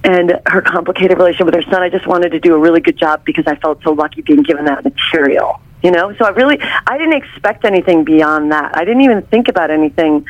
and 0.04 0.40
her 0.46 0.60
complicated 0.60 1.16
relationship 1.16 1.46
with 1.46 1.54
her 1.54 1.70
son. 1.70 1.80
I 1.80 1.88
just 1.88 2.08
wanted 2.08 2.32
to 2.32 2.40
do 2.40 2.56
a 2.56 2.58
really 2.58 2.80
good 2.80 2.96
job 2.96 3.24
because 3.24 3.46
I 3.46 3.54
felt 3.54 3.84
so 3.84 3.92
lucky 3.92 4.20
being 4.22 4.42
given 4.42 4.64
that 4.64 4.82
material 4.82 5.60
you 5.82 5.90
know 5.90 6.14
so 6.16 6.24
i 6.24 6.30
really 6.30 6.58
i 6.86 6.96
didn't 6.98 7.14
expect 7.14 7.64
anything 7.64 8.04
beyond 8.04 8.52
that 8.52 8.76
i 8.76 8.84
didn't 8.84 9.02
even 9.02 9.22
think 9.22 9.48
about 9.48 9.70
anything 9.70 10.24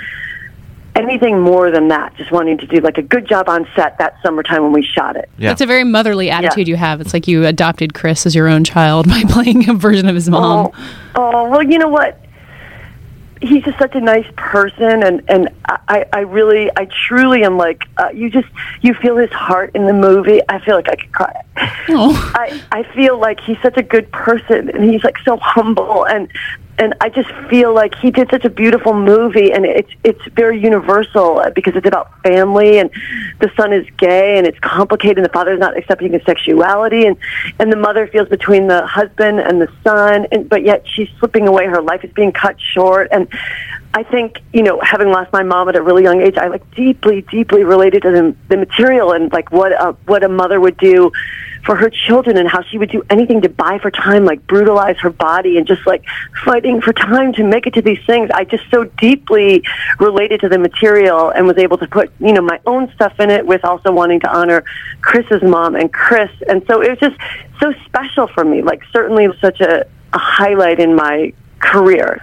anything 0.95 1.41
more 1.41 1.71
than 1.71 1.89
that 1.89 2.15
just 2.17 2.31
wanting 2.31 2.59
to 2.59 2.67
do 2.67 2.79
like 2.81 2.99
a 2.99 3.03
good 3.03 3.27
job 3.27 3.49
on 3.49 3.67
set 3.75 3.97
that 3.99 4.15
summertime 4.23 4.63
when 4.63 4.73
we 4.73 4.83
shot 4.83 5.17
it 5.17 5.31
yeah. 5.39 5.49
that's 5.49 5.61
a 5.61 5.67
very 5.67 5.85
motherly 5.85 6.31
attitude 6.31 6.69
you 6.69 6.77
have. 6.77 7.01
It's 7.01 7.15
like 7.15 7.27
you 7.27 7.47
adopted 7.47 7.95
Chris 7.95 8.27
as 8.27 8.35
your 8.35 8.49
own 8.49 8.65
child 8.65 9.09
by 9.09 9.23
playing 9.29 9.69
a 9.71 9.75
version 9.75 10.09
of 10.09 10.15
his 10.15 10.29
mom. 10.29 10.71
oh, 10.75 11.13
oh 11.15 11.51
well 11.51 11.63
you 11.63 11.79
know 11.79 11.89
what 11.89 12.22
he's 13.43 13.65
just 13.65 13.79
such 13.79 13.95
a 13.95 14.01
nice 14.01 14.27
person 14.37 15.03
and 15.03 15.23
and 15.29 15.49
i 15.67 16.05
i 16.13 16.21
really 16.21 16.71
i 16.77 16.87
truly 17.07 17.45
am 17.45 17.57
like 17.57 17.89
uh, 17.99 18.09
you 18.15 18.31
just 18.31 18.49
you 18.81 18.95
feel 18.95 19.17
his 19.17 19.31
heart 19.31 19.71
in 19.75 19.87
the 19.87 19.93
movie. 19.93 20.41
I 20.49 20.61
feel 20.61 20.77
like 20.77 20.89
i 20.89 20.97
could 20.97 21.13
cry. 21.13 21.43
I 21.57 22.63
i 22.73 22.83
feel 22.95 23.19
like 23.19 23.41
he's 23.41 23.61
such 23.61 23.77
a 23.77 23.83
good 23.83 24.11
person 24.13 24.71
and 24.71 24.85
he's 24.85 25.05
like 25.05 25.19
so 25.25 25.37
humble 25.39 26.07
and 26.07 26.29
and 26.83 26.95
I 27.01 27.11
just 27.11 27.31
feel 27.49 27.73
like 27.73 27.95
he 27.95 28.11
did 28.11 28.29
such 28.29 28.45
a 28.45 28.51
beautiful 28.51 28.93
movie, 28.93 29.53
and 29.53 29.65
it's 29.65 29.93
it's 30.03 30.21
very 30.35 30.61
universal 30.61 31.39
uh, 31.39 31.51
because 31.51 31.77
it's 31.77 31.87
about 31.87 32.11
family, 32.23 32.79
and 32.79 32.91
the 33.39 33.51
son 33.57 33.73
is 33.73 33.87
gay, 33.99 34.37
and 34.37 34.47
it's 34.47 34.59
complicated, 34.59 35.19
and 35.19 35.25
the 35.25 35.33
father 35.33 35.53
is 35.53 35.61
not 35.61 35.77
accepting 35.77 36.13
his 36.13 36.23
sexuality, 36.25 37.07
and 37.07 37.17
and 37.61 37.71
the 37.71 37.77
mother 37.77 38.09
feels 38.09 38.29
between 38.29 38.67
the 38.67 38.85
husband 38.85 39.39
and 39.39 39.61
the 39.61 39.73
son, 39.85 40.27
and 40.33 40.49
but 40.49 40.65
yet 40.65 40.85
she's 40.89 41.09
slipping 41.21 41.47
away. 41.47 41.67
Her 41.67 41.81
life 41.81 42.03
is 42.03 42.13
being 42.13 42.33
cut 42.33 42.61
short, 42.61 43.09
and 43.13 43.29
I 43.95 44.03
think 44.03 44.41
you 44.53 44.65
know, 44.65 44.81
having 44.81 45.09
lost 45.09 45.33
my 45.33 45.45
mom 45.45 45.69
at 45.69 45.77
a 45.77 45.83
really 45.83 46.03
young 46.03 46.21
age, 46.21 46.37
I 46.37 46.49
like 46.49 46.69
deeply, 46.75 47.23
deeply 47.23 47.63
related 47.63 48.03
to 48.03 48.11
the, 48.11 48.37
the 48.49 48.57
material 48.57 49.13
and 49.13 49.33
like 49.33 49.53
what 49.53 49.71
a 49.71 49.93
what 50.07 50.25
a 50.25 50.29
mother 50.29 50.61
would 50.61 50.79
do 50.79 51.13
for 51.65 51.77
her 51.77 51.91
children 51.91 52.37
and 52.37 52.49
how 52.49 52.63
she 52.63 52.79
would 52.79 52.91
do 52.91 53.03
anything 53.09 53.41
to 53.43 53.49
buy 53.49 53.79
for 53.79 53.91
time, 53.91 54.25
like 54.25 54.45
brutalize 54.47 54.99
her 54.99 55.11
body 55.11 55.59
and 55.59 55.67
just 55.67 55.87
like 55.87 56.05
fighting 56.45 56.81
for 56.81 56.93
time 56.93 57.33
to 57.35 57.45
make 57.45 57.67
it 57.67 57.75
to 57.75 57.83
these 57.83 58.05
things. 58.07 58.31
I 58.35 58.45
just 58.45 58.65
so 58.71 58.85
deeply 58.85 59.63
related 60.01 60.41
to 60.41 60.49
the 60.49 60.59
material 60.59 61.31
and 61.31 61.47
was 61.47 61.59
able 61.59 61.79
to 61.79 61.87
put, 61.87 62.13
you 62.19 62.33
know, 62.33 62.43
my 62.43 62.61
own 62.67 62.93
stuff 62.95 63.19
in 63.21 63.31
it 63.31 63.47
with 63.47 63.65
also 63.65 63.93
wanting 63.93 64.21
to 64.21 64.37
honor 64.37 64.65
Chris's 65.03 65.43
mom 65.43 65.77
and 65.77 65.93
Chris. 65.93 66.31
And 66.49 66.65
so 66.67 66.83
it 66.83 66.91
was 66.91 66.99
just 66.99 67.17
so 67.61 67.73
special 67.87 68.27
for 68.27 68.45
me, 68.45 68.63
like 68.63 68.83
certainly 68.93 69.29
such 69.41 69.61
a, 69.61 69.87
a 70.13 70.19
highlight 70.19 70.81
in 70.81 70.97
my 70.97 71.33
career. 71.61 72.21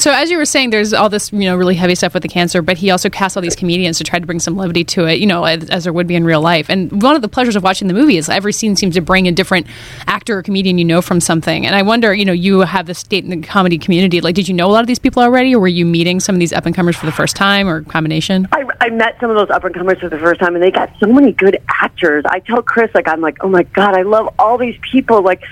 So 0.00 0.12
as 0.12 0.30
you 0.30 0.38
were 0.38 0.46
saying, 0.46 0.70
there's 0.70 0.94
all 0.94 1.10
this 1.10 1.30
you 1.30 1.40
know 1.40 1.54
really 1.54 1.74
heavy 1.74 1.94
stuff 1.94 2.14
with 2.14 2.22
the 2.22 2.28
cancer, 2.28 2.62
but 2.62 2.78
he 2.78 2.90
also 2.90 3.10
cast 3.10 3.36
all 3.36 3.42
these 3.42 3.54
comedians 3.54 3.98
to 3.98 4.04
try 4.04 4.18
to 4.18 4.24
bring 4.24 4.40
some 4.40 4.56
levity 4.56 4.82
to 4.84 5.04
it, 5.04 5.18
you 5.18 5.26
know, 5.26 5.44
as, 5.44 5.68
as 5.68 5.84
there 5.84 5.92
would 5.92 6.06
be 6.06 6.14
in 6.14 6.24
real 6.24 6.40
life. 6.40 6.70
And 6.70 7.02
one 7.02 7.16
of 7.16 7.20
the 7.20 7.28
pleasures 7.28 7.54
of 7.54 7.62
watching 7.62 7.86
the 7.86 7.92
movie 7.92 8.16
is 8.16 8.30
every 8.30 8.54
scene 8.54 8.76
seems 8.76 8.94
to 8.94 9.02
bring 9.02 9.28
a 9.28 9.32
different 9.32 9.66
actor 10.06 10.38
or 10.38 10.42
comedian 10.42 10.78
you 10.78 10.86
know 10.86 11.02
from 11.02 11.20
something. 11.20 11.66
And 11.66 11.76
I 11.76 11.82
wonder, 11.82 12.14
you 12.14 12.24
know, 12.24 12.32
you 12.32 12.60
have 12.60 12.86
this 12.86 12.98
state 12.98 13.24
in 13.24 13.30
the 13.42 13.46
comedy 13.46 13.76
community. 13.76 14.22
Like, 14.22 14.36
did 14.36 14.48
you 14.48 14.54
know 14.54 14.68
a 14.68 14.72
lot 14.72 14.80
of 14.80 14.86
these 14.86 14.98
people 14.98 15.22
already, 15.22 15.54
or 15.54 15.60
were 15.60 15.68
you 15.68 15.84
meeting 15.84 16.18
some 16.18 16.34
of 16.34 16.38
these 16.38 16.54
up 16.54 16.64
and 16.64 16.74
comers 16.74 16.96
for 16.96 17.04
the 17.04 17.12
first 17.12 17.36
time, 17.36 17.68
or 17.68 17.82
combination? 17.82 18.48
I, 18.52 18.64
I 18.80 18.88
met 18.88 19.20
some 19.20 19.28
of 19.28 19.36
those 19.36 19.50
up 19.50 19.64
and 19.64 19.74
comers 19.74 19.98
for 19.98 20.08
the 20.08 20.18
first 20.18 20.40
time, 20.40 20.54
and 20.54 20.64
they 20.64 20.70
got 20.70 20.90
so 20.98 21.08
many 21.08 21.32
good 21.32 21.58
actors. 21.68 22.24
I 22.26 22.40
tell 22.40 22.62
Chris, 22.62 22.90
like, 22.94 23.06
I'm 23.06 23.20
like, 23.20 23.44
oh 23.44 23.50
my 23.50 23.64
god, 23.64 23.94
I 23.94 24.00
love 24.00 24.32
all 24.38 24.56
these 24.56 24.78
people, 24.80 25.20
like. 25.20 25.42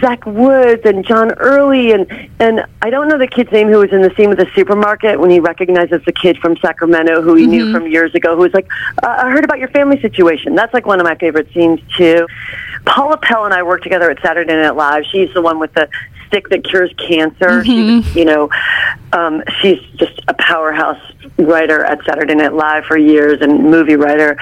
Zach 0.00 0.24
Woods 0.26 0.82
and 0.84 1.04
John 1.04 1.32
Early 1.32 1.92
and 1.92 2.10
and 2.40 2.64
I 2.82 2.90
don't 2.90 3.08
know 3.08 3.18
the 3.18 3.26
kid's 3.26 3.52
name 3.52 3.68
who 3.68 3.78
was 3.78 3.92
in 3.92 4.02
the 4.02 4.12
scene 4.16 4.28
with 4.28 4.38
the 4.38 4.48
supermarket 4.54 5.20
when 5.20 5.30
he 5.30 5.40
recognizes 5.40 6.02
the 6.04 6.12
kid 6.12 6.38
from 6.38 6.56
Sacramento 6.58 7.22
who 7.22 7.34
he 7.34 7.46
knew 7.46 7.72
from 7.72 7.86
years 7.86 8.14
ago 8.14 8.34
who 8.34 8.42
was 8.42 8.54
like 8.54 8.68
uh, 9.02 9.16
I 9.18 9.30
heard 9.30 9.44
about 9.44 9.58
your 9.58 9.68
family 9.68 10.00
situation. 10.00 10.54
That's 10.54 10.74
like 10.74 10.86
one 10.86 11.00
of 11.00 11.04
my 11.04 11.14
favorite 11.14 11.52
scenes 11.52 11.80
too. 11.96 12.26
Paula 12.84 13.16
Pell 13.16 13.44
and 13.44 13.54
I 13.54 13.62
worked 13.62 13.82
together 13.82 14.10
at 14.10 14.20
Saturday 14.20 14.52
Night 14.52 14.76
Live. 14.76 15.04
She's 15.10 15.32
the 15.32 15.42
one 15.42 15.58
with 15.58 15.72
the 15.74 15.88
stick 16.34 16.48
that 16.48 16.64
cures 16.64 16.92
cancer. 16.98 17.64
She's, 17.64 18.16
you 18.16 18.24
know, 18.24 18.50
um, 19.12 19.42
she's 19.60 19.80
just 19.96 20.20
a 20.26 20.34
powerhouse 20.34 21.00
writer 21.38 21.84
at 21.84 22.04
Saturday 22.04 22.34
Night 22.34 22.52
Live 22.52 22.84
for 22.86 22.98
years 22.98 23.40
and 23.40 23.70
movie 23.70 23.94
writer. 23.94 24.36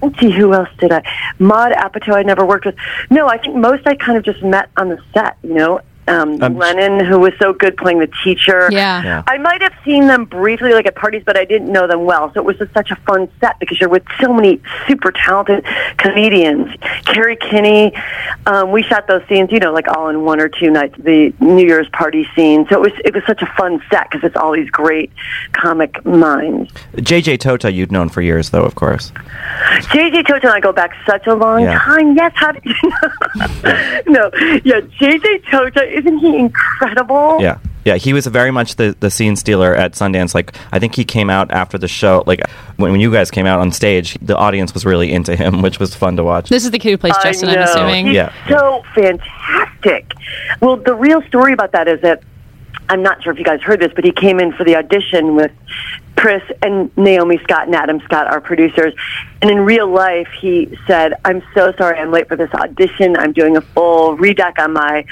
Let's 0.00 0.18
see, 0.20 0.30
who 0.30 0.52
else 0.52 0.68
did 0.78 0.92
I? 0.92 1.02
Maud 1.40 1.72
Apatow, 1.72 2.14
I 2.14 2.22
never 2.22 2.46
worked 2.46 2.66
with. 2.66 2.76
No, 3.10 3.26
I 3.26 3.38
think 3.38 3.56
most 3.56 3.86
I 3.86 3.96
kind 3.96 4.16
of 4.16 4.24
just 4.24 4.42
met 4.42 4.70
on 4.76 4.88
the 4.88 5.02
set, 5.12 5.36
you 5.42 5.54
know. 5.54 5.80
Um, 6.08 6.42
Um, 6.42 6.56
Lennon, 6.58 7.04
who 7.04 7.18
was 7.20 7.32
so 7.40 7.52
good 7.52 7.76
playing 7.76 8.00
the 8.00 8.10
teacher. 8.24 8.68
Yeah. 8.72 9.02
Yeah. 9.04 9.22
I 9.28 9.38
might 9.38 9.62
have 9.62 9.72
seen 9.84 10.08
them 10.08 10.24
briefly, 10.24 10.72
like 10.74 10.86
at 10.86 10.96
parties, 10.96 11.22
but 11.24 11.36
I 11.36 11.44
didn't 11.44 11.70
know 11.70 11.86
them 11.86 12.04
well. 12.04 12.32
So 12.34 12.40
it 12.40 12.44
was 12.44 12.58
just 12.58 12.72
such 12.74 12.90
a 12.90 12.96
fun 12.96 13.28
set 13.40 13.58
because 13.60 13.80
you're 13.80 13.88
with 13.88 14.02
so 14.20 14.32
many 14.32 14.60
super 14.88 15.12
talented 15.12 15.64
comedians. 15.98 16.68
Kerri 17.06 17.38
Kenney, 17.40 17.94
um, 18.46 18.72
we 18.72 18.82
shot 18.82 19.06
those 19.06 19.22
scenes, 19.28 19.52
you 19.52 19.60
know, 19.60 19.72
like 19.72 19.86
all 19.88 20.08
in 20.08 20.22
one 20.24 20.40
or 20.40 20.48
two 20.48 20.70
nights. 20.70 20.96
The 20.98 21.32
New 21.38 21.64
Year's 21.66 21.88
party 21.90 22.26
scene. 22.34 22.66
So 22.68 22.74
it 22.76 22.80
was 22.90 23.00
it 23.04 23.14
was 23.14 23.22
such 23.26 23.42
a 23.42 23.46
fun 23.56 23.80
set 23.90 24.10
because 24.10 24.24
it's 24.26 24.36
all 24.36 24.52
these 24.52 24.70
great 24.70 25.12
comic 25.52 26.04
minds. 26.04 26.72
JJ 26.96 27.38
Tota, 27.38 27.70
you'd 27.72 27.92
known 27.92 28.08
for 28.08 28.22
years, 28.22 28.50
though, 28.50 28.64
of 28.64 28.74
course. 28.74 29.12
JJ 29.92 30.26
Tota 30.26 30.46
and 30.48 30.54
I 30.54 30.60
go 30.60 30.72
back 30.72 30.96
such 31.06 31.26
a 31.28 31.34
long 31.34 31.60
Yeah. 31.62 31.78
time. 31.78 32.16
Yes, 32.16 32.32
how 32.34 32.50
did 32.52 32.64
you 32.64 32.74
know? 32.90 33.90
no, 34.06 34.30
yeah, 34.64 34.80
JJ 34.98 35.44
Tota, 35.50 35.91
isn't 35.92 36.18
he 36.18 36.36
incredible? 36.38 37.38
Yeah. 37.40 37.58
Yeah, 37.84 37.96
he 37.96 38.12
was 38.12 38.28
very 38.28 38.52
much 38.52 38.76
the, 38.76 38.96
the 39.00 39.10
scene 39.10 39.34
stealer 39.34 39.74
at 39.74 39.94
Sundance. 39.94 40.36
Like, 40.36 40.54
I 40.70 40.78
think 40.78 40.94
he 40.94 41.04
came 41.04 41.28
out 41.28 41.50
after 41.50 41.78
the 41.78 41.88
show. 41.88 42.22
Like, 42.28 42.40
when, 42.76 42.92
when 42.92 43.00
you 43.00 43.10
guys 43.10 43.28
came 43.28 43.44
out 43.44 43.58
on 43.58 43.72
stage, 43.72 44.16
the 44.22 44.36
audience 44.36 44.72
was 44.72 44.84
really 44.84 45.10
into 45.12 45.34
him, 45.34 45.62
which 45.62 45.80
was 45.80 45.92
fun 45.92 46.14
to 46.16 46.22
watch. 46.22 46.48
This 46.48 46.64
is 46.64 46.70
the 46.70 46.78
kid 46.78 46.90
who 46.92 46.98
plays 46.98 47.14
I 47.18 47.32
Justin, 47.32 47.48
I'm 47.48 47.58
assuming. 47.58 48.06
He's 48.06 48.14
Yeah. 48.14 48.32
so 48.48 48.84
fantastic. 48.94 50.12
Well, 50.60 50.76
the 50.76 50.94
real 50.94 51.22
story 51.22 51.52
about 51.52 51.72
that 51.72 51.88
is 51.88 52.00
that 52.02 52.22
I'm 52.88 53.02
not 53.02 53.20
sure 53.22 53.32
if 53.32 53.38
you 53.40 53.44
guys 53.44 53.60
heard 53.62 53.80
this, 53.80 53.92
but 53.94 54.04
he 54.04 54.12
came 54.12 54.38
in 54.38 54.52
for 54.52 54.62
the 54.62 54.76
audition 54.76 55.34
with 55.34 55.50
Chris 56.16 56.42
and 56.62 56.96
Naomi 56.96 57.38
Scott 57.38 57.66
and 57.66 57.74
Adam 57.74 58.00
Scott, 58.02 58.28
our 58.28 58.40
producers. 58.40 58.94
And 59.40 59.50
in 59.50 59.58
real 59.60 59.88
life, 59.88 60.28
he 60.40 60.78
said, 60.86 61.14
I'm 61.24 61.42
so 61.52 61.72
sorry 61.78 61.98
I'm 61.98 62.12
late 62.12 62.28
for 62.28 62.36
this 62.36 62.52
audition. 62.54 63.16
I'm 63.16 63.32
doing 63.32 63.56
a 63.56 63.60
full 63.60 64.16
redeck 64.16 64.58
on 64.60 64.72
my 64.74 65.04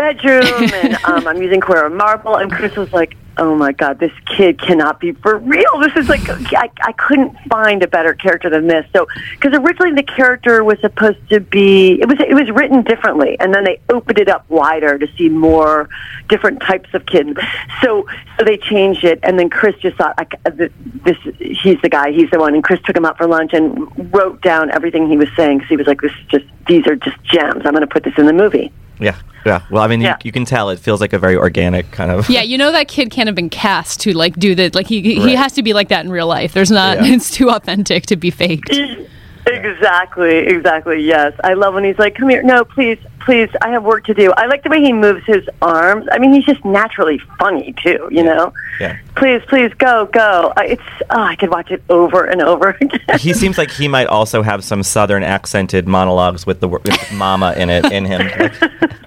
bedroom 0.00 0.42
and 0.74 0.94
um, 1.04 1.26
I'm 1.26 1.42
using 1.42 1.60
Carrara 1.60 1.90
Marble. 1.90 2.36
And 2.36 2.50
Chris 2.50 2.74
was 2.76 2.92
like, 2.92 3.16
oh 3.36 3.54
my 3.56 3.72
God, 3.72 3.98
this 3.98 4.12
kid 4.36 4.60
cannot 4.60 5.00
be 5.00 5.12
for 5.12 5.38
real. 5.38 5.80
This 5.80 5.96
is 5.96 6.08
like, 6.08 6.28
I, 6.28 6.70
I 6.82 6.92
couldn't 6.92 7.34
find 7.48 7.82
a 7.82 7.88
better 7.88 8.12
character 8.12 8.50
than 8.50 8.66
this. 8.66 8.86
So, 8.92 9.06
because 9.32 9.58
originally 9.58 9.94
the 9.94 10.02
character 10.02 10.62
was 10.62 10.78
supposed 10.80 11.26
to 11.30 11.40
be, 11.40 12.00
it 12.00 12.08
was, 12.08 12.18
it 12.20 12.34
was 12.34 12.50
written 12.50 12.82
differently. 12.82 13.38
And 13.40 13.54
then 13.54 13.64
they 13.64 13.80
opened 13.88 14.18
it 14.18 14.28
up 14.28 14.48
wider 14.50 14.98
to 14.98 15.06
see 15.16 15.28
more 15.28 15.88
different 16.28 16.60
types 16.60 16.90
of 16.92 17.06
kids. 17.06 17.38
So, 17.82 18.06
so 18.38 18.44
they 18.44 18.58
changed 18.58 19.04
it. 19.04 19.20
And 19.22 19.38
then 19.38 19.48
Chris 19.48 19.74
just 19.76 19.96
thought, 19.96 20.14
I, 20.18 20.24
c- 20.24 20.68
this, 21.04 21.16
he's 21.38 21.80
the 21.80 21.88
guy, 21.88 22.12
he's 22.12 22.30
the 22.30 22.38
one. 22.38 22.54
And 22.54 22.62
Chris 22.62 22.80
took 22.84 22.96
him 22.96 23.06
out 23.06 23.16
for 23.16 23.26
lunch 23.26 23.52
and 23.54 24.12
wrote 24.12 24.42
down 24.42 24.70
everything 24.70 25.08
he 25.08 25.16
was 25.16 25.28
saying. 25.34 25.58
Because 25.58 25.70
he 25.70 25.76
was 25.76 25.86
like, 25.86 26.00
this 26.02 26.12
is 26.12 26.26
just, 26.28 26.44
these 26.66 26.86
are 26.86 26.96
just 26.96 27.22
gems. 27.24 27.62
I'm 27.64 27.72
going 27.72 27.80
to 27.80 27.86
put 27.86 28.04
this 28.04 28.14
in 28.18 28.26
the 28.26 28.34
movie. 28.34 28.70
Yeah. 29.00 29.16
Yeah. 29.46 29.62
Well, 29.70 29.82
I 29.82 29.86
mean, 29.86 30.02
Yeah. 30.02 30.16
you, 30.22 30.28
you 30.28 30.32
can 30.32 30.44
tell 30.44 30.68
it 30.68 30.78
feels 30.78 31.00
like 31.00 31.12
a 31.14 31.18
very 31.18 31.34
organic 31.36 31.90
kind 31.92 32.10
of. 32.10 32.28
Yeah, 32.28 32.42
you 32.42 32.58
know 32.58 32.70
that 32.72 32.88
kid 32.88 33.10
can't 33.10 33.26
have 33.26 33.34
been 33.34 33.48
cast 33.48 33.98
to 34.00 34.12
like 34.12 34.34
do 34.36 34.54
the 34.54 34.70
like 34.74 34.86
he 34.86 35.00
he 35.00 35.18
Right. 35.24 35.36
has 35.38 35.52
to 35.54 35.62
be 35.62 35.72
like 35.72 35.88
that 35.88 36.04
in 36.04 36.10
real 36.10 36.26
life. 36.26 36.52
There's 36.52 36.70
not 36.70 36.98
Yeah. 36.98 37.14
it's 37.14 37.30
too 37.30 37.48
authentic 37.50 38.04
to 38.06 38.16
be 38.16 38.30
faked. 38.30 38.70
Exactly, 39.46 40.38
exactly. 40.38 41.02
Yes, 41.02 41.32
I 41.44 41.54
love 41.54 41.74
when 41.74 41.84
he's 41.84 41.98
like, 41.98 42.14
"Come 42.14 42.28
here, 42.28 42.42
no, 42.42 42.64
please, 42.64 42.98
please, 43.20 43.48
I 43.62 43.70
have 43.70 43.82
work 43.84 44.04
to 44.04 44.14
do." 44.14 44.32
I 44.36 44.46
like 44.46 44.62
the 44.62 44.70
way 44.70 44.80
he 44.80 44.92
moves 44.92 45.24
his 45.26 45.48
arms. 45.62 46.06
I 46.12 46.18
mean, 46.18 46.32
he's 46.32 46.44
just 46.44 46.64
naturally 46.64 47.18
funny 47.38 47.74
too. 47.82 48.08
You 48.10 48.22
know, 48.22 48.52
Yeah. 48.80 48.98
please, 49.16 49.42
please, 49.48 49.72
go, 49.74 50.06
go. 50.12 50.52
It's 50.58 50.82
oh, 51.10 51.20
I 51.22 51.36
could 51.36 51.50
watch 51.50 51.70
it 51.70 51.82
over 51.88 52.24
and 52.24 52.42
over 52.42 52.70
again. 52.80 53.00
he 53.18 53.32
seems 53.32 53.58
like 53.58 53.70
he 53.70 53.88
might 53.88 54.06
also 54.06 54.42
have 54.42 54.62
some 54.64 54.82
southern 54.82 55.22
accented 55.22 55.88
monologues 55.88 56.46
with 56.46 56.60
the 56.60 56.68
word 56.68 56.84
with 56.84 57.12
mama 57.12 57.54
in 57.56 57.70
it 57.70 57.90
in 57.90 58.04
him 58.04 58.20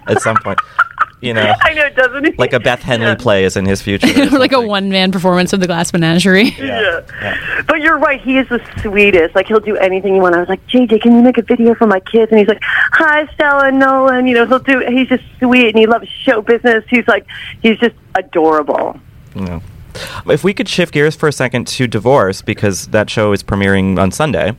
at 0.08 0.22
some 0.22 0.38
point. 0.38 0.60
You 1.24 1.34
know, 1.34 1.54
I 1.62 1.74
know, 1.74 1.90
doesn't 1.92 2.26
he? 2.26 2.32
like 2.34 2.52
a 2.54 2.60
Beth 2.60 2.82
Henley 2.82 3.16
play 3.16 3.46
is 3.46 3.56
in 3.56 3.66
his 3.66 3.82
future. 3.82 4.08
or 4.36 4.38
like 4.40 4.52
a 4.52 4.60
one 4.60 4.90
man 4.90 5.12
performance 5.12 5.54
of 5.54 5.62
the 5.62 5.68
Glass 5.68 5.94
Menagerie. 5.94 6.50
Yeah. 6.60 7.64
But 7.66 7.82
you're 7.82 7.98
right. 7.98 8.20
He 8.22 8.38
is 8.38 8.50
the 8.50 8.60
sweetest. 8.82 9.34
Like 9.34 9.48
he'll 9.48 9.62
do 9.62 9.78
anything 9.78 10.16
you 10.16 10.22
want. 10.22 10.36
I 10.36 10.40
was 10.40 10.50
like, 10.50 10.66
JJ, 10.68 11.02
can 11.02 11.16
you 11.16 11.22
make 11.22 11.38
a 11.38 11.42
video 11.42 11.76
for 11.76 11.88
my 11.88 12.02
kids? 12.02 12.30
And 12.32 12.40
he's 12.40 12.48
like, 12.50 12.60
Hi, 12.62 13.26
Stella 13.36 13.70
and 13.70 13.80
Nolan. 13.80 14.28
You 14.28 14.36
know, 14.36 14.46
he'll 14.46 14.60
do. 14.60 14.80
He's 14.90 15.08
just 15.08 15.24
sweet 15.40 15.70
and 15.70 15.78
he 15.78 15.86
loves 15.88 16.10
show 16.10 16.42
business. 16.42 16.84
He's 16.90 17.08
like, 17.08 17.26
he's 17.62 17.80
just 17.80 17.96
adorable. 18.16 19.00
Yeah. 19.36 19.62
If 20.26 20.44
we 20.44 20.54
could 20.54 20.68
shift 20.68 20.94
gears 20.94 21.16
for 21.16 21.30
a 21.30 21.32
second 21.32 21.68
to 21.68 21.88
divorce 21.88 22.42
because 22.42 22.88
that 22.88 23.10
show 23.10 23.32
is 23.32 23.44
premiering 23.44 23.98
on 24.00 24.12
Sunday, 24.12 24.56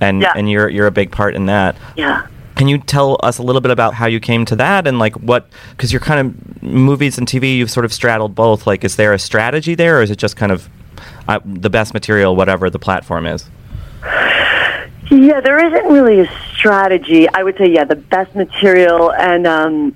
and 0.00 0.22
Yeah. 0.22 0.32
and 0.36 0.48
you're 0.50 0.68
you're 0.68 0.86
a 0.86 0.92
big 0.92 1.10
part 1.10 1.34
in 1.34 1.46
that. 1.46 1.76
Yeah. 1.96 2.26
Can 2.56 2.68
you 2.68 2.78
tell 2.78 3.18
us 3.22 3.38
a 3.38 3.42
little 3.42 3.60
bit 3.60 3.70
about 3.70 3.94
how 3.94 4.06
you 4.06 4.18
came 4.18 4.44
to 4.46 4.56
that 4.56 4.86
and 4.86 4.98
like 4.98 5.14
what? 5.16 5.48
Because 5.70 5.92
you're 5.92 6.00
kind 6.00 6.26
of 6.26 6.62
movies 6.62 7.18
and 7.18 7.28
TV, 7.28 7.56
you've 7.56 7.70
sort 7.70 7.84
of 7.84 7.92
straddled 7.92 8.34
both. 8.34 8.66
Like, 8.66 8.82
is 8.82 8.96
there 8.96 9.12
a 9.12 9.18
strategy 9.18 9.74
there, 9.74 9.98
or 9.98 10.02
is 10.02 10.10
it 10.10 10.16
just 10.16 10.36
kind 10.36 10.50
of 10.50 10.68
uh, 11.28 11.38
the 11.44 11.70
best 11.70 11.92
material, 11.92 12.34
whatever 12.34 12.70
the 12.70 12.78
platform 12.78 13.26
is? 13.26 13.48
Yeah, 15.10 15.40
there 15.40 15.64
isn't 15.64 15.92
really 15.92 16.20
a 16.20 16.30
strategy. 16.56 17.28
I 17.28 17.44
would 17.44 17.56
say, 17.58 17.66
yeah, 17.66 17.84
the 17.84 17.94
best 17.94 18.34
material 18.34 19.12
and 19.12 19.46
um, 19.46 19.94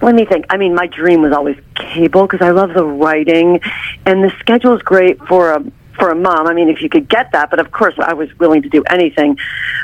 let 0.00 0.14
me 0.14 0.24
think. 0.24 0.46
I 0.48 0.56
mean, 0.56 0.74
my 0.74 0.86
dream 0.86 1.22
was 1.22 1.32
always 1.32 1.58
cable 1.74 2.26
because 2.26 2.40
I 2.40 2.50
love 2.50 2.72
the 2.72 2.84
writing, 2.84 3.60
and 4.06 4.24
the 4.24 4.30
schedule 4.38 4.74
is 4.74 4.82
great 4.82 5.18
for 5.26 5.52
a 5.52 5.64
for 5.98 6.10
a 6.10 6.14
mom. 6.14 6.46
I 6.46 6.54
mean, 6.54 6.68
if 6.68 6.82
you 6.82 6.88
could 6.88 7.08
get 7.08 7.32
that, 7.32 7.50
but 7.50 7.58
of 7.58 7.70
course, 7.70 7.94
I 7.98 8.14
was 8.14 8.36
willing 8.38 8.62
to 8.62 8.68
do 8.68 8.82
anything. 8.84 9.38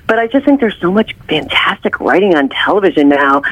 But 0.06 0.18
I 0.18 0.26
just 0.26 0.44
think 0.44 0.60
there's 0.60 0.78
so 0.80 0.92
much 0.92 1.14
fantastic 1.28 2.00
writing 2.00 2.34
on 2.34 2.48
television 2.48 3.08
now, 3.08 3.42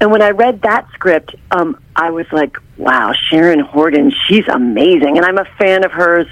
and 0.00 0.10
when 0.10 0.22
I 0.22 0.30
read 0.30 0.62
that 0.62 0.88
script, 0.92 1.34
um, 1.50 1.78
I 1.96 2.10
was 2.10 2.26
like, 2.32 2.56
wow, 2.76 3.12
Sharon 3.12 3.60
Horgan, 3.60 4.12
she's 4.26 4.46
amazing, 4.48 5.16
and 5.16 5.24
I'm 5.24 5.38
a 5.38 5.44
fan 5.58 5.84
of 5.84 5.92
hers. 5.92 6.26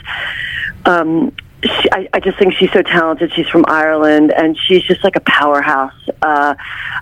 Um, 0.84 1.34
she, 1.64 1.88
I, 1.92 2.09
I 2.12 2.20
just 2.20 2.38
think 2.38 2.55
she's 2.55 2.72
so 2.72 2.83
talented. 2.83 3.33
She's 3.35 3.48
from 3.48 3.64
Ireland, 3.68 4.33
and 4.33 4.59
she's 4.59 4.83
just 4.83 5.05
like 5.05 5.16
a 5.16 5.20
powerhouse. 5.20 5.94
Uh, 6.20 6.55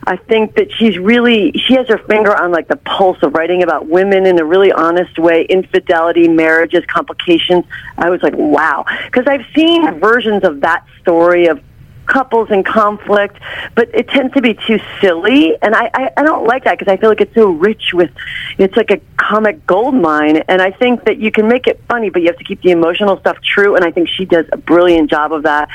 I 0.06 0.16
think 0.16 0.56
that 0.56 0.72
she's 0.72 0.98
really 0.98 1.52
she 1.52 1.74
has 1.74 1.88
her 1.88 1.98
finger 1.98 2.34
on 2.34 2.52
like 2.52 2.68
the 2.68 2.76
pulse 2.76 3.22
of 3.22 3.34
writing 3.34 3.62
about 3.62 3.88
women 3.88 4.26
in 4.26 4.38
a 4.38 4.44
really 4.44 4.72
honest 4.72 5.18
way, 5.18 5.44
infidelity, 5.44 6.28
marriages, 6.28 6.84
complications. 6.86 7.64
I 7.96 8.10
was 8.10 8.22
like, 8.22 8.34
wow, 8.36 8.84
because 9.06 9.26
I've 9.26 9.46
seen 9.54 9.98
versions 9.98 10.44
of 10.44 10.60
that 10.60 10.84
story 11.00 11.46
of 11.46 11.60
couples 12.10 12.50
in 12.50 12.64
conflict, 12.64 13.36
but 13.76 13.88
it 13.94 14.08
tends 14.08 14.34
to 14.34 14.42
be 14.42 14.54
too 14.54 14.80
silly, 15.00 15.56
and 15.62 15.74
I 15.74 15.90
I, 15.94 16.10
I 16.16 16.22
don't 16.24 16.44
like 16.44 16.64
that 16.64 16.78
because 16.78 16.92
I 16.92 16.96
feel 16.96 17.08
like 17.08 17.20
it's 17.20 17.34
so 17.34 17.50
rich 17.50 17.94
with 17.94 18.10
it's 18.58 18.76
like 18.76 18.90
a 18.90 19.00
comic 19.16 19.64
gold 19.66 19.94
mine, 19.94 20.38
and 20.48 20.60
I 20.60 20.72
think 20.72 21.04
that 21.04 21.18
you 21.18 21.30
can 21.30 21.46
make 21.48 21.66
it 21.66 21.80
funny, 21.88 22.10
but 22.10 22.22
you 22.22 22.28
have 22.28 22.38
to 22.38 22.44
keep 22.44 22.60
the 22.62 22.72
emotional 22.72 23.18
stuff 23.20 23.38
true, 23.42 23.76
and 23.76 23.84
I 23.84 23.90
think 23.92 24.08
she 24.08 24.24
does 24.24 24.46
a 24.52 24.56
brilliant 24.56 25.08
job 25.08 25.32
of 25.32 25.44
that. 25.44 25.68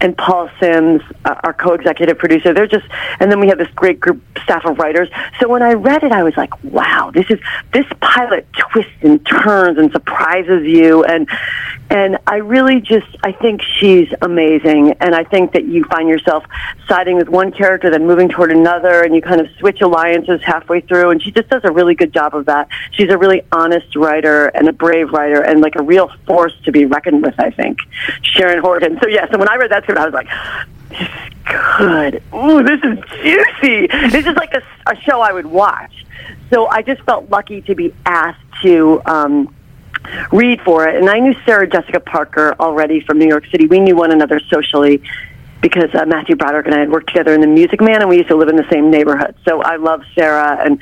And 0.00 0.16
Paul 0.16 0.48
Simms, 0.58 1.02
uh, 1.24 1.34
our 1.44 1.52
co-executive 1.52 2.18
producer, 2.18 2.54
they're 2.54 2.66
just, 2.66 2.86
and 3.20 3.30
then 3.30 3.38
we 3.38 3.48
have 3.48 3.58
this 3.58 3.68
great 3.74 4.00
group 4.00 4.22
staff 4.42 4.64
of 4.64 4.78
writers. 4.78 5.08
So 5.38 5.48
when 5.48 5.62
I 5.62 5.74
read 5.74 6.02
it, 6.02 6.12
I 6.12 6.22
was 6.22 6.36
like, 6.36 6.52
wow, 6.64 7.10
this 7.12 7.26
is 7.28 7.38
this 7.72 7.86
pilot 8.00 8.46
twists 8.52 8.92
and 9.02 9.24
turns 9.26 9.78
and 9.78 9.92
surprises 9.92 10.66
you, 10.66 11.04
and 11.04 11.28
and 11.90 12.18
I 12.26 12.36
really 12.36 12.80
just 12.80 13.08
I 13.22 13.32
think 13.32 13.62
she's 13.62 14.08
amazing, 14.22 14.94
and 15.00 15.14
I 15.14 15.24
think 15.24 15.52
that 15.52 15.64
you 15.66 15.84
find 15.84 16.08
yourself 16.08 16.44
siding 16.88 17.16
with 17.16 17.28
one 17.28 17.52
character, 17.52 17.90
then 17.90 18.06
moving 18.06 18.28
toward 18.28 18.52
another, 18.52 19.02
and 19.02 19.14
you 19.14 19.20
kind 19.20 19.40
of 19.40 19.48
switch 19.58 19.80
alliances 19.80 20.40
halfway 20.42 20.80
through, 20.80 21.10
and 21.10 21.22
she 21.22 21.30
just 21.30 21.48
does 21.48 21.62
a 21.64 21.70
really 21.70 21.94
good 21.94 22.12
job 22.12 22.34
of 22.34 22.46
that. 22.46 22.68
She's 22.92 23.10
a 23.10 23.18
really 23.18 23.42
honest 23.52 23.96
writer 23.96 24.46
and 24.46 24.68
a 24.68 24.72
brave 24.72 25.10
writer, 25.10 25.42
and 25.42 25.60
like 25.60 25.76
a 25.76 25.82
real 25.82 26.10
force 26.26 26.54
to 26.64 26.72
be 26.72 26.86
reckoned 26.86 27.22
with. 27.22 27.34
I 27.38 27.50
think 27.50 27.78
Sharon 28.22 28.60
Horgan. 28.60 28.98
So 29.02 29.08
yeah, 29.08 29.30
so 29.30 29.38
when 29.38 29.48
I 29.48 29.56
read 29.56 29.70
that 29.70 29.84
I 29.98 30.04
was 30.04 30.14
like. 30.14 30.28
This 30.90 31.02
is 31.02 31.08
good. 31.44 32.22
Ooh, 32.34 32.62
this 32.64 32.80
is 32.82 32.98
juicy. 33.22 33.86
This 34.10 34.26
is 34.26 34.34
like 34.34 34.52
a, 34.54 34.62
a 34.90 34.96
show 35.02 35.20
I 35.20 35.32
would 35.32 35.46
watch. 35.46 36.04
So 36.52 36.66
I 36.66 36.82
just 36.82 37.00
felt 37.02 37.30
lucky 37.30 37.62
to 37.62 37.74
be 37.74 37.94
asked 38.04 38.42
to 38.62 39.00
um, 39.06 39.54
read 40.32 40.60
for 40.62 40.88
it. 40.88 40.96
And 40.96 41.08
I 41.08 41.20
knew 41.20 41.34
Sarah 41.46 41.68
Jessica 41.68 42.00
Parker 42.00 42.54
already 42.58 43.00
from 43.00 43.18
New 43.18 43.28
York 43.28 43.46
City. 43.50 43.66
We 43.66 43.78
knew 43.78 43.96
one 43.96 44.10
another 44.10 44.40
socially 44.50 45.02
because 45.60 45.94
uh, 45.94 46.06
Matthew 46.06 46.36
Broderick 46.36 46.66
and 46.66 46.74
I 46.74 46.80
had 46.80 46.90
worked 46.90 47.08
together 47.08 47.34
in 47.34 47.40
the 47.40 47.46
Music 47.46 47.80
Man, 47.80 48.00
and 48.00 48.08
we 48.08 48.16
used 48.16 48.28
to 48.28 48.36
live 48.36 48.48
in 48.48 48.56
the 48.56 48.68
same 48.70 48.90
neighborhood. 48.90 49.34
So 49.46 49.62
I 49.62 49.76
love 49.76 50.02
Sarah, 50.14 50.58
and 50.64 50.80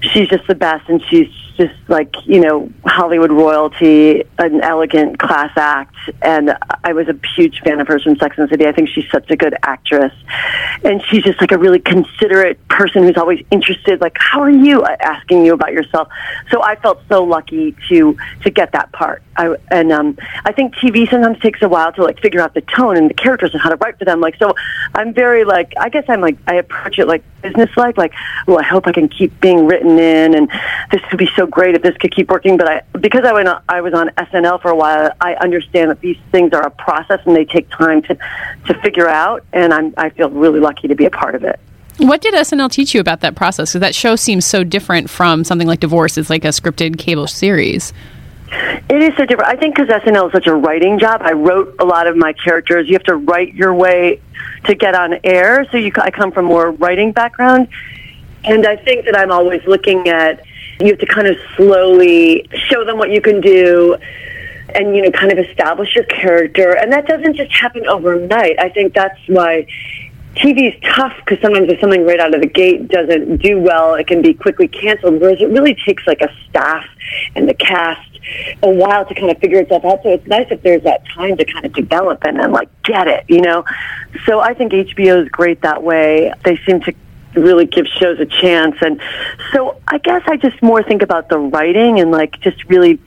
she's 0.00 0.28
just 0.28 0.46
the 0.46 0.54
best, 0.54 0.88
and 0.88 1.02
she's 1.10 1.28
just 1.56 1.74
like 1.88 2.14
you 2.26 2.40
know 2.40 2.70
Hollywood 2.84 3.30
royalty, 3.30 4.24
an 4.38 4.60
elegant 4.62 5.18
class 5.18 5.50
act, 5.56 5.94
and 6.22 6.56
I 6.82 6.92
was 6.92 7.08
a 7.08 7.18
huge 7.36 7.60
fan 7.60 7.80
of 7.80 7.86
hers 7.88 8.02
from 8.02 8.16
Sex 8.16 8.36
and 8.38 8.48
the 8.48 8.50
City. 8.52 8.66
I 8.66 8.72
think 8.72 8.88
she's 8.88 9.10
such 9.10 9.30
a 9.30 9.36
good 9.36 9.54
actress, 9.62 10.12
and 10.84 11.02
she's 11.08 11.22
just 11.22 11.40
like 11.40 11.52
a 11.52 11.58
really 11.58 11.78
considerate 11.80 12.66
person 12.68 13.02
who's 13.04 13.16
always 13.16 13.44
interested. 13.50 14.00
Like, 14.00 14.16
how 14.18 14.40
are 14.40 14.50
you? 14.50 14.82
uh, 14.82 14.96
Asking 15.00 15.44
you 15.44 15.54
about 15.54 15.72
yourself. 15.72 16.08
So 16.50 16.62
I 16.62 16.76
felt 16.76 17.00
so 17.08 17.22
lucky 17.24 17.76
to 17.88 18.16
to 18.42 18.50
get 18.50 18.72
that 18.72 18.90
part. 18.92 19.22
I, 19.36 19.54
and 19.70 19.92
um, 19.92 20.16
I 20.44 20.52
think 20.52 20.74
TV 20.76 21.08
sometimes 21.10 21.38
takes 21.40 21.62
a 21.62 21.68
while 21.68 21.92
to 21.92 22.02
like 22.02 22.20
figure 22.20 22.40
out 22.40 22.54
the 22.54 22.60
tone 22.62 22.96
and 22.96 23.08
the 23.10 23.14
characters 23.14 23.52
and 23.52 23.60
how 23.60 23.70
to 23.70 23.76
write 23.76 23.98
for 23.98 24.04
them. 24.04 24.20
Like, 24.20 24.36
so 24.36 24.54
I'm 24.94 25.12
very 25.14 25.44
like 25.44 25.72
I 25.78 25.88
guess 25.88 26.04
I'm 26.08 26.20
like 26.20 26.38
I 26.46 26.56
approach 26.56 26.98
it 26.98 27.06
like 27.06 27.24
business 27.44 27.70
like 27.76 27.96
like 27.98 28.12
oh 28.48 28.56
I 28.56 28.62
hope 28.64 28.86
I 28.86 28.92
can 28.92 29.08
keep 29.08 29.38
being 29.40 29.66
written 29.66 29.98
in 29.98 30.34
and 30.34 30.50
this 30.90 31.02
would 31.10 31.18
be 31.18 31.28
so 31.36 31.46
great 31.46 31.74
if 31.76 31.82
this 31.82 31.96
could 31.98 32.14
keep 32.14 32.28
working. 32.28 32.56
But 32.56 32.68
I 32.68 32.82
because 32.98 33.24
I 33.24 33.32
went 33.32 33.48
on, 33.48 33.62
I 33.68 33.80
was 33.80 33.94
on 33.94 34.08
SNL 34.08 34.60
for 34.62 34.70
a 34.70 34.76
while, 34.76 35.12
I 35.20 35.34
understand 35.34 35.90
that 35.90 36.00
these 36.00 36.18
things 36.32 36.52
are 36.52 36.66
a 36.66 36.70
process 36.70 37.20
and 37.26 37.36
they 37.36 37.44
take 37.44 37.68
time 37.70 38.02
to 38.02 38.16
to 38.66 38.74
figure 38.80 39.08
out. 39.08 39.44
And 39.52 39.72
I'm 39.72 39.94
I 39.96 40.10
feel 40.10 40.30
really 40.30 40.60
lucky 40.60 40.88
to 40.88 40.94
be 40.94 41.04
a 41.04 41.10
part 41.10 41.34
of 41.34 41.44
it. 41.44 41.60
What 41.98 42.20
did 42.20 42.34
SNL 42.34 42.70
teach 42.72 42.92
you 42.92 43.00
about 43.00 43.20
that 43.20 43.36
process? 43.36 43.70
Because 43.70 43.80
that 43.82 43.94
show 43.94 44.16
seems 44.16 44.44
so 44.44 44.64
different 44.64 45.08
from 45.08 45.44
something 45.44 45.68
like 45.68 45.78
Divorce. 45.78 46.18
It's 46.18 46.28
like 46.28 46.44
a 46.44 46.48
scripted 46.48 46.98
cable 46.98 47.28
series. 47.28 47.92
It 48.88 49.02
is 49.02 49.16
so 49.16 49.24
different. 49.24 49.50
I 49.50 49.56
think 49.56 49.76
because 49.76 49.88
SNL 49.88 50.26
is 50.26 50.32
such 50.32 50.46
a 50.46 50.54
writing 50.54 50.98
job. 50.98 51.22
I 51.22 51.32
wrote 51.32 51.74
a 51.78 51.84
lot 51.84 52.06
of 52.06 52.16
my 52.16 52.32
characters. 52.32 52.86
You 52.86 52.94
have 52.94 53.04
to 53.04 53.16
write 53.16 53.54
your 53.54 53.74
way 53.74 54.20
to 54.64 54.74
get 54.74 54.94
on 54.94 55.18
air. 55.24 55.66
So 55.70 55.76
you, 55.76 55.90
I 55.96 56.10
come 56.10 56.32
from 56.32 56.46
more 56.46 56.70
writing 56.72 57.12
background, 57.12 57.68
and 58.44 58.66
I 58.66 58.76
think 58.76 59.06
that 59.06 59.16
I'm 59.16 59.30
always 59.30 59.64
looking 59.66 60.08
at. 60.08 60.44
You 60.80 60.88
have 60.88 60.98
to 60.98 61.06
kind 61.06 61.28
of 61.28 61.36
slowly 61.56 62.48
show 62.68 62.84
them 62.84 62.98
what 62.98 63.10
you 63.10 63.20
can 63.20 63.40
do, 63.40 63.96
and 64.74 64.94
you 64.94 65.02
know, 65.02 65.10
kind 65.10 65.32
of 65.32 65.38
establish 65.38 65.94
your 65.94 66.04
character. 66.04 66.76
And 66.76 66.92
that 66.92 67.06
doesn't 67.06 67.36
just 67.36 67.52
happen 67.52 67.86
overnight. 67.86 68.58
I 68.58 68.68
think 68.68 68.92
that's 68.92 69.18
why 69.28 69.66
TV 70.36 70.74
is 70.74 70.80
tough 70.82 71.12
because 71.18 71.40
sometimes 71.40 71.70
if 71.70 71.80
something 71.80 72.04
right 72.04 72.18
out 72.18 72.34
of 72.34 72.40
the 72.40 72.48
gate 72.48 72.88
doesn't 72.88 73.38
do 73.38 73.60
well, 73.60 73.94
it 73.94 74.06
can 74.06 74.20
be 74.20 74.34
quickly 74.34 74.68
canceled. 74.68 75.20
Whereas 75.20 75.40
it 75.40 75.48
really 75.48 75.76
takes 75.86 76.06
like 76.06 76.20
a 76.20 76.28
staff 76.48 76.84
and 77.36 77.48
the 77.48 77.54
cast 77.54 78.13
a 78.62 78.70
while 78.70 79.04
to 79.06 79.14
kind 79.14 79.30
of 79.30 79.38
figure 79.38 79.60
itself 79.60 79.84
out. 79.84 80.02
So 80.02 80.10
it's 80.10 80.26
nice 80.26 80.46
if 80.50 80.62
there's 80.62 80.82
that 80.82 81.06
time 81.08 81.36
to 81.36 81.44
kind 81.44 81.64
of 81.64 81.72
develop 81.72 82.24
and 82.24 82.38
then 82.38 82.52
like 82.52 82.68
get 82.82 83.06
it, 83.06 83.24
you 83.28 83.40
know. 83.40 83.64
So 84.26 84.40
I 84.40 84.54
think 84.54 84.72
HBO 84.72 85.22
is 85.22 85.28
great 85.28 85.62
that 85.62 85.82
way. 85.82 86.32
They 86.44 86.58
seem 86.66 86.80
to 86.82 86.94
really 87.34 87.66
give 87.66 87.86
shows 87.86 88.20
a 88.20 88.26
chance, 88.26 88.76
and 88.80 89.00
so 89.52 89.80
I 89.88 89.98
guess 89.98 90.22
I 90.26 90.36
just 90.36 90.62
more 90.62 90.82
think 90.82 91.02
about 91.02 91.28
the 91.28 91.38
writing 91.38 91.98
and 92.00 92.10
like 92.10 92.40
just 92.40 92.64
really 92.66 93.00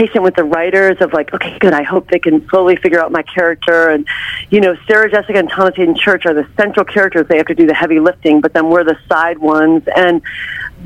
patient 0.00 0.24
with 0.24 0.34
the 0.34 0.44
writers 0.44 0.96
of 1.00 1.12
like, 1.12 1.32
okay, 1.34 1.58
good. 1.58 1.74
I 1.74 1.82
hope 1.82 2.08
they 2.08 2.18
can 2.18 2.48
slowly 2.48 2.76
figure 2.76 3.00
out 3.02 3.12
my 3.12 3.22
character. 3.22 3.90
And, 3.90 4.06
you 4.48 4.60
know, 4.60 4.74
Sarah 4.86 5.10
Jessica 5.10 5.38
and 5.38 5.50
Thomas 5.50 5.76
Haden 5.76 5.94
Church 5.94 6.24
are 6.24 6.32
the 6.32 6.48
central 6.56 6.86
characters. 6.86 7.26
They 7.28 7.36
have 7.36 7.46
to 7.46 7.54
do 7.54 7.66
the 7.66 7.74
heavy 7.74 8.00
lifting, 8.00 8.40
but 8.40 8.54
then 8.54 8.70
we're 8.70 8.84
the 8.84 8.98
side 9.08 9.38
ones. 9.38 9.82
And 9.94 10.22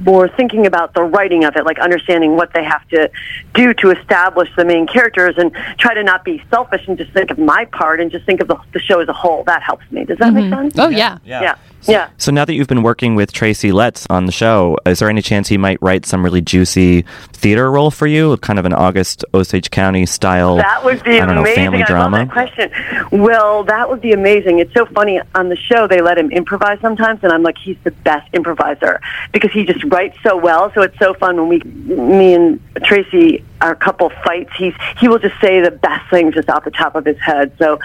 more 0.01 0.29
thinking 0.29 0.67
about 0.67 0.95
the 0.95 1.03
writing 1.05 1.45
of 1.45 1.55
it, 1.55 1.65
like 1.65 1.79
understanding 1.79 2.35
what 2.35 2.53
they 2.53 2.65
have 2.65 2.87
to 2.89 3.09
do 3.55 3.73
to 3.75 3.93
establish 3.93 4.49
the 4.57 4.65
main 4.65 4.89
characters 4.89 5.37
and 5.39 5.53
try 5.79 5.95
to 5.95 6.03
not 6.03 6.25
be 6.25 6.43
selfish 6.51 6.89
and 6.89 6.99
just 6.99 7.13
think 7.13 7.31
of 7.31 7.39
my 7.39 7.67
part 7.67 8.01
and 8.01 8.11
just 8.11 8.27
think 8.27 8.41
of 8.41 8.49
the, 8.49 8.59
the 8.73 8.81
show 8.81 9.01
as 9.01 9.09
a 9.09 9.13
whole. 9.13 9.45
That 9.45 9.63
helps 9.63 9.89
me. 9.93 10.05
Does 10.05 10.19
that 10.19 10.33
make 10.33 10.47
mm-hmm. 10.47 10.63
sense? 10.63 10.75
Oh, 10.79 10.89
yeah. 10.89 11.19
Yeah. 11.25 11.43
Yeah. 11.43 11.57
Yeah. 11.87 12.11
So 12.19 12.33
now 12.33 12.45
that 12.45 12.55
you've 12.55 12.69
been 12.69 12.83
working 12.83 13.15
with 13.15 13.33
Tracy 13.33 13.73
Letts 13.73 14.07
on 14.11 14.27
the 14.27 14.33
show, 14.33 14.79
is 14.87 14.99
there 14.99 15.09
any 15.09 15.23
chance 15.23 15.49
he 15.49 15.59
might 15.59 15.79
write 15.81 16.07
some 16.07 16.25
really 16.25 16.41
juicy 16.41 17.05
theater 17.33 17.71
role 17.71 17.91
for 17.91 18.07
you, 18.07 18.37
kind 18.39 18.59
of 18.59 18.65
an 18.65 18.73
August 18.73 19.25
Osage 19.35 19.71
County 19.71 20.07
style? 20.07 20.57
That 20.57 20.85
would 20.85 21.03
be 21.03 21.21
I 21.21 21.27
don't 21.27 21.39
amazing. 21.39 21.65
know, 21.65 21.71
family 21.71 21.83
I 21.83 21.87
drama. 21.87 22.17
love 22.19 22.29
that 22.29 22.33
question. 22.33 23.21
Well, 23.21 23.65
that 23.65 23.89
would 23.89 24.01
be 24.01 24.13
amazing. 24.13 24.59
It's 24.61 24.73
so 24.73 24.87
funny 24.87 25.21
on 25.35 25.49
the 25.49 25.57
show 25.57 25.87
they 25.87 26.01
let 26.01 26.19
him 26.19 26.31
improvise 26.31 26.81
sometimes, 26.81 27.21
and 27.23 27.33
I'm 27.33 27.43
like, 27.43 27.59
he's 27.59 27.77
the 27.85 27.91
best 27.91 28.29
improviser 28.33 29.01
because 29.33 29.53
he 29.53 29.65
just 29.65 29.85
writes 29.85 30.17
so 30.23 30.37
well. 30.37 30.73
So 30.75 30.83
it's 30.83 30.99
so 30.99 31.15
fun 31.15 31.37
when 31.37 31.49
we, 31.49 31.59
me 31.61 32.35
and 32.35 32.61
Tracy, 32.85 33.45
our 33.61 33.75
couple 33.75 34.11
fights. 34.25 34.51
He's 34.57 34.75
he 34.99 35.09
will 35.09 35.19
just 35.19 35.39
say 35.41 35.61
the 35.61 35.71
best 35.71 36.09
things 36.11 36.35
just 36.35 36.49
off 36.49 36.65
the 36.65 36.71
top 36.71 36.95
of 36.95 37.05
his 37.05 37.19
head. 37.19 37.53
So 37.59 37.79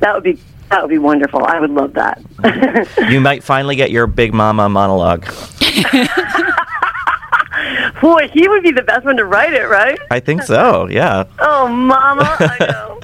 that 0.00 0.14
would 0.14 0.22
be 0.24 0.38
that 0.70 0.82
would 0.82 0.90
be 0.90 0.98
wonderful. 0.98 1.44
I 1.44 1.60
would 1.60 1.70
love 1.70 1.94
that. 1.94 2.22
you 3.10 3.20
might 3.20 3.42
finally 3.42 3.76
get 3.76 3.90
your 3.90 4.06
Big 4.06 4.34
Mama 4.34 4.68
monologue. 4.68 5.26
Boy, 8.00 8.28
he 8.28 8.46
would 8.48 8.62
be 8.62 8.72
the 8.72 8.82
best 8.82 9.04
one 9.04 9.16
to 9.16 9.24
write 9.24 9.54
it, 9.54 9.68
right? 9.68 9.98
I 10.10 10.20
think 10.20 10.42
so. 10.42 10.86
Yeah. 10.88 11.24
Oh, 11.38 11.66
Mama, 11.68 12.36
I 12.38 12.56
know. 12.70 13.00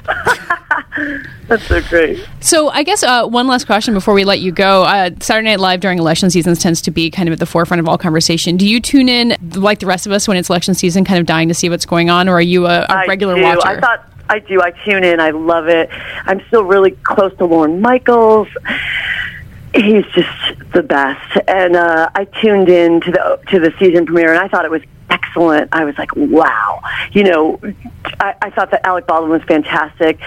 That's 1.49 1.65
so 1.67 1.81
great. 1.83 2.27
So 2.41 2.69
I 2.69 2.83
guess 2.83 3.03
uh, 3.03 3.27
one 3.27 3.47
last 3.47 3.67
question 3.67 3.95
before 3.95 4.15
we 4.15 4.25
let 4.25 4.41
you 4.41 4.53
go. 4.53 4.83
Uh, 4.85 5.11
Saturday 5.21 5.49
Night 5.49 5.61
Live 5.61 5.81
during 5.81 5.99
election 5.99 6.31
seasons 6.31 6.61
tends 6.61 6.83
to 6.83 6.91
be 6.91 7.11
kind 7.11 7.29
of 7.29 7.33
at 7.33 7.39
the 7.39 7.47
forefront 7.47 7.81
of 7.81 7.89
all 7.89 7.99
conversation. 7.99 8.57
Do 8.57 8.69
you 8.69 8.81
tune 8.81 9.09
in 9.09 9.37
like 9.55 9.81
the 9.81 9.87
rest 9.87 10.07
of 10.07 10.13
us 10.13 10.29
when 10.29 10.37
it's 10.37 10.51
election 10.51 10.75
season, 10.75 11.05
kind 11.05 11.21
of 11.21 11.27
dying 11.27 11.49
to 11.49 11.55
see 11.55 11.69
what's 11.69 11.87
going 11.87 12.11
on, 12.11 12.29
or 12.29 12.35
are 12.35 12.43
you 12.43 12.67
a 12.67 12.87
regular 13.09 13.35
do. 13.37 13.43
watcher? 13.43 13.67
I 13.67 13.81
thought 13.81 14.12
I 14.33 14.39
do. 14.39 14.63
I 14.63 14.71
tune 14.71 15.05
in. 15.05 15.21
I 15.21 15.31
love 15.31 15.69
it. 15.69 15.91
I'm 16.25 16.43
still 16.47 16.65
really 16.65 16.93
close 16.93 17.37
to 17.37 17.45
Lorne 17.45 17.83
Michaels. 17.83 18.49
He's 19.75 20.07
just 20.15 20.73
the 20.73 20.83
best, 20.83 21.39
and 21.47 21.77
uh, 21.77 22.09
I 22.15 22.25
tuned 22.25 22.71
in 22.71 23.03
to 23.03 23.11
the 23.11 23.41
to 23.49 23.61
the 23.61 23.75
season 23.79 24.07
premiere, 24.07 24.33
and 24.33 24.43
I 24.43 24.49
thought 24.49 24.65
it 24.65 24.71
was 24.71 24.81
excellent. 25.11 25.69
I 25.73 25.85
was 25.85 25.99
like, 25.99 26.17
wow. 26.17 26.81
You 27.13 27.25
know, 27.25 27.61
I, 28.21 28.35
I 28.41 28.51
thought 28.51 28.71
that 28.71 28.87
Alec 28.87 29.07
Baldwin 29.07 29.31
was 29.33 29.43
fantastic. 29.43 30.19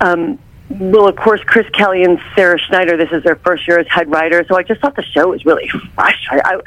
Um, 0.00 0.40
well, 0.68 1.06
of 1.06 1.14
course, 1.14 1.40
Chris 1.44 1.68
Kelly 1.70 2.02
and 2.02 2.18
Sarah 2.34 2.58
Schneider. 2.58 2.96
This 2.96 3.12
is 3.12 3.22
their 3.22 3.36
first 3.36 3.68
year 3.68 3.78
as 3.78 3.86
head 3.88 4.10
writer, 4.10 4.44
so 4.48 4.56
I 4.56 4.64
just 4.64 4.80
thought 4.80 4.96
the 4.96 5.04
show 5.04 5.28
was 5.28 5.44
really 5.44 5.68
fresh. 5.94 6.26
I, 6.30 6.40
I, 6.44 6.60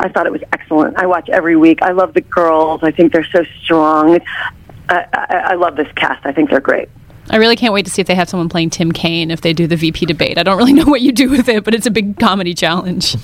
I 0.00 0.08
thought 0.08 0.26
it 0.26 0.32
was 0.32 0.42
excellent. 0.52 0.96
I 0.96 1.06
watch 1.06 1.28
every 1.28 1.56
week. 1.56 1.82
I 1.82 1.92
love 1.92 2.14
the 2.14 2.22
girls. 2.22 2.82
I 2.82 2.90
think 2.90 3.12
they're 3.12 3.28
so 3.30 3.44
strong. 3.62 4.18
I, 4.90 5.06
I, 5.12 5.36
I 5.36 5.54
love 5.54 5.76
this 5.76 5.90
cast. 5.94 6.26
I 6.26 6.32
think 6.32 6.50
they're 6.50 6.60
great. 6.60 6.88
I 7.30 7.36
really 7.36 7.56
can't 7.56 7.72
wait 7.72 7.84
to 7.84 7.92
see 7.92 8.00
if 8.00 8.08
they 8.08 8.14
have 8.16 8.28
someone 8.28 8.48
playing 8.48 8.70
Tim 8.70 8.90
Kaine 8.90 9.30
if 9.30 9.40
they 9.40 9.52
do 9.52 9.68
the 9.68 9.76
VP 9.76 10.06
debate. 10.06 10.36
I 10.36 10.42
don't 10.42 10.58
really 10.58 10.72
know 10.72 10.86
what 10.86 11.00
you 11.00 11.12
do 11.12 11.30
with 11.30 11.48
it, 11.48 11.64
but 11.64 11.74
it's 11.74 11.86
a 11.86 11.90
big 11.90 12.18
comedy 12.18 12.54
challenge. 12.54 13.16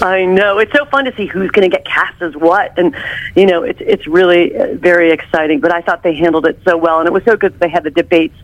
I 0.00 0.24
know 0.24 0.58
it's 0.58 0.72
so 0.72 0.84
fun 0.84 1.06
to 1.06 1.16
see 1.16 1.26
who's 1.26 1.50
going 1.50 1.68
to 1.68 1.76
get 1.76 1.84
cast 1.84 2.22
as 2.22 2.36
what, 2.36 2.78
and 2.78 2.94
you 3.34 3.46
know 3.46 3.64
it's 3.64 3.80
it's 3.80 4.06
really 4.06 4.56
uh, 4.56 4.74
very 4.74 5.10
exciting. 5.10 5.58
But 5.58 5.72
I 5.72 5.80
thought 5.80 6.04
they 6.04 6.14
handled 6.14 6.46
it 6.46 6.60
so 6.64 6.76
well, 6.76 7.00
and 7.00 7.08
it 7.08 7.12
was 7.12 7.24
so 7.24 7.36
good 7.36 7.54
that 7.54 7.58
they 7.58 7.68
had 7.68 7.82
the 7.82 7.90
debates 7.90 8.36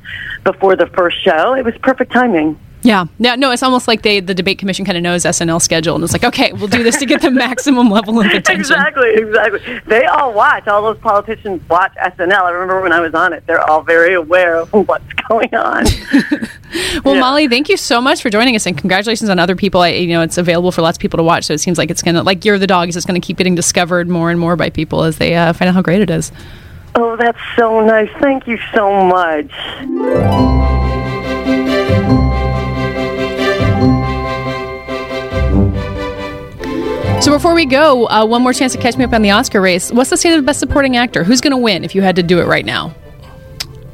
before 0.42 0.74
the 0.74 0.88
first 0.88 1.22
show. 1.22 1.54
It 1.54 1.64
was 1.64 1.74
perfect 1.78 2.12
timing. 2.12 2.58
Yeah, 2.84 3.06
yeah, 3.18 3.34
no, 3.34 3.50
it's 3.50 3.62
almost 3.62 3.88
like 3.88 4.02
they 4.02 4.20
the 4.20 4.34
debate 4.34 4.58
commission 4.58 4.84
kind 4.84 4.98
of 4.98 5.02
knows 5.02 5.24
SNL 5.24 5.60
schedule, 5.60 5.94
and 5.94 6.04
it's 6.04 6.12
like, 6.12 6.22
okay, 6.22 6.52
we'll 6.52 6.68
do 6.68 6.82
this 6.82 6.98
to 6.98 7.06
get 7.06 7.22
the 7.22 7.30
maximum 7.44 7.88
level 7.88 8.20
of 8.20 8.26
attention. 8.26 8.60
Exactly, 8.60 9.08
exactly. 9.14 9.80
They 9.86 10.04
all 10.04 10.34
watch. 10.34 10.68
All 10.68 10.82
those 10.82 10.98
politicians 10.98 11.66
watch 11.70 11.94
SNL. 11.94 12.42
I 12.42 12.50
remember 12.50 12.82
when 12.82 12.92
I 12.92 13.00
was 13.00 13.14
on 13.14 13.32
it. 13.32 13.46
They're 13.46 13.62
all 13.70 13.82
very 13.82 14.12
aware 14.12 14.56
of 14.56 14.70
what's 14.72 15.12
going 15.28 15.54
on. 15.54 15.86
Well, 17.04 17.14
Molly, 17.14 17.46
thank 17.46 17.68
you 17.68 17.76
so 17.76 18.00
much 18.00 18.20
for 18.20 18.30
joining 18.30 18.56
us, 18.56 18.66
and 18.66 18.76
congratulations 18.76 19.30
on 19.30 19.38
other 19.38 19.54
people. 19.54 19.80
I, 19.82 19.90
you 19.90 20.08
know, 20.08 20.22
it's 20.22 20.38
available 20.38 20.72
for 20.72 20.82
lots 20.82 20.96
of 20.98 21.00
people 21.00 21.18
to 21.18 21.22
watch, 21.22 21.44
so 21.44 21.54
it 21.54 21.58
seems 21.58 21.78
like 21.78 21.88
it's 21.88 22.02
gonna 22.02 22.24
like 22.24 22.44
you're 22.44 22.58
the 22.58 22.66
dogs. 22.66 22.96
It's 22.96 23.06
gonna 23.06 23.20
keep 23.20 23.36
getting 23.36 23.54
discovered 23.54 24.08
more 24.08 24.30
and 24.30 24.40
more 24.40 24.56
by 24.56 24.70
people 24.70 25.04
as 25.04 25.18
they 25.18 25.36
uh, 25.36 25.52
find 25.52 25.68
out 25.68 25.74
how 25.76 25.82
great 25.82 26.00
it 26.00 26.10
is. 26.10 26.32
Oh, 26.96 27.14
that's 27.16 27.38
so 27.56 27.80
nice. 27.84 28.10
Thank 28.20 28.48
you 28.48 28.58
so 28.74 29.04
much. 29.04 29.52
So 37.24 37.32
before 37.32 37.54
we 37.54 37.64
go, 37.64 38.06
uh, 38.08 38.26
one 38.26 38.42
more 38.42 38.52
chance 38.52 38.72
to 38.74 38.78
catch 38.78 38.98
me 38.98 39.04
up 39.04 39.14
on 39.14 39.22
the 39.22 39.30
Oscar 39.30 39.62
race. 39.62 39.90
What's 39.90 40.10
the 40.10 40.16
state 40.18 40.32
of 40.34 40.36
the 40.36 40.42
best 40.42 40.60
supporting 40.60 40.98
actor? 40.98 41.24
Who's 41.24 41.40
going 41.40 41.52
to 41.52 41.56
win 41.56 41.82
if 41.82 41.94
you 41.94 42.02
had 42.02 42.16
to 42.16 42.22
do 42.22 42.38
it 42.38 42.44
right 42.44 42.66
now? 42.66 42.94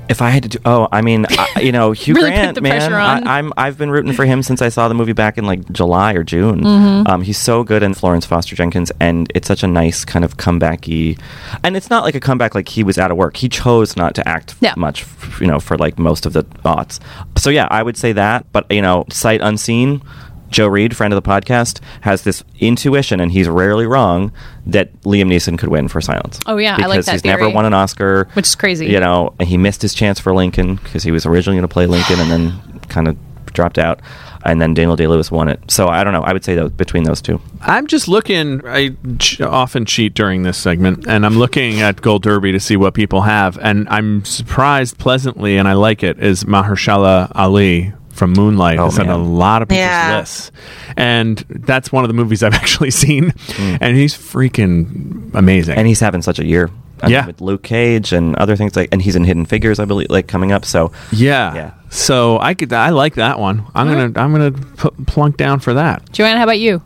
If 0.08 0.20
I 0.20 0.30
had 0.30 0.42
to 0.42 0.48
do, 0.48 0.58
oh, 0.64 0.88
I 0.90 1.00
mean, 1.00 1.26
I, 1.30 1.60
you 1.62 1.70
know, 1.70 1.92
Hugh 1.92 2.14
Really 2.14 2.30
Grant, 2.30 2.60
man. 2.60 2.92
I, 2.92 3.38
I'm 3.38 3.52
I've 3.56 3.78
been 3.78 3.92
rooting 3.92 4.14
for 4.14 4.24
him 4.24 4.42
since 4.42 4.60
I 4.60 4.68
saw 4.68 4.88
the 4.88 4.94
movie 4.94 5.12
back 5.12 5.38
in 5.38 5.46
like 5.46 5.70
July 5.70 6.14
or 6.14 6.24
June. 6.24 6.62
Mhm. 6.62 7.08
Um, 7.08 7.22
he's 7.22 7.38
so 7.38 7.62
good 7.62 7.84
in 7.84 7.94
Florence 7.94 8.26
Foster 8.26 8.56
Jenkins, 8.56 8.90
and 8.98 9.30
it's 9.32 9.46
such 9.46 9.62
a 9.62 9.68
nice 9.68 10.04
kind 10.04 10.24
of 10.24 10.36
comebacky, 10.36 11.16
and 11.62 11.76
it's 11.76 11.88
not 11.88 12.02
like 12.02 12.16
a 12.16 12.20
comeback 12.20 12.56
like 12.56 12.68
he 12.68 12.82
was 12.82 12.98
out 12.98 13.12
of 13.12 13.16
work. 13.16 13.36
He 13.36 13.48
chose 13.48 13.96
not 13.96 14.16
to 14.16 14.28
act 14.28 14.56
much, 14.76 15.06
you 15.40 15.46
know, 15.46 15.60
for 15.60 15.78
like 15.78 16.00
most 16.00 16.26
of 16.26 16.32
the 16.32 16.42
aughts. 16.64 16.98
So 17.38 17.48
yeah, 17.48 17.68
I 17.70 17.84
would 17.84 17.96
say 17.96 18.10
that, 18.10 18.46
but 18.50 18.66
you 18.72 18.82
know, 18.82 19.04
sight 19.08 19.40
unseen. 19.40 20.02
Joe 20.50 20.66
Reed, 20.66 20.96
friend 20.96 21.12
of 21.12 21.22
the 21.22 21.28
podcast, 21.28 21.80
has 22.02 22.22
this 22.22 22.42
intuition, 22.58 23.20
and 23.20 23.32
he's 23.32 23.48
rarely 23.48 23.86
wrong, 23.86 24.32
that 24.66 24.92
Liam 25.02 25.28
Neeson 25.32 25.58
could 25.58 25.68
win 25.68 25.88
for 25.88 26.00
Silence. 26.00 26.38
Oh, 26.46 26.56
yeah, 26.56 26.74
I 26.74 26.76
because 26.76 26.88
like 26.88 27.04
that 27.06 27.12
he's 27.12 27.22
theory. 27.22 27.36
never 27.42 27.50
won 27.50 27.64
an 27.64 27.74
Oscar, 27.74 28.28
Which 28.34 28.46
is 28.48 28.54
crazy. 28.54 28.86
You 28.86 29.00
know, 29.00 29.34
and 29.38 29.48
he 29.48 29.56
missed 29.56 29.82
his 29.82 29.94
chance 29.94 30.18
for 30.20 30.34
Lincoln 30.34 30.76
because 30.76 31.02
he 31.02 31.10
was 31.10 31.26
originally 31.26 31.56
going 31.56 31.68
to 31.68 31.72
play 31.72 31.86
Lincoln, 31.86 32.20
and 32.20 32.30
then 32.30 32.80
kind 32.88 33.08
of 33.08 33.16
dropped 33.52 33.78
out. 33.78 34.00
And 34.42 34.58
then 34.58 34.72
Daniel 34.72 34.96
Day 34.96 35.06
Lewis 35.06 35.30
won 35.30 35.48
it. 35.48 35.60
So 35.70 35.88
I 35.88 36.02
don't 36.02 36.14
know. 36.14 36.22
I 36.22 36.32
would 36.32 36.42
say 36.44 36.54
that 36.54 36.74
between 36.74 37.02
those 37.04 37.20
two. 37.20 37.42
I'm 37.60 37.86
just 37.86 38.08
looking. 38.08 38.62
I 38.66 38.96
ch- 39.18 39.42
often 39.42 39.84
cheat 39.84 40.14
during 40.14 40.44
this 40.44 40.56
segment, 40.56 41.06
and 41.06 41.26
I'm 41.26 41.36
looking 41.38 41.82
at 41.82 42.00
Gold 42.00 42.22
Derby 42.22 42.50
to 42.52 42.58
see 42.60 42.74
what 42.74 42.94
people 42.94 43.20
have, 43.20 43.58
and 43.58 43.86
I'm 43.90 44.24
surprised 44.24 44.96
pleasantly, 44.96 45.58
and 45.58 45.68
I 45.68 45.74
like 45.74 46.02
it. 46.02 46.18
Is 46.18 46.44
Mahershala 46.44 47.30
Ali 47.34 47.92
from 48.10 48.32
Moonlight? 48.32 48.78
Oh, 48.78 48.86
it's 48.86 48.98
on 48.98 49.08
a 49.08 49.16
lot 49.18 49.62
of 49.62 49.68
people's 49.68 49.80
Yeah. 49.86 50.18
lists, 50.18 50.52
and 50.96 51.38
that's 51.48 51.90
one 51.92 52.04
of 52.04 52.08
the 52.08 52.14
movies 52.14 52.42
I've 52.42 52.54
actually 52.64 52.90
seen, 52.90 53.30
Mm. 53.30 53.78
and 53.80 53.96
he's 53.96 54.14
freaking 54.14 55.34
amazing. 55.34 55.76
And 55.78 55.86
he's 55.86 56.00
having 56.00 56.22
such 56.22 56.38
a 56.38 56.44
year. 56.46 56.70
I 57.02 57.06
mean, 57.06 57.12
Yeah. 57.14 57.26
with 57.26 57.40
Luke 57.40 57.62
Cage 57.62 58.12
and 58.12 58.36
other 58.36 58.56
things 58.56 58.76
like, 58.76 58.90
and 58.92 59.00
he's 59.00 59.16
in 59.16 59.24
Hidden 59.24 59.46
Figures, 59.46 59.78
I 59.78 59.86
believe, 59.86 60.10
like 60.10 60.26
coming 60.26 60.52
up. 60.52 60.64
So 60.66 60.92
yeah, 61.12 61.54
Yeah. 61.54 61.70
So 61.88 62.38
I 62.38 62.54
could. 62.54 62.72
I 62.72 62.90
like 62.90 63.14
that 63.14 63.38
one. 63.40 63.64
I'm 63.74 63.88
gonna. 63.88 64.12
I'm 64.20 64.32
gonna 64.32 64.52
p- 64.52 65.04
plunk 65.06 65.36
down 65.38 65.58
for 65.60 65.74
that. 65.74 66.12
Joanna, 66.12 66.36
how 66.38 66.44
about 66.44 66.58
you? 66.60 66.82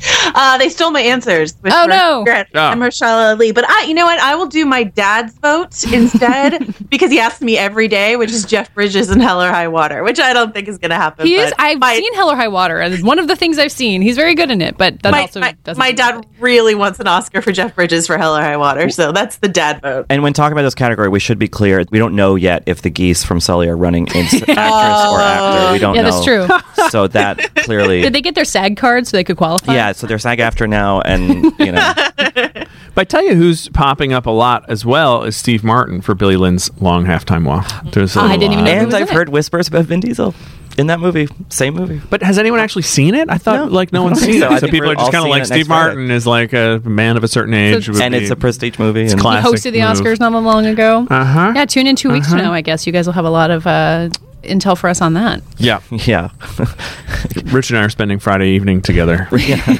Uh, 0.38 0.58
they 0.58 0.68
stole 0.68 0.90
my 0.90 1.00
answers. 1.00 1.54
With 1.62 1.72
Oh, 1.74 1.86
no. 1.86 2.18
regret. 2.18 2.48
Oh. 2.54 2.58
I'm 2.60 2.80
Mahershala 2.80 3.30
Ali. 3.32 3.52
But 3.52 3.64
I, 3.68 3.84
you 3.84 3.94
know 3.94 4.04
what? 4.06 4.18
I 4.18 4.34
will 4.34 4.46
do 4.48 4.66
my 4.66 4.82
dad's 4.82 5.32
vote 5.38 5.82
instead 5.92 6.74
because 6.90 7.10
he 7.10 7.20
asks 7.20 7.40
me 7.40 7.56
every 7.56 7.86
day, 7.88 8.16
which 8.16 8.30
is 8.32 8.44
Jeff 8.44 8.74
Bridges 8.74 9.08
and 9.08 9.22
Hell 9.22 9.40
or 9.40 9.48
High 9.48 9.68
Water, 9.68 10.02
which 10.02 10.18
I 10.18 10.32
don't 10.32 10.52
think 10.52 10.68
is 10.68 10.78
going 10.78 10.90
to 10.90 10.96
happen. 10.96 11.26
He 11.26 11.36
is. 11.36 11.52
I've 11.58 11.82
seen 11.96 12.12
Hell 12.14 12.28
or 12.30 12.36
High 12.36 12.48
Water, 12.48 12.80
and 12.80 13.02
one 13.06 13.18
of 13.18 13.28
the 13.28 13.36
things 13.36 13.58
I've 13.58 13.72
seen. 13.72 14.02
He's 14.02 14.16
very 14.16 14.34
good 14.34 14.50
in 14.50 14.60
it, 14.60 14.76
but 14.76 15.00
that 15.02 15.12
my, 15.12 15.22
also 15.22 15.40
my, 15.40 15.52
doesn't. 15.64 15.78
my 15.78 15.92
dad 15.92 16.26
really 16.40 16.74
wants 16.74 16.98
an 16.98 17.06
Oscar 17.06 17.40
for 17.40 17.52
Jeff 17.52 17.74
Bridges 17.76 18.06
for 18.06 18.18
Hell 18.18 18.36
or 18.36 18.42
High 18.42 18.56
Water, 18.56 18.90
so 18.90 19.12
that's 19.12 19.36
the 19.36 19.48
dad 19.48 19.80
vote. 19.80 20.06
And 20.10 20.22
when 20.22 20.32
talking 20.32 20.52
about 20.52 20.62
this 20.62 20.74
category, 20.74 21.08
we 21.08 21.20
should 21.20 21.38
be 21.38 21.48
clear. 21.48 21.84
We 21.90 21.98
don't 21.98 22.14
know 22.16 22.34
yet 22.34 22.64
if 22.66 22.82
the 22.82 22.90
geese 22.90 23.24
from 23.24 23.40
Sully 23.40 23.68
are 23.68 23.76
running 23.76 24.06
in 24.08 24.24
actress 24.26 24.48
or 24.48 25.20
actor. 25.20 25.72
We 25.72 25.78
don't 25.78 25.94
Yeah, 25.94 26.02
know. 26.02 26.10
that's 26.10 26.24
true. 26.24 26.88
So 26.90 27.06
that 27.08 27.54
clearly. 27.56 28.02
Did 28.02 28.12
they 28.12 28.20
get 28.22 28.34
their 28.34 28.44
SAG 28.44 28.76
card 28.76 29.06
so 29.06 29.16
they 29.16 29.24
could 29.24 29.36
qualify? 29.36 29.74
yeah, 29.74 29.85
so 29.92 30.06
they're 30.06 30.18
SAG-AFTRA 30.18 30.68
now, 30.68 31.00
and 31.02 31.44
you 31.58 31.72
know, 31.72 31.92
But 32.94 33.02
I 33.02 33.04
tell 33.04 33.22
you 33.22 33.34
who's 33.34 33.68
popping 33.68 34.14
up 34.14 34.24
a 34.24 34.30
lot 34.30 34.64
as 34.70 34.86
well 34.86 35.22
is 35.24 35.36
Steve 35.36 35.62
Martin 35.62 36.00
for 36.00 36.14
Billy 36.14 36.36
Lynn's 36.36 36.70
Long 36.80 37.04
Halftime 37.04 37.44
Walk. 37.44 37.70
There's 37.92 38.16
a 38.16 38.20
I 38.20 38.38
didn't 38.38 38.54
even 38.54 38.64
know 38.64 38.70
he 38.70 38.76
and 38.78 38.94
I've 38.94 39.02
in 39.02 39.08
it. 39.08 39.12
heard 39.14 39.28
whispers 39.28 39.68
about 39.68 39.84
Vin 39.84 40.00
Diesel 40.00 40.34
in 40.78 40.86
that 40.86 40.98
movie, 40.98 41.28
same 41.50 41.74
movie. 41.74 42.00
But 42.08 42.22
has 42.22 42.38
anyone 42.38 42.58
actually 42.60 42.82
seen 42.82 43.14
it? 43.14 43.28
I 43.28 43.36
thought 43.36 43.66
No. 43.68 43.74
like 43.74 43.92
no 43.92 44.02
one's 44.04 44.20
seen 44.20 44.40
think 44.40 44.44
so. 44.44 44.48
it. 44.48 44.54
So 44.54 44.60
think 44.60 44.72
people 44.72 44.88
we're 44.88 44.92
are 44.92 44.96
just 44.96 45.04
all 45.06 45.12
kind 45.12 45.16
of 45.16 45.22
seeing 45.24 45.30
like 45.32 45.42
it 45.42 45.46
Steve 45.46 45.56
next 45.56 45.66
Friday. 45.68 45.84
Martin 45.96 46.10
is 46.10 46.26
like 46.26 46.52
a 46.54 46.80
man 46.86 47.18
of 47.18 47.24
a 47.24 47.28
certain 47.28 47.52
age, 47.52 47.86
would 47.90 48.00
and 48.00 48.12
be- 48.12 48.18
it's 48.18 48.30
a 48.30 48.36
prestige 48.36 48.78
movie. 48.78 49.02
It's 49.02 49.12
and 49.12 49.20
He 49.20 49.22
classic 49.22 49.52
hosted 49.60 49.72
the 49.72 49.80
move. 49.82 49.90
Oscars 50.00 50.18
not 50.18 50.32
long 50.32 50.64
ago. 50.64 51.06
Uh 51.10 51.24
huh. 51.24 51.52
Yeah, 51.54 51.66
tune 51.66 51.86
in 51.86 51.96
2 51.96 52.10
weeks 52.10 52.28
from 52.30 52.38
Uh-huh. 52.38 52.48
now. 52.48 52.54
I 52.54 52.62
guess 52.62 52.86
you 52.86 52.94
guys 52.94 53.04
will 53.06 53.12
have 53.12 53.26
a 53.26 53.30
lot 53.30 53.50
of 53.50 53.66
uh, 53.66 54.08
intel 54.46 54.76
for 54.78 54.88
us 54.88 55.00
on 55.00 55.14
that. 55.14 55.42
Yeah, 55.58 55.80
yeah. 55.90 56.30
Rich 57.46 57.70
and 57.70 57.78
I 57.78 57.84
are 57.84 57.90
spending 57.90 58.18
Friday 58.18 58.50
evening 58.50 58.82
together, 58.82 59.28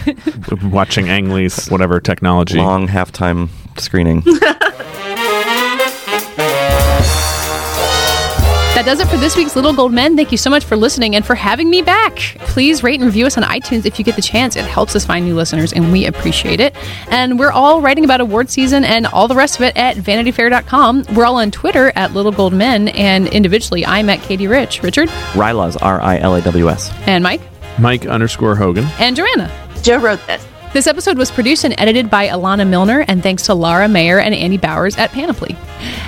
watching 0.65 1.09
Ang 1.09 1.31
Lee's 1.31 1.69
whatever 1.69 2.01
technology. 2.01 2.59
long 2.59 2.87
halftime 2.89 3.49
screening. 3.79 4.23
does 8.87 9.01
it 9.01 9.09
for 9.09 9.17
this 9.17 9.37
week's 9.37 9.57
Little 9.57 9.73
Gold 9.75 9.93
Men. 9.93 10.15
Thank 10.17 10.31
you 10.31 10.39
so 10.39 10.49
much 10.49 10.65
for 10.65 10.77
listening 10.77 11.17
and 11.17 11.27
for 11.27 11.35
having 11.35 11.69
me 11.69 11.83
back. 11.83 12.15
Please 12.39 12.85
rate 12.85 13.01
and 13.01 13.05
review 13.05 13.27
us 13.27 13.37
on 13.37 13.43
iTunes 13.43 13.85
if 13.85 13.99
you 13.99 14.05
get 14.05 14.15
the 14.15 14.23
chance. 14.23 14.55
It 14.55 14.65
helps 14.65 14.95
us 14.95 15.05
find 15.05 15.27
new 15.27 15.35
listeners, 15.35 15.73
and 15.73 15.91
we 15.91 16.07
appreciate 16.07 16.61
it. 16.61 16.73
And 17.11 17.37
we're 17.37 17.51
all 17.51 17.81
writing 17.83 18.05
about 18.05 18.21
award 18.21 18.49
season 18.49 18.85
and 18.85 19.05
all 19.09 19.27
the 19.27 19.35
rest 19.35 19.57
of 19.57 19.63
it 19.63 19.77
at 19.77 19.97
vanityfair.com. 19.97 21.07
We're 21.17 21.25
all 21.27 21.35
on 21.37 21.51
Twitter 21.51 21.93
at 21.97 22.13
Little 22.15 22.31
Gold 22.31 22.53
Men, 22.53 22.87
and 22.89 23.27
individually, 23.27 23.85
I'm 23.85 24.09
at 24.09 24.21
Katey 24.21 24.49
Rich. 24.49 24.85
Richard 24.85 25.09
Rylaws, 25.35 25.77
R 25.83 26.01
I 26.01 26.19
L 26.21 26.37
A 26.37 26.41
W 26.43 26.71
S. 26.71 26.93
and 27.09 27.25
Mike. 27.25 27.41
Mike 27.81 28.07
underscore 28.07 28.55
Hogan. 28.55 28.87
And 29.01 29.17
Joanna. 29.17 29.51
Joe 29.83 29.99
wrote 29.99 30.25
this. 30.29 30.47
This 30.73 30.87
episode 30.87 31.17
was 31.17 31.31
produced 31.31 31.65
and 31.65 31.75
edited 31.79 32.11
by 32.11 32.29
Alana 32.29 32.69
Milner, 32.69 33.05
and 33.09 33.23
thanks 33.23 33.45
to 33.45 33.55
Laura 33.55 33.89
Mayer 33.89 34.19
and 34.21 34.35
Andy 34.35 34.59
Bowers 34.59 34.97
at 34.99 35.11
Panoply. 35.11 35.57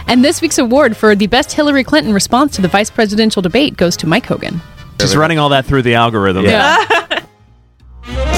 And 0.07 0.23
this 0.23 0.43
week's 0.43 0.59
award 0.59 0.95
for 0.97 1.15
the 1.15 1.27
best 1.27 1.53
Hillary 1.53 1.85
Clinton 1.85 2.13
response 2.13 2.55
to 2.57 2.63
the 2.63 2.69
vice 2.69 2.91
presidential 2.91 3.41
debate 3.41 3.77
goes 3.79 3.97
to 3.99 4.07
Mike 4.07 4.27
Hogan. 4.27 4.61
Just 4.99 5.17
running 5.17 5.39
all 5.39 5.49
that 5.51 5.65
through 5.65 5.83
the 5.83 5.95
algorithm. 5.95 6.45
Yeah. 6.45 7.25